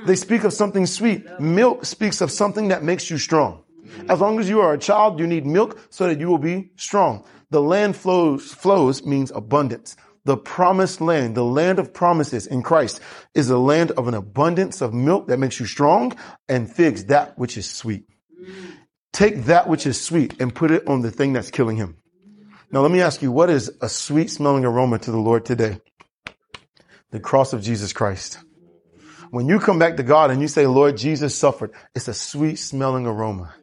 They 0.06 0.16
speak 0.16 0.46
of 0.46 0.54
something 0.54 0.86
sweet. 0.86 1.28
Milk 1.38 1.84
speaks 1.84 2.22
of 2.22 2.32
something 2.32 2.70
that 2.70 2.82
makes 2.82 3.10
you 3.10 3.18
strong. 3.18 3.62
As 4.08 4.22
long 4.22 4.40
as 4.40 4.48
you 4.48 4.62
are 4.62 4.74
a 4.74 4.78
child, 4.78 5.20
you 5.20 5.28
need 5.28 5.46
milk 5.46 5.78
so 5.90 6.08
that 6.08 6.22
you 6.22 6.30
will 6.30 6.38
be 6.38 6.72
strong. 6.78 7.26
The 7.50 7.62
land 7.62 7.98
flows, 7.98 8.54
flows 8.54 9.06
means 9.06 9.32
abundance. 9.36 9.98
The 10.24 10.38
promised 10.38 11.02
land, 11.02 11.36
the 11.36 11.44
land 11.44 11.78
of 11.78 11.94
promises 11.94 12.48
in 12.48 12.64
Christ 12.64 13.02
is 13.36 13.50
a 13.50 13.58
land 13.58 13.92
of 13.92 14.08
an 14.08 14.14
abundance 14.14 14.80
of 14.80 14.94
milk 14.94 15.28
that 15.28 15.40
makes 15.40 15.60
you 15.60 15.66
strong 15.66 16.16
and 16.48 16.74
figs 16.74 17.08
that 17.08 17.38
which 17.38 17.58
is 17.58 17.70
sweet. 17.70 18.06
Take 19.14 19.46
that 19.46 19.70
which 19.70 19.86
is 19.86 20.02
sweet 20.02 20.42
and 20.42 20.54
put 20.54 20.72
it 20.72 20.88
on 20.88 21.02
the 21.02 21.12
thing 21.12 21.34
that's 21.34 21.52
killing 21.52 21.78
him. 21.78 21.98
Now 22.72 22.82
let 22.82 22.92
me 22.92 23.02
ask 23.02 23.22
you, 23.22 23.32
what 23.32 23.52
is 23.52 23.72
a 23.82 23.88
sweet 23.88 24.32
smelling 24.32 24.66
aroma 24.66 24.98
to 24.98 25.12
the 25.12 25.20
Lord 25.20 25.46
today? 25.46 25.80
The 27.12 27.20
cross 27.20 27.54
of 27.54 27.62
Jesus 27.62 27.94
Christ. 27.94 28.40
When 29.30 29.48
you 29.48 29.60
come 29.60 29.78
back 29.78 29.98
to 29.98 30.04
God 30.04 30.32
and 30.32 30.42
you 30.42 30.48
say, 30.48 30.66
Lord, 30.66 30.98
Jesus 30.98 31.36
suffered, 31.36 31.72
it's 31.94 32.08
a 32.08 32.14
sweet 32.14 32.56
smelling 32.58 33.06
aroma. 33.06 33.54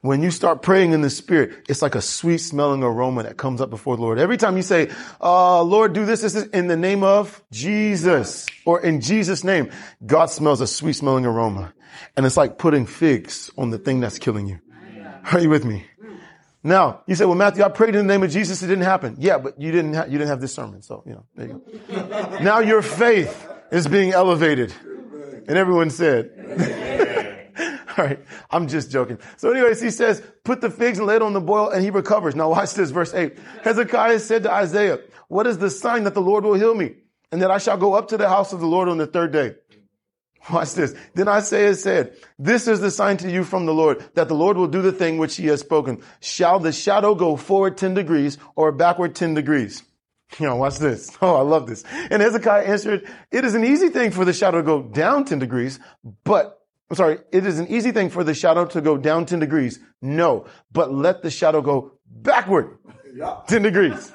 When 0.00 0.22
you 0.22 0.32
start 0.32 0.62
praying 0.62 0.92
in 0.92 1.02
the 1.02 1.10
spirit, 1.10 1.66
it's 1.68 1.82
like 1.82 1.94
a 1.94 2.00
sweet 2.00 2.38
smelling 2.38 2.82
aroma 2.82 3.24
that 3.24 3.36
comes 3.36 3.60
up 3.60 3.70
before 3.70 3.96
the 3.96 4.02
Lord. 4.02 4.18
Every 4.18 4.36
time 4.36 4.56
you 4.56 4.62
say, 4.62 4.90
uh, 5.20 5.62
Lord, 5.62 5.92
do 5.92 6.04
this, 6.04 6.22
this 6.22 6.34
is 6.34 6.44
in 6.48 6.66
the 6.66 6.76
name 6.76 7.04
of 7.04 7.42
Jesus 7.52 8.46
or 8.64 8.80
in 8.80 9.00
Jesus 9.00 9.42
name, 9.42 9.70
God 10.04 10.26
smells 10.26 10.60
a 10.60 10.66
sweet 10.66 10.94
smelling 10.94 11.26
aroma. 11.26 11.72
And 12.16 12.26
it's 12.26 12.36
like 12.36 12.58
putting 12.58 12.86
figs 12.86 13.50
on 13.56 13.70
the 13.70 13.78
thing 13.78 14.00
that's 14.00 14.18
killing 14.18 14.46
you. 14.46 14.60
Are 15.32 15.40
you 15.40 15.50
with 15.50 15.64
me? 15.64 15.84
Now, 16.62 17.02
you 17.06 17.14
say, 17.14 17.24
well, 17.24 17.34
Matthew, 17.34 17.62
I 17.62 17.68
prayed 17.68 17.94
in 17.94 18.06
the 18.06 18.12
name 18.12 18.22
of 18.22 18.30
Jesus. 18.30 18.62
It 18.62 18.66
didn't 18.66 18.84
happen. 18.84 19.16
Yeah, 19.18 19.38
but 19.38 19.60
you 19.60 19.70
didn't, 19.70 19.94
ha- 19.94 20.04
you 20.04 20.18
didn't 20.18 20.28
have 20.28 20.40
this 20.40 20.54
sermon. 20.54 20.82
So, 20.82 21.02
you 21.06 21.12
know, 21.12 21.24
there 21.34 21.46
you 21.46 21.62
go. 21.88 22.38
now 22.42 22.60
your 22.60 22.82
faith 22.82 23.48
is 23.70 23.86
being 23.86 24.12
elevated. 24.12 24.72
And 25.46 25.56
everyone 25.56 25.90
said, 25.90 26.30
all 27.96 28.04
right, 28.04 28.18
I'm 28.50 28.68
just 28.68 28.90
joking. 28.90 29.18
So 29.36 29.50
anyways, 29.50 29.80
he 29.80 29.90
says, 29.90 30.22
put 30.44 30.60
the 30.60 30.70
figs 30.70 30.98
and 30.98 31.06
lay 31.06 31.16
it 31.16 31.22
on 31.22 31.32
the 31.32 31.40
boil 31.40 31.70
and 31.70 31.82
he 31.82 31.90
recovers. 31.90 32.34
Now 32.34 32.50
watch 32.50 32.74
this, 32.74 32.90
verse 32.90 33.14
eight. 33.14 33.38
Hezekiah 33.62 34.18
said 34.20 34.42
to 34.44 34.52
Isaiah, 34.52 34.98
what 35.28 35.46
is 35.46 35.58
the 35.58 35.70
sign 35.70 36.04
that 36.04 36.14
the 36.14 36.20
Lord 36.20 36.44
will 36.44 36.54
heal 36.54 36.74
me 36.74 36.96
and 37.30 37.40
that 37.42 37.50
I 37.50 37.58
shall 37.58 37.76
go 37.76 37.94
up 37.94 38.08
to 38.08 38.16
the 38.16 38.28
house 38.28 38.52
of 38.52 38.60
the 38.60 38.66
Lord 38.66 38.88
on 38.88 38.98
the 38.98 39.06
third 39.06 39.32
day? 39.32 39.54
Watch 40.52 40.74
this. 40.74 40.94
Then 41.14 41.28
Isaiah 41.28 41.74
said, 41.74 42.16
this 42.38 42.68
is 42.68 42.80
the 42.80 42.90
sign 42.90 43.16
to 43.18 43.30
you 43.30 43.44
from 43.44 43.66
the 43.66 43.74
Lord 43.74 44.02
that 44.14 44.28
the 44.28 44.34
Lord 44.34 44.56
will 44.56 44.68
do 44.68 44.82
the 44.82 44.92
thing 44.92 45.18
which 45.18 45.36
he 45.36 45.46
has 45.46 45.60
spoken. 45.60 46.02
Shall 46.20 46.58
the 46.58 46.72
shadow 46.72 47.14
go 47.14 47.36
forward 47.36 47.76
10 47.76 47.94
degrees 47.94 48.38
or 48.56 48.72
backward 48.72 49.14
10 49.14 49.34
degrees? 49.34 49.82
You 50.38 50.44
know, 50.44 50.56
watch 50.56 50.76
this. 50.76 51.16
Oh, 51.22 51.36
I 51.36 51.40
love 51.40 51.66
this. 51.66 51.84
And 52.10 52.20
Hezekiah 52.20 52.64
answered, 52.64 53.08
it 53.32 53.46
is 53.46 53.54
an 53.54 53.64
easy 53.64 53.88
thing 53.88 54.10
for 54.10 54.26
the 54.26 54.34
shadow 54.34 54.58
to 54.58 54.62
go 54.62 54.82
down 54.82 55.24
10 55.24 55.38
degrees, 55.38 55.80
but 56.22 56.60
I'm 56.90 56.96
sorry, 56.96 57.18
it 57.32 57.46
is 57.46 57.58
an 57.58 57.68
easy 57.68 57.92
thing 57.92 58.10
for 58.10 58.24
the 58.24 58.34
shadow 58.34 58.66
to 58.66 58.82
go 58.82 58.98
down 58.98 59.24
10 59.24 59.38
degrees. 59.38 59.78
No, 60.02 60.44
but 60.70 60.92
let 60.92 61.22
the 61.22 61.30
shadow 61.30 61.62
go 61.62 61.92
backward 62.06 62.76
10 63.46 63.62
degrees. 63.62 64.12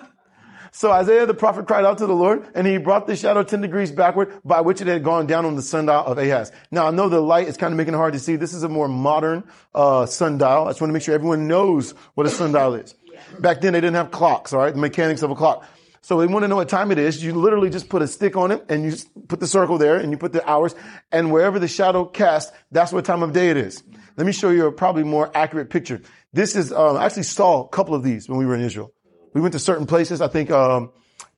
So 0.75 0.91
Isaiah 0.91 1.27
the 1.27 1.35
prophet 1.35 1.67
cried 1.67 1.85
out 1.85 1.99
to 1.99 2.07
the 2.07 2.15
Lord 2.15 2.47
and 2.55 2.65
he 2.65 2.77
brought 2.77 3.05
the 3.05 3.15
shadow 3.15 3.43
10 3.43 3.61
degrees 3.61 3.91
backward 3.91 4.33
by 4.43 4.61
which 4.61 4.81
it 4.81 4.87
had 4.87 5.03
gone 5.03 5.27
down 5.27 5.45
on 5.45 5.55
the 5.55 5.61
sundial 5.61 6.03
of 6.03 6.17
Ahaz. 6.17 6.51
Now 6.71 6.87
I 6.87 6.91
know 6.91 7.09
the 7.09 7.21
light 7.21 7.47
is 7.47 7.57
kind 7.57 7.71
of 7.71 7.77
making 7.77 7.93
it 7.93 7.97
hard 7.97 8.13
to 8.13 8.19
see. 8.19 8.37
This 8.37 8.55
is 8.55 8.63
a 8.63 8.69
more 8.69 8.87
modern, 8.87 9.43
uh, 9.75 10.07
sundial. 10.07 10.65
I 10.65 10.69
just 10.71 10.81
want 10.81 10.89
to 10.89 10.93
make 10.93 11.03
sure 11.03 11.13
everyone 11.13 11.47
knows 11.47 11.91
what 12.15 12.25
a 12.25 12.29
sundial 12.31 12.73
is. 12.73 12.95
Back 13.39 13.61
then 13.61 13.73
they 13.73 13.81
didn't 13.81 13.97
have 13.97 14.09
clocks, 14.09 14.51
all 14.51 14.61
right? 14.61 14.73
The 14.73 14.79
mechanics 14.79 15.21
of 15.21 15.29
a 15.29 15.35
clock. 15.35 15.63
So 16.01 16.19
they 16.19 16.25
want 16.25 16.43
to 16.43 16.47
know 16.47 16.55
what 16.55 16.69
time 16.69 16.91
it 16.91 16.97
is. 16.97 17.23
You 17.23 17.33
literally 17.33 17.69
just 17.69 17.87
put 17.87 18.01
a 18.01 18.07
stick 18.07 18.35
on 18.35 18.49
it 18.49 18.65
and 18.67 18.83
you 18.83 18.97
put 19.27 19.39
the 19.39 19.47
circle 19.47 19.77
there 19.77 19.97
and 19.97 20.11
you 20.11 20.17
put 20.17 20.33
the 20.33 20.49
hours 20.49 20.73
and 21.11 21.31
wherever 21.31 21.59
the 21.59 21.67
shadow 21.67 22.03
casts, 22.03 22.51
that's 22.71 22.91
what 22.91 23.05
time 23.05 23.21
of 23.21 23.31
day 23.31 23.51
it 23.51 23.57
is. 23.57 23.83
Let 24.17 24.25
me 24.25 24.33
show 24.33 24.49
you 24.49 24.65
a 24.65 24.71
probably 24.71 25.03
more 25.03 25.29
accurate 25.37 25.69
picture. 25.69 26.01
This 26.33 26.55
is, 26.55 26.73
um, 26.73 26.97
I 26.97 27.05
actually 27.05 27.23
saw 27.23 27.63
a 27.63 27.67
couple 27.67 27.93
of 27.93 28.01
these 28.01 28.27
when 28.27 28.39
we 28.39 28.47
were 28.47 28.55
in 28.55 28.61
Israel. 28.61 28.91
We 29.33 29.41
went 29.41 29.53
to 29.53 29.59
certain 29.59 29.85
places. 29.85 30.21
I 30.21 30.27
think, 30.27 30.51
um, 30.51 30.91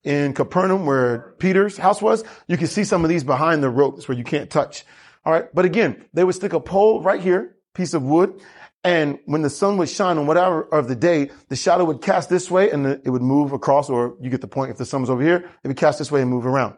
in 0.03 0.33
Capernaum 0.33 0.85
where 0.85 1.33
Peter's 1.39 1.77
house 1.77 2.01
was, 2.01 2.23
you 2.47 2.57
can 2.57 2.67
see 2.67 2.83
some 2.83 3.03
of 3.03 3.09
these 3.09 3.23
behind 3.23 3.63
the 3.63 3.69
ropes 3.69 4.07
where 4.07 4.17
you 4.17 4.23
can't 4.23 4.49
touch. 4.49 4.85
All 5.25 5.33
right. 5.33 5.45
But 5.53 5.65
again, 5.65 6.05
they 6.13 6.23
would 6.23 6.35
stick 6.35 6.53
a 6.53 6.59
pole 6.59 7.01
right 7.01 7.19
here, 7.19 7.55
piece 7.73 7.93
of 7.93 8.03
wood. 8.03 8.39
And 8.83 9.17
when 9.25 9.41
the 9.41 9.49
sun 9.49 9.77
would 9.77 9.89
shine 9.89 10.19
on 10.19 10.27
whatever 10.27 10.61
of 10.61 10.87
the 10.87 10.95
day, 10.95 11.31
the 11.49 11.55
shadow 11.55 11.85
would 11.85 12.03
cast 12.03 12.29
this 12.29 12.51
way 12.51 12.69
and 12.69 12.85
it 12.85 13.09
would 13.09 13.23
move 13.23 13.51
across, 13.51 13.89
or 13.89 14.15
you 14.21 14.29
get 14.29 14.41
the 14.41 14.47
point. 14.47 14.69
If 14.69 14.77
the 14.77 14.85
sun 14.85 15.01
was 15.01 15.09
over 15.09 15.23
here, 15.23 15.49
it 15.63 15.67
would 15.67 15.77
cast 15.77 15.97
this 15.97 16.11
way 16.11 16.21
and 16.21 16.29
move 16.29 16.45
around. 16.45 16.75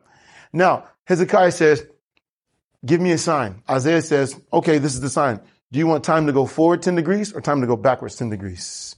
Now, 0.53 0.85
Hezekiah 1.03 1.51
says, 1.51 1.85
give 2.85 3.01
me 3.01 3.11
a 3.11 3.17
sign. 3.17 3.61
Isaiah 3.69 4.01
says, 4.01 4.39
okay, 4.53 4.77
this 4.77 4.93
is 4.93 5.01
the 5.01 5.09
sign. 5.09 5.41
Do 5.71 5.79
you 5.79 5.87
want 5.87 6.05
time 6.05 6.27
to 6.27 6.33
go 6.33 6.45
forward 6.45 6.81
10 6.81 6.95
degrees 6.95 7.33
or 7.33 7.41
time 7.41 7.59
to 7.59 7.67
go 7.67 7.75
backwards 7.75 8.15
10 8.15 8.29
degrees? 8.29 8.95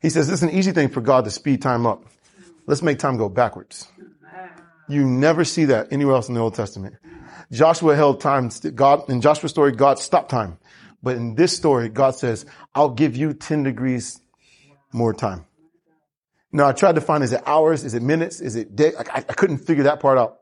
He 0.00 0.10
says, 0.10 0.28
this 0.28 0.42
is 0.42 0.42
an 0.42 0.50
easy 0.50 0.72
thing 0.72 0.88
for 0.88 1.00
God 1.00 1.24
to 1.24 1.30
speed 1.30 1.62
time 1.62 1.86
up. 1.86 2.04
Let's 2.66 2.82
make 2.82 2.98
time 2.98 3.16
go 3.16 3.28
backwards. 3.28 3.86
You 4.88 5.06
never 5.06 5.44
see 5.44 5.66
that 5.66 5.92
anywhere 5.92 6.16
else 6.16 6.28
in 6.28 6.34
the 6.34 6.40
Old 6.40 6.54
Testament. 6.54 6.96
Joshua 7.52 7.94
held 7.94 8.20
time. 8.20 8.50
God, 8.74 9.08
in 9.08 9.20
Joshua's 9.20 9.50
story, 9.50 9.72
God 9.72 9.98
stopped 9.98 10.30
time. 10.30 10.58
But 11.02 11.16
in 11.16 11.34
this 11.34 11.56
story, 11.56 11.88
God 11.88 12.14
says, 12.14 12.46
I'll 12.74 12.90
give 12.90 13.16
you 13.16 13.32
10 13.32 13.62
degrees 13.62 14.20
more 14.92 15.14
time. 15.14 15.46
Now 16.52 16.66
I 16.66 16.72
tried 16.72 16.96
to 16.96 17.00
find, 17.00 17.22
is 17.22 17.32
it 17.32 17.42
hours? 17.46 17.84
Is 17.84 17.94
it 17.94 18.02
minutes? 18.02 18.40
Is 18.40 18.56
it 18.56 18.74
day? 18.74 18.92
I, 18.98 19.18
I 19.18 19.22
couldn't 19.22 19.58
figure 19.58 19.84
that 19.84 20.00
part 20.00 20.18
out. 20.18 20.40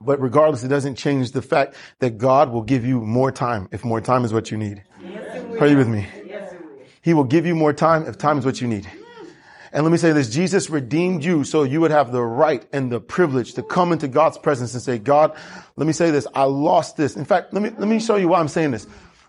But 0.00 0.20
regardless, 0.20 0.62
it 0.64 0.68
doesn't 0.68 0.96
change 0.96 1.32
the 1.32 1.40
fact 1.40 1.74
that 2.00 2.18
God 2.18 2.50
will 2.50 2.62
give 2.62 2.84
you 2.84 3.00
more 3.00 3.32
time 3.32 3.68
if 3.72 3.84
more 3.84 4.00
time 4.00 4.24
is 4.24 4.32
what 4.32 4.50
you 4.50 4.58
need. 4.58 4.82
Yes, 5.02 5.60
Are 5.60 5.66
you 5.66 5.76
with 5.76 5.88
me? 5.88 6.06
He 7.06 7.14
will 7.14 7.22
give 7.22 7.46
you 7.46 7.54
more 7.54 7.72
time 7.72 8.04
if 8.08 8.18
time 8.18 8.36
is 8.36 8.44
what 8.44 8.60
you 8.60 8.66
need. 8.66 8.90
And 9.72 9.84
let 9.84 9.92
me 9.92 9.96
say 9.96 10.10
this, 10.10 10.28
Jesus 10.28 10.68
redeemed 10.68 11.24
you 11.24 11.44
so 11.44 11.62
you 11.62 11.80
would 11.80 11.92
have 11.92 12.10
the 12.10 12.20
right 12.20 12.66
and 12.72 12.90
the 12.90 12.98
privilege 12.98 13.54
to 13.54 13.62
come 13.62 13.92
into 13.92 14.08
God's 14.08 14.38
presence 14.38 14.74
and 14.74 14.82
say, 14.82 14.98
God, 14.98 15.36
let 15.76 15.86
me 15.86 15.92
say 15.92 16.10
this, 16.10 16.26
I 16.34 16.42
lost 16.46 16.96
this. 16.96 17.14
In 17.14 17.24
fact, 17.24 17.54
let 17.54 17.62
me, 17.62 17.70
let 17.70 17.86
me 17.86 18.00
show 18.00 18.16
you 18.16 18.26
why 18.26 18.40
I'm 18.40 18.48
saying 18.48 18.72
this. 18.72 18.88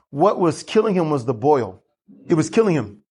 What 0.10 0.40
was 0.40 0.64
killing 0.64 0.96
him 0.96 1.12
was 1.12 1.26
the 1.26 1.36
boil. 1.36 1.84
It 2.26 2.34
was 2.34 2.50
killing 2.50 2.74
him. 2.74 3.04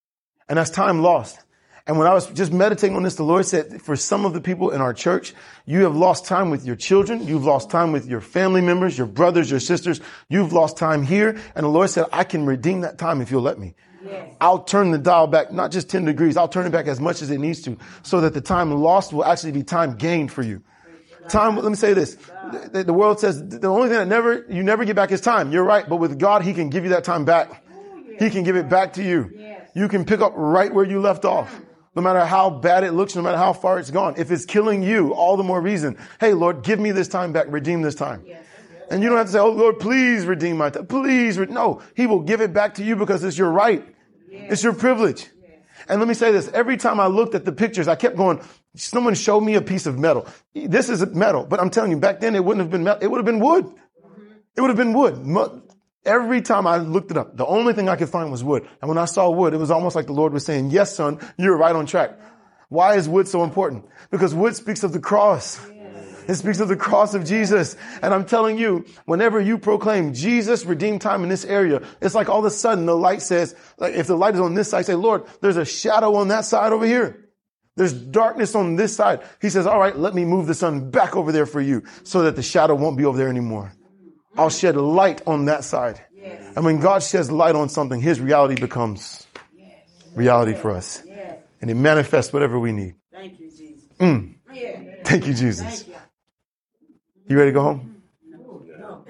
And 0.49 0.59
that's 0.59 0.71
time 0.71 1.01
lost. 1.01 1.39
And 1.87 1.97
when 1.97 2.09
I 2.09 2.15
was 2.15 2.27
just 2.27 2.53
meditating 2.53 2.97
on 2.97 3.05
this, 3.05 3.15
the 3.15 3.23
Lord 3.23 3.47
said, 3.47 3.81
for 3.81 3.95
some 3.95 4.25
of 4.25 4.35
the 4.35 4.41
people 4.41 4.71
in 4.71 4.81
our 4.81 4.93
church, 4.93 5.33
you 5.65 5.85
have 5.85 5.95
lost 5.95 6.25
time 6.25 6.51
with 6.51 6.67
your 6.67 6.75
children. 6.75 7.25
You've 7.25 7.45
lost 7.45 7.71
time 7.71 7.93
with 7.93 8.09
your 8.09 8.21
family 8.21 8.63
members, 8.63 8.99
your 8.99 9.07
brothers, 9.07 9.49
your 9.49 9.61
sisters. 9.61 10.01
You've 10.29 10.53
lost 10.53 10.77
time 10.77 11.05
here. 11.05 11.41
And 11.55 11.63
the 11.63 11.71
Lord 11.71 11.89
said, 11.89 12.07
I 12.13 12.25
can 12.25 12.47
redeem 12.47 12.81
that 12.81 12.99
time 12.99 13.21
if 13.21 13.31
you'll 13.31 13.43
let 13.43 13.61
me. 13.61 13.77
Yes. 14.07 14.35
I'll 14.41 14.63
turn 14.63 14.91
the 14.91 14.99
dial 14.99 15.27
back, 15.27 15.53
not 15.53 15.71
just 15.71 15.89
10 15.91 16.05
degrees. 16.05 16.37
I'll 16.37 16.49
turn 16.49 16.67
it 16.67 16.71
back 16.71 16.87
as 16.87 17.01
much 17.01 17.23
as 17.23 17.31
it 17.31 17.39
needs 17.39 17.63
to 17.63 17.77
so 18.03 18.21
that 18.21 18.35
the 18.35 18.41
time 18.41 18.73
lost 18.73 19.13
will 19.13 19.25
actually 19.25 19.53
be 19.53 19.63
time 19.63 19.97
gained 19.97 20.33
for 20.33 20.43
you. 20.43 20.63
Time, 21.29 21.57
let 21.57 21.65
me 21.65 21.75
say 21.75 21.93
this. 21.93 22.17
The, 22.73 22.85
the 22.85 22.93
world 22.93 23.19
says 23.19 23.43
the 23.49 23.67
only 23.67 23.89
thing 23.89 23.99
that 23.99 24.07
never, 24.07 24.47
you 24.49 24.63
never 24.63 24.85
get 24.85 24.95
back 24.95 25.11
is 25.11 25.21
time. 25.21 25.51
You're 25.51 25.65
right. 25.65 25.89
But 25.89 25.97
with 25.97 26.19
God, 26.19 26.43
He 26.43 26.55
can 26.55 26.71
give 26.71 26.85
you 26.85 26.91
that 26.91 27.05
time 27.05 27.25
back. 27.25 27.65
He 28.19 28.31
can 28.31 28.45
give 28.45 28.57
it 28.57 28.69
back 28.69 28.95
to 28.95 29.03
you. 29.03 29.33
You 29.75 29.89
can 29.89 30.05
pick 30.05 30.21
up 30.21 30.33
right 30.37 30.73
where 30.73 30.85
you 30.85 31.01
left 31.01 31.25
off. 31.25 31.61
No 31.95 32.03
matter 32.03 32.25
how 32.25 32.51
bad 32.51 32.85
it 32.85 32.93
looks, 32.93 33.17
no 33.17 33.23
matter 33.23 33.39
how 33.39 33.53
far 33.53 33.79
it's 33.79 33.91
gone. 33.91 34.15
If 34.19 34.31
it's 34.31 34.45
killing 34.45 34.83
you, 34.83 35.15
all 35.15 35.37
the 35.37 35.43
more 35.43 35.61
reason. 35.61 35.97
Hey, 36.21 36.35
Lord, 36.35 36.63
give 36.63 36.79
me 36.79 36.93
this 36.93 37.09
time 37.09 37.33
back. 37.33 37.47
Redeem 37.49 37.83
this 37.83 37.95
time. 37.95 38.25
And 38.91 39.03
you 39.03 39.09
don't 39.09 39.19
have 39.19 39.27
to 39.27 39.33
say, 39.33 39.39
Oh 39.39 39.51
Lord, 39.51 39.81
please 39.81 40.27
redeem 40.27 40.59
my 40.59 40.71
time. 40.71 40.87
Please. 40.87 41.39
Re-. 41.39 41.47
No, 41.47 41.83
He 41.95 42.07
will 42.07 42.21
give 42.21 42.41
it 42.41 42.53
back 42.53 42.75
to 42.75 42.85
you 42.85 42.97
because 42.97 43.25
it's 43.25 43.37
your 43.37 43.51
right. 43.51 43.85
It's 44.49 44.63
your 44.63 44.75
privilege. 44.75 45.29
And 45.89 46.01
let 46.01 46.09
me 46.09 46.15
say 46.15 46.33
this. 46.33 46.49
Every 46.53 46.77
time 46.77 46.99
I 46.99 47.07
looked 47.07 47.35
at 47.35 47.45
the 47.45 47.53
pictures, 47.53 47.87
I 47.87 47.95
kept 47.95 48.17
going, 48.17 48.41
someone 48.75 49.15
showed 49.15 49.41
me 49.41 49.55
a 49.55 49.63
piece 49.63 49.87
of 49.87 49.99
metal. 49.99 50.27
This 50.55 50.89
is 50.89 51.05
metal, 51.15 51.45
but 51.45 51.61
I'm 51.61 51.71
telling 51.71 51.91
you, 51.93 51.99
back 51.99 52.21
then 52.21 52.35
it 52.35 52.45
wouldn't 52.45 52.63
have 52.63 52.71
been 52.71 52.85
metal. 52.85 53.03
It 53.03 53.09
would 53.09 53.19
have 53.19 53.27
been 53.27 53.41
wood. 53.41 53.73
It 54.57 54.61
would 54.61 54.71
have 54.71 54.77
been 54.77 54.95
wood. 54.95 55.63
Every 56.05 56.41
time 56.41 56.67
I 56.67 56.79
looked 56.79 57.11
it 57.11 57.17
up, 57.17 57.37
the 57.37 57.47
only 57.47 57.73
thing 57.73 57.89
I 57.89 57.97
could 57.97 58.09
find 58.09 58.31
was 58.31 58.43
wood. 58.43 58.67
And 58.81 58.89
when 58.89 58.99
I 58.99 59.05
saw 59.07 59.29
wood, 59.31 59.55
it 59.55 59.59
was 59.59 59.71
almost 59.71 59.97
like 59.97 60.07
the 60.07 60.13
Lord 60.13 60.33
was 60.33 60.45
saying, 60.45 60.71
yes, 60.71 60.95
son, 60.95 61.19
you're 61.37 61.57
right 61.57 61.75
on 61.75 61.87
track. 61.87 62.19
Why 62.69 62.95
is 62.97 63.09
wood 63.09 63.29
so 63.29 63.45
important? 63.45 63.85
Because 64.11 64.35
wood 64.35 64.57
speaks 64.57 64.83
of 64.83 64.93
the 64.93 65.01
cross. 65.01 65.61
It 66.29 66.35
speaks 66.35 66.61
of 66.61 66.69
the 66.69 66.77
cross 66.77 67.15
of 67.15 67.25
Jesus. 67.25 67.77
And 68.03 68.13
I'm 68.13 68.25
telling 68.25 68.59
you, 68.59 68.85
whenever 69.05 69.41
you 69.41 69.59
proclaim 69.59 70.13
Jesus 70.13 70.65
redeemed 70.65 71.01
time 71.01 71.23
in 71.23 71.29
this 71.29 71.45
area, 71.45 71.83
it's 72.01 72.15
like 72.15 72.29
all 72.29 72.41
of 72.41 72.45
a 72.45 72.51
sudden 72.51 72.87
the 72.87 72.97
light 72.97 73.23
says, 73.23 73.55
like 73.79 73.95
if 73.95 74.07
the 74.07 74.17
light 74.17 74.35
is 74.35 74.41
on 74.41 74.55
this 74.55 74.71
side, 74.71 74.87
say, 74.87 74.95
Lord, 74.95 75.25
there's 75.41 75.57
a 75.57 75.65
shadow 75.65 76.15
on 76.17 76.29
that 76.29 76.45
side 76.45 76.73
over 76.73 76.87
here. 76.87 77.29
There's 77.77 77.93
darkness 77.93 78.55
on 78.55 78.77
this 78.77 78.97
side. 78.97 79.21
He 79.41 79.51
says, 79.51 79.67
all 79.67 79.79
right, 79.79 79.97
let 79.97 80.15
me 80.15 80.25
move 80.25 80.47
the 80.47 80.55
sun 80.55 80.91
back 80.91 81.15
over 81.15 81.31
there 81.31 81.47
for 81.47 81.61
you 81.61 81.83
so 82.05 82.23
that 82.23 82.35
the 82.35 82.43
shadow 82.43 82.75
won't 82.75 82.97
be 82.97 83.05
over 83.05 83.19
there 83.19 83.29
anymore. 83.29 83.73
I'll 84.37 84.51
shed 84.51 84.77
light 84.77 85.23
on 85.27 85.45
that 85.47 85.65
side. 85.65 86.01
Yes. 86.15 86.55
And 86.57 86.65
when 86.65 86.81
God 86.81 87.03
sheds 87.03 87.31
light 87.31 87.55
on 87.55 87.69
something, 87.69 88.01
his 88.01 88.21
reality 88.21 88.61
becomes 88.61 89.27
yes. 89.57 89.69
reality 90.15 90.55
for 90.55 90.71
us. 90.73 91.03
Yes. 91.07 91.39
And 91.61 91.71
it 91.71 91.75
manifests 91.75 92.33
whatever 92.33 92.59
we 92.59 92.73
need. 92.73 92.95
Thank 93.13 93.39
you, 93.41 93.51
Jesus. 93.51 93.85
Mm. 93.99 94.35
Yeah. 94.53 94.81
Thank 95.05 95.27
you, 95.27 95.35
Jesus. 95.35 95.85
Thank 95.85 95.89
you. 95.89 95.95
You 97.29 97.39
ready 97.39 97.51
to 97.51 97.55
go 97.55 97.63
home? 97.63 98.03
No. 98.25 99.05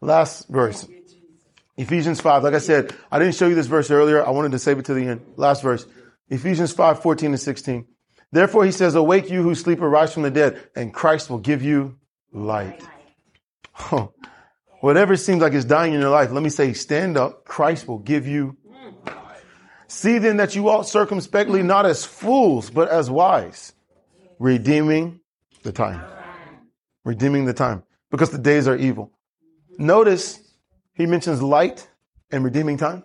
Last 0.00 0.48
verse. 0.48 0.88
Ephesians 1.76 2.20
5. 2.20 2.42
Like 2.44 2.54
I 2.54 2.58
said, 2.58 2.94
I 3.10 3.18
didn't 3.18 3.34
show 3.34 3.46
you 3.46 3.54
this 3.54 3.66
verse 3.66 3.90
earlier. 3.90 4.24
I 4.24 4.30
wanted 4.30 4.52
to 4.52 4.58
save 4.58 4.78
it 4.78 4.86
to 4.86 4.94
the 4.94 5.06
end. 5.06 5.20
Last 5.36 5.62
verse. 5.62 5.86
Ephesians 6.28 6.72
5, 6.72 7.02
14 7.02 7.30
and 7.30 7.40
16. 7.40 7.86
Therefore, 8.32 8.64
he 8.64 8.72
says, 8.72 8.94
awake 8.94 9.30
you 9.30 9.42
who 9.42 9.54
sleep, 9.54 9.80
arise 9.80 10.14
from 10.14 10.22
the 10.22 10.30
dead, 10.30 10.62
and 10.76 10.94
Christ 10.94 11.30
will 11.30 11.38
give 11.38 11.62
you 11.62 11.96
light. 12.32 12.80
Oh, 13.92 14.12
whatever 14.80 15.16
seems 15.16 15.40
like 15.42 15.52
it's 15.52 15.64
dying 15.64 15.94
in 15.94 16.00
your 16.00 16.10
life, 16.10 16.30
let 16.30 16.42
me 16.42 16.50
say, 16.50 16.72
stand 16.74 17.16
up. 17.16 17.44
Christ 17.44 17.88
will 17.88 17.98
give 17.98 18.26
you. 18.26 18.56
See 19.88 20.18
then 20.18 20.36
that 20.36 20.54
you 20.54 20.62
walk 20.62 20.86
circumspectly, 20.86 21.62
not 21.62 21.86
as 21.86 22.04
fools, 22.04 22.70
but 22.70 22.88
as 22.88 23.10
wise, 23.10 23.72
redeeming 24.38 25.19
the 25.62 25.72
time. 25.72 26.02
Redeeming 27.04 27.44
the 27.44 27.54
time 27.54 27.82
because 28.10 28.30
the 28.30 28.38
days 28.38 28.68
are 28.68 28.76
evil. 28.76 29.12
Notice 29.78 30.40
he 30.92 31.06
mentions 31.06 31.42
light 31.42 31.88
and 32.30 32.44
redeeming 32.44 32.76
time. 32.76 33.04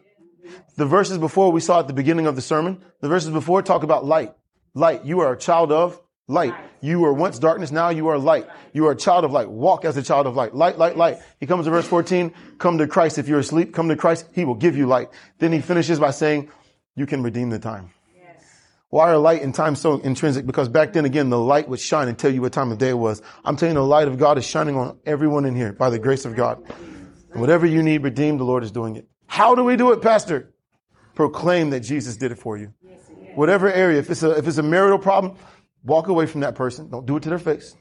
The 0.75 0.85
verses 0.85 1.17
before 1.17 1.51
we 1.51 1.61
saw 1.61 1.79
at 1.79 1.87
the 1.87 1.93
beginning 1.93 2.27
of 2.27 2.35
the 2.35 2.41
sermon, 2.41 2.83
the 3.01 3.07
verses 3.07 3.29
before 3.29 3.61
talk 3.61 3.83
about 3.83 4.05
light. 4.05 4.33
Light. 4.73 5.05
You 5.05 5.21
are 5.21 5.33
a 5.33 5.37
child 5.37 5.71
of 5.71 5.99
light. 6.27 6.53
You 6.81 6.99
were 6.99 7.13
once 7.13 7.39
darkness, 7.39 7.71
now 7.71 7.89
you 7.89 8.07
are 8.09 8.17
light. 8.17 8.47
You 8.73 8.85
are 8.87 8.91
a 8.91 8.95
child 8.95 9.23
of 9.23 9.31
light. 9.31 9.49
Walk 9.49 9.85
as 9.85 9.95
a 9.95 10.03
child 10.03 10.27
of 10.27 10.35
light. 10.35 10.53
Light, 10.53 10.77
light, 10.77 10.97
light. 10.97 11.19
He 11.39 11.47
comes 11.47 11.65
to 11.65 11.71
verse 11.71 11.87
14. 11.87 12.33
Come 12.57 12.77
to 12.77 12.87
Christ. 12.87 13.17
If 13.17 13.27
you're 13.27 13.39
asleep, 13.39 13.73
come 13.73 13.87
to 13.87 13.95
Christ. 13.95 14.27
He 14.33 14.43
will 14.43 14.55
give 14.55 14.75
you 14.75 14.85
light. 14.85 15.09
Then 15.39 15.51
he 15.53 15.61
finishes 15.61 15.99
by 15.99 16.11
saying, 16.11 16.49
you 16.95 17.05
can 17.05 17.23
redeem 17.23 17.49
the 17.49 17.59
time. 17.59 17.91
Why 18.95 19.11
are 19.11 19.17
light 19.17 19.41
and 19.41 19.53
time 19.53 19.75
so 19.75 19.99
intrinsic? 19.99 20.45
Because 20.45 20.69
back 20.69 20.93
then 20.93 21.03
again, 21.03 21.29
the 21.29 21.37
light 21.37 21.67
would 21.67 21.81
shine 21.81 22.07
and 22.07 22.17
tell 22.17 22.33
you 22.33 22.41
what 22.41 22.53
time 22.53 22.71
of 22.71 22.77
day 22.77 22.91
it 22.91 22.97
was. 22.97 23.21
I'm 23.43 23.57
telling 23.57 23.75
you, 23.75 23.81
the 23.81 23.85
light 23.85 24.07
of 24.07 24.17
God 24.17 24.37
is 24.37 24.45
shining 24.45 24.77
on 24.77 24.97
everyone 25.05 25.43
in 25.43 25.53
here 25.53 25.73
by 25.73 25.89
the 25.89 25.99
grace 25.99 26.23
of 26.23 26.37
God. 26.37 26.63
And 27.33 27.41
whatever 27.41 27.65
you 27.65 27.83
need 27.83 28.03
redeemed, 28.03 28.39
the 28.39 28.45
Lord 28.45 28.63
is 28.63 28.71
doing 28.71 28.95
it. 28.95 29.05
How 29.27 29.53
do 29.53 29.65
we 29.65 29.75
do 29.75 29.91
it, 29.91 30.01
Pastor? 30.01 30.53
Proclaim 31.13 31.71
that 31.71 31.81
Jesus 31.81 32.15
did 32.15 32.31
it 32.31 32.39
for 32.39 32.55
you. 32.55 32.73
Whatever 33.33 33.69
area, 33.69 33.99
if 33.99 34.09
it's 34.09 34.23
a, 34.23 34.31
if 34.31 34.47
it's 34.47 34.59
a 34.59 34.63
marital 34.63 34.97
problem, 34.97 35.35
walk 35.83 36.07
away 36.07 36.25
from 36.25 36.39
that 36.39 36.55
person. 36.55 36.89
Don't 36.89 37.05
do 37.05 37.17
it 37.17 37.23
to 37.23 37.29
their 37.29 37.37
face. 37.37 37.75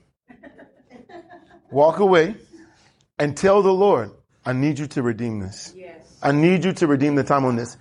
Walk 1.70 2.00
away 2.00 2.34
and 3.20 3.36
tell 3.36 3.62
the 3.62 3.72
Lord, 3.72 4.10
I 4.44 4.52
need 4.52 4.80
you 4.80 4.88
to 4.88 5.02
redeem 5.02 5.38
this. 5.38 5.76
I 6.20 6.32
need 6.32 6.64
you 6.64 6.72
to 6.72 6.88
redeem 6.88 7.14
the 7.14 7.22
time 7.22 7.44
on 7.44 7.54
this. 7.54 7.76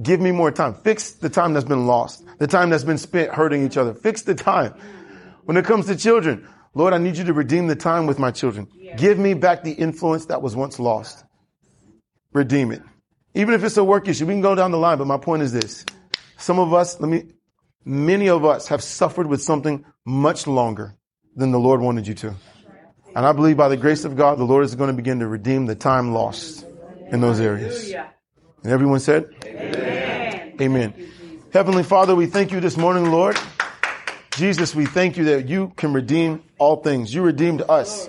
Give 0.00 0.20
me 0.20 0.30
more 0.30 0.50
time. 0.50 0.74
Fix 0.74 1.12
the 1.12 1.28
time 1.28 1.54
that's 1.54 1.66
been 1.66 1.86
lost, 1.86 2.24
the 2.38 2.46
time 2.46 2.70
that's 2.70 2.84
been 2.84 2.98
spent 2.98 3.32
hurting 3.32 3.64
each 3.64 3.76
other. 3.76 3.94
Fix 3.94 4.22
the 4.22 4.34
time. 4.34 4.74
When 5.44 5.56
it 5.56 5.64
comes 5.64 5.86
to 5.86 5.96
children, 5.96 6.46
Lord, 6.74 6.92
I 6.94 6.98
need 6.98 7.16
you 7.16 7.24
to 7.24 7.32
redeem 7.32 7.66
the 7.66 7.76
time 7.76 8.06
with 8.06 8.18
my 8.18 8.30
children. 8.30 8.68
Give 8.96 9.18
me 9.18 9.34
back 9.34 9.64
the 9.64 9.72
influence 9.72 10.26
that 10.26 10.42
was 10.42 10.54
once 10.54 10.78
lost. 10.78 11.24
Redeem 12.32 12.70
it. 12.70 12.82
Even 13.34 13.54
if 13.54 13.64
it's 13.64 13.76
a 13.76 13.84
work 13.84 14.08
issue, 14.08 14.26
we 14.26 14.34
can 14.34 14.40
go 14.40 14.54
down 14.54 14.70
the 14.70 14.78
line, 14.78 14.98
but 14.98 15.06
my 15.06 15.18
point 15.18 15.42
is 15.42 15.52
this. 15.52 15.84
Some 16.36 16.58
of 16.58 16.72
us, 16.72 17.00
let 17.00 17.08
me, 17.08 17.24
many 17.84 18.28
of 18.28 18.44
us 18.44 18.68
have 18.68 18.82
suffered 18.82 19.26
with 19.26 19.42
something 19.42 19.84
much 20.04 20.46
longer 20.46 20.96
than 21.34 21.50
the 21.50 21.58
Lord 21.58 21.80
wanted 21.80 22.06
you 22.06 22.14
to. 22.14 22.34
And 23.16 23.26
I 23.26 23.32
believe 23.32 23.56
by 23.56 23.68
the 23.68 23.76
grace 23.76 24.04
of 24.04 24.16
God, 24.16 24.38
the 24.38 24.44
Lord 24.44 24.64
is 24.64 24.74
going 24.74 24.88
to 24.88 24.94
begin 24.94 25.20
to 25.20 25.26
redeem 25.26 25.66
the 25.66 25.74
time 25.74 26.12
lost 26.12 26.64
in 27.10 27.20
those 27.20 27.40
areas. 27.40 27.92
And 28.62 28.72
everyone 28.72 29.00
said, 29.00 29.34
Amen. 29.44 30.54
Amen. 30.60 30.94
Heavenly 31.52 31.82
Father, 31.82 32.14
we 32.14 32.26
thank 32.26 32.52
you 32.52 32.60
this 32.60 32.76
morning, 32.76 33.10
Lord. 33.10 33.36
Jesus, 34.32 34.74
we 34.74 34.86
thank 34.86 35.16
you 35.16 35.24
that 35.24 35.48
you 35.48 35.72
can 35.76 35.92
redeem 35.92 36.42
all 36.58 36.76
things. 36.76 37.12
You 37.12 37.22
redeemed 37.22 37.62
us. 37.68 38.08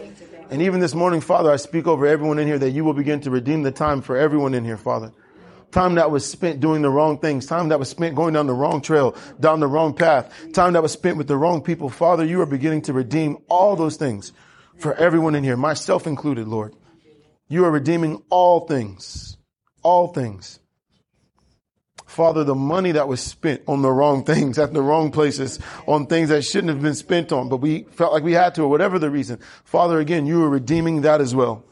And 0.49 0.61
even 0.61 0.79
this 0.79 0.93
morning, 0.93 1.21
Father, 1.21 1.51
I 1.51 1.55
speak 1.55 1.87
over 1.87 2.05
everyone 2.05 2.39
in 2.39 2.47
here 2.47 2.59
that 2.59 2.71
you 2.71 2.83
will 2.83 2.93
begin 2.93 3.21
to 3.21 3.31
redeem 3.31 3.63
the 3.63 3.71
time 3.71 4.01
for 4.01 4.17
everyone 4.17 4.53
in 4.53 4.65
here, 4.65 4.77
Father. 4.77 5.11
Time 5.71 5.95
that 5.95 6.09
was 6.09 6.29
spent 6.29 6.59
doing 6.59 6.81
the 6.81 6.89
wrong 6.89 7.19
things. 7.19 7.45
Time 7.45 7.69
that 7.69 7.79
was 7.79 7.89
spent 7.89 8.15
going 8.15 8.33
down 8.33 8.47
the 8.47 8.53
wrong 8.53 8.81
trail, 8.81 9.15
down 9.39 9.59
the 9.59 9.67
wrong 9.67 9.93
path. 9.93 10.33
Time 10.53 10.73
that 10.73 10.81
was 10.81 10.91
spent 10.91 11.17
with 11.17 11.27
the 11.27 11.37
wrong 11.37 11.61
people. 11.61 11.89
Father, 11.89 12.25
you 12.25 12.41
are 12.41 12.47
beginning 12.47 12.81
to 12.83 12.93
redeem 12.93 13.37
all 13.47 13.75
those 13.75 13.95
things 13.95 14.33
for 14.77 14.95
everyone 14.95 15.35
in 15.35 15.43
here, 15.43 15.57
myself 15.57 16.07
included, 16.07 16.47
Lord. 16.47 16.75
You 17.47 17.65
are 17.65 17.71
redeeming 17.71 18.23
all 18.29 18.67
things. 18.67 19.37
All 19.83 20.07
things. 20.07 20.59
Father, 22.05 22.43
the 22.43 22.55
money 22.55 22.93
that 22.93 23.07
was 23.07 23.21
spent 23.21 23.61
on 23.67 23.83
the 23.83 23.91
wrong 23.91 24.23
things 24.23 24.57
at 24.57 24.73
the 24.73 24.81
wrong 24.81 25.11
places, 25.11 25.59
on 25.87 26.07
things 26.07 26.29
that 26.29 26.43
shouldn't 26.43 26.69
have 26.69 26.81
been 26.81 26.95
spent 26.95 27.31
on, 27.31 27.49
but 27.49 27.57
we 27.57 27.83
felt 27.91 28.11
like 28.11 28.23
we 28.23 28.33
had 28.33 28.55
to, 28.55 28.63
or 28.63 28.67
whatever 28.67 28.97
the 28.97 29.11
reason. 29.11 29.39
Father, 29.63 29.99
again, 29.99 30.25
you 30.25 30.43
are 30.43 30.49
redeeming 30.49 31.01
that 31.01 31.21
as 31.21 31.35
well. 31.35 31.63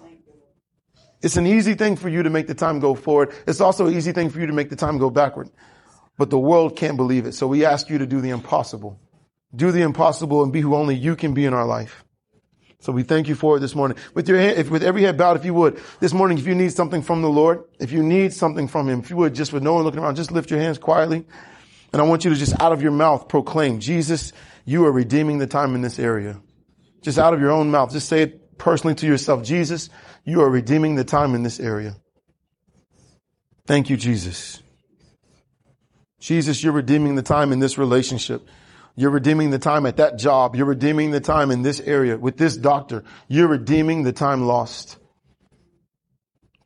It's 1.24 1.38
an 1.38 1.48
easy 1.48 1.74
thing 1.74 1.96
for 1.96 2.08
you 2.08 2.22
to 2.22 2.30
make 2.30 2.46
the 2.46 2.54
time 2.54 2.80
go 2.80 2.94
forward. 2.94 3.34
It's 3.48 3.60
also 3.60 3.88
an 3.88 3.96
easy 3.96 4.12
thing 4.12 4.30
for 4.30 4.40
you 4.40 4.46
to 4.46 4.54
make 4.54 4.70
the 4.70 4.76
time 4.76 5.00
go 5.00 5.10
backward. 5.10 5.50
But 6.18 6.30
the 6.30 6.40
world 6.40 6.76
can't 6.76 6.98
believe 6.98 7.26
it. 7.26 7.34
So 7.34 7.48
we 7.48 7.66
ask 7.66 7.90
you 7.90 7.98
to 7.98 8.06
do 8.06 8.22
the 8.22 8.30
impossible. 8.30 9.00
Do 9.56 9.72
the 9.72 9.82
impossible 9.82 10.44
and 10.44 10.54
be 10.54 10.62
who 10.62 10.76
only 10.76 10.96
you 10.96 11.16
can 11.16 11.34
be 11.34 11.46
in 11.46 11.54
our 11.54 11.66
life. 11.66 12.04
So 12.88 12.94
we 12.94 13.04
thank 13.04 13.28
you 13.28 13.36
for 13.36 13.58
it 13.58 13.60
this 13.60 13.76
morning. 13.76 13.98
With 14.14 14.30
your 14.30 14.38
head, 14.38 14.58
if, 14.58 14.70
with 14.70 14.82
every 14.82 15.02
head 15.02 15.18
bowed, 15.18 15.36
if 15.36 15.44
you 15.44 15.54
would, 15.54 15.78
this 16.00 16.14
morning, 16.14 16.38
if 16.38 16.48
you 16.48 16.56
need 16.56 16.72
something 16.72 17.02
from 17.02 17.22
the 17.22 17.28
Lord, 17.28 17.66
if 17.80 17.92
you 17.92 18.02
need 18.02 18.32
something 18.32 18.70
from 18.70 18.88
Him, 18.88 19.02
if 19.02 19.10
you 19.10 19.18
would, 19.18 19.36
just 19.36 19.52
with 19.52 19.62
no 19.62 19.74
one 19.74 19.84
looking 19.84 20.00
around, 20.00 20.16
just 20.16 20.32
lift 20.32 20.50
your 20.50 20.62
hands 20.62 20.78
quietly. 20.78 21.26
And 21.92 22.02
I 22.02 22.06
want 22.06 22.24
you 22.24 22.30
to 22.30 22.38
just 22.38 22.58
out 22.62 22.72
of 22.72 22.82
your 22.82 22.94
mouth 22.94 23.28
proclaim, 23.28 23.82
Jesus, 23.82 24.32
you 24.64 24.86
are 24.86 24.92
redeeming 24.94 25.38
the 25.38 25.48
time 25.48 25.76
in 25.76 25.82
this 25.82 26.00
area. 26.00 26.40
Just 27.02 27.20
out 27.20 27.34
of 27.34 27.42
your 27.42 27.52
own 27.52 27.72
mouth. 27.72 27.92
Just 27.92 28.08
say 28.08 28.22
it 28.22 28.58
personally 28.58 28.96
to 28.96 29.06
yourself. 29.06 29.44
Jesus, 29.44 29.90
you 30.24 30.40
are 30.40 30.50
redeeming 30.50 30.96
the 30.96 31.04
time 31.04 31.36
in 31.36 31.44
this 31.44 31.60
area. 31.60 31.98
Thank 33.66 33.90
you, 33.90 33.98
Jesus. 33.98 34.64
Jesus, 36.22 36.64
you're 36.64 36.72
redeeming 36.72 37.16
the 37.16 37.22
time 37.22 37.52
in 37.52 37.60
this 37.60 37.78
relationship. 37.78 38.48
You're 39.00 39.12
redeeming 39.12 39.52
the 39.52 39.60
time 39.60 39.86
at 39.86 39.98
that 39.98 40.18
job. 40.18 40.56
You're 40.56 40.66
redeeming 40.66 41.12
the 41.12 41.20
time 41.20 41.52
in 41.52 41.62
this 41.62 41.80
area 41.80 42.18
with 42.18 42.38
this 42.38 42.58
doctor. 42.58 43.04
You're 43.28 43.48
redeeming 43.48 44.02
the 44.02 44.12
time 44.12 44.48
lost. 44.48 44.98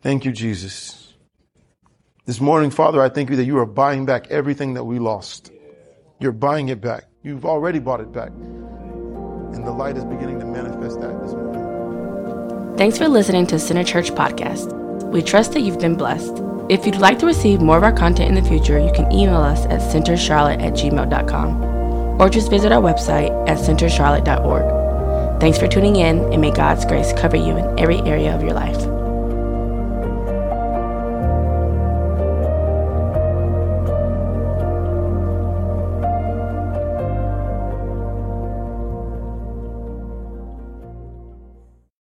Thank 0.02 0.24
you, 0.24 0.32
Jesus. 0.32 1.14
This 2.26 2.40
morning, 2.40 2.72
Father, 2.72 3.02
I 3.02 3.10
thank 3.10 3.30
you 3.30 3.36
that 3.36 3.44
you 3.44 3.58
are 3.58 3.66
buying 3.66 4.06
back 4.06 4.32
everything 4.32 4.76
that 4.76 4.86
we 4.86 4.98
lost. 4.98 5.52
You're 6.22 6.32
buying 6.32 6.70
it 6.70 6.80
back. 6.80 7.04
You've 7.22 7.46
already 7.46 7.80
bought 7.80 8.00
it 8.00 8.14
back. 8.14 8.30
And 8.30 9.68
the 9.68 9.72
light 9.72 9.98
is 9.98 10.06
beginning 10.06 10.40
to 10.40 10.46
manifest 10.46 11.02
that 11.02 11.22
this 11.22 11.34
morning. 11.34 12.78
Thanks 12.78 12.98
for 12.98 13.10
listening 13.10 13.46
to 13.48 13.60
Center 13.60 13.84
Church 13.84 14.10
Podcast. 14.12 14.72
We 15.12 15.22
trust 15.22 15.52
that 15.52 15.62
you've 15.62 15.80
been 15.80 15.96
blessed. 15.96 16.42
If 16.70 16.86
you'd 16.86 16.96
like 16.96 17.20
to 17.20 17.26
receive 17.26 17.60
more 17.60 17.76
of 17.76 17.84
our 17.84 17.92
content 17.92 18.30
in 18.30 18.42
the 18.42 18.50
future, 18.50 18.80
you 18.80 18.94
can 18.94 19.12
email 19.12 19.42
us 19.42 19.66
at 19.66 19.82
centercharlotte 19.82 20.64
at 20.64 20.74
gmail.com 20.74 21.81
or 22.22 22.30
just 22.30 22.52
visit 22.52 22.72
our 22.72 22.82
website 22.82 23.32
at 23.50 23.58
centercharlotte.org. 23.58 25.42
Thanks 25.42 25.58
for 25.58 25.68
tuning 25.68 25.96
in, 25.96 26.32
and 26.32 26.40
may 26.40 26.52
God's 26.52 26.86
grace 26.86 27.12
cover 27.14 27.36
you 27.36 27.58
in 27.58 27.80
every 27.80 27.98
area 28.02 28.36
of 28.36 28.44
your 28.44 28.54
life. 28.54 29.01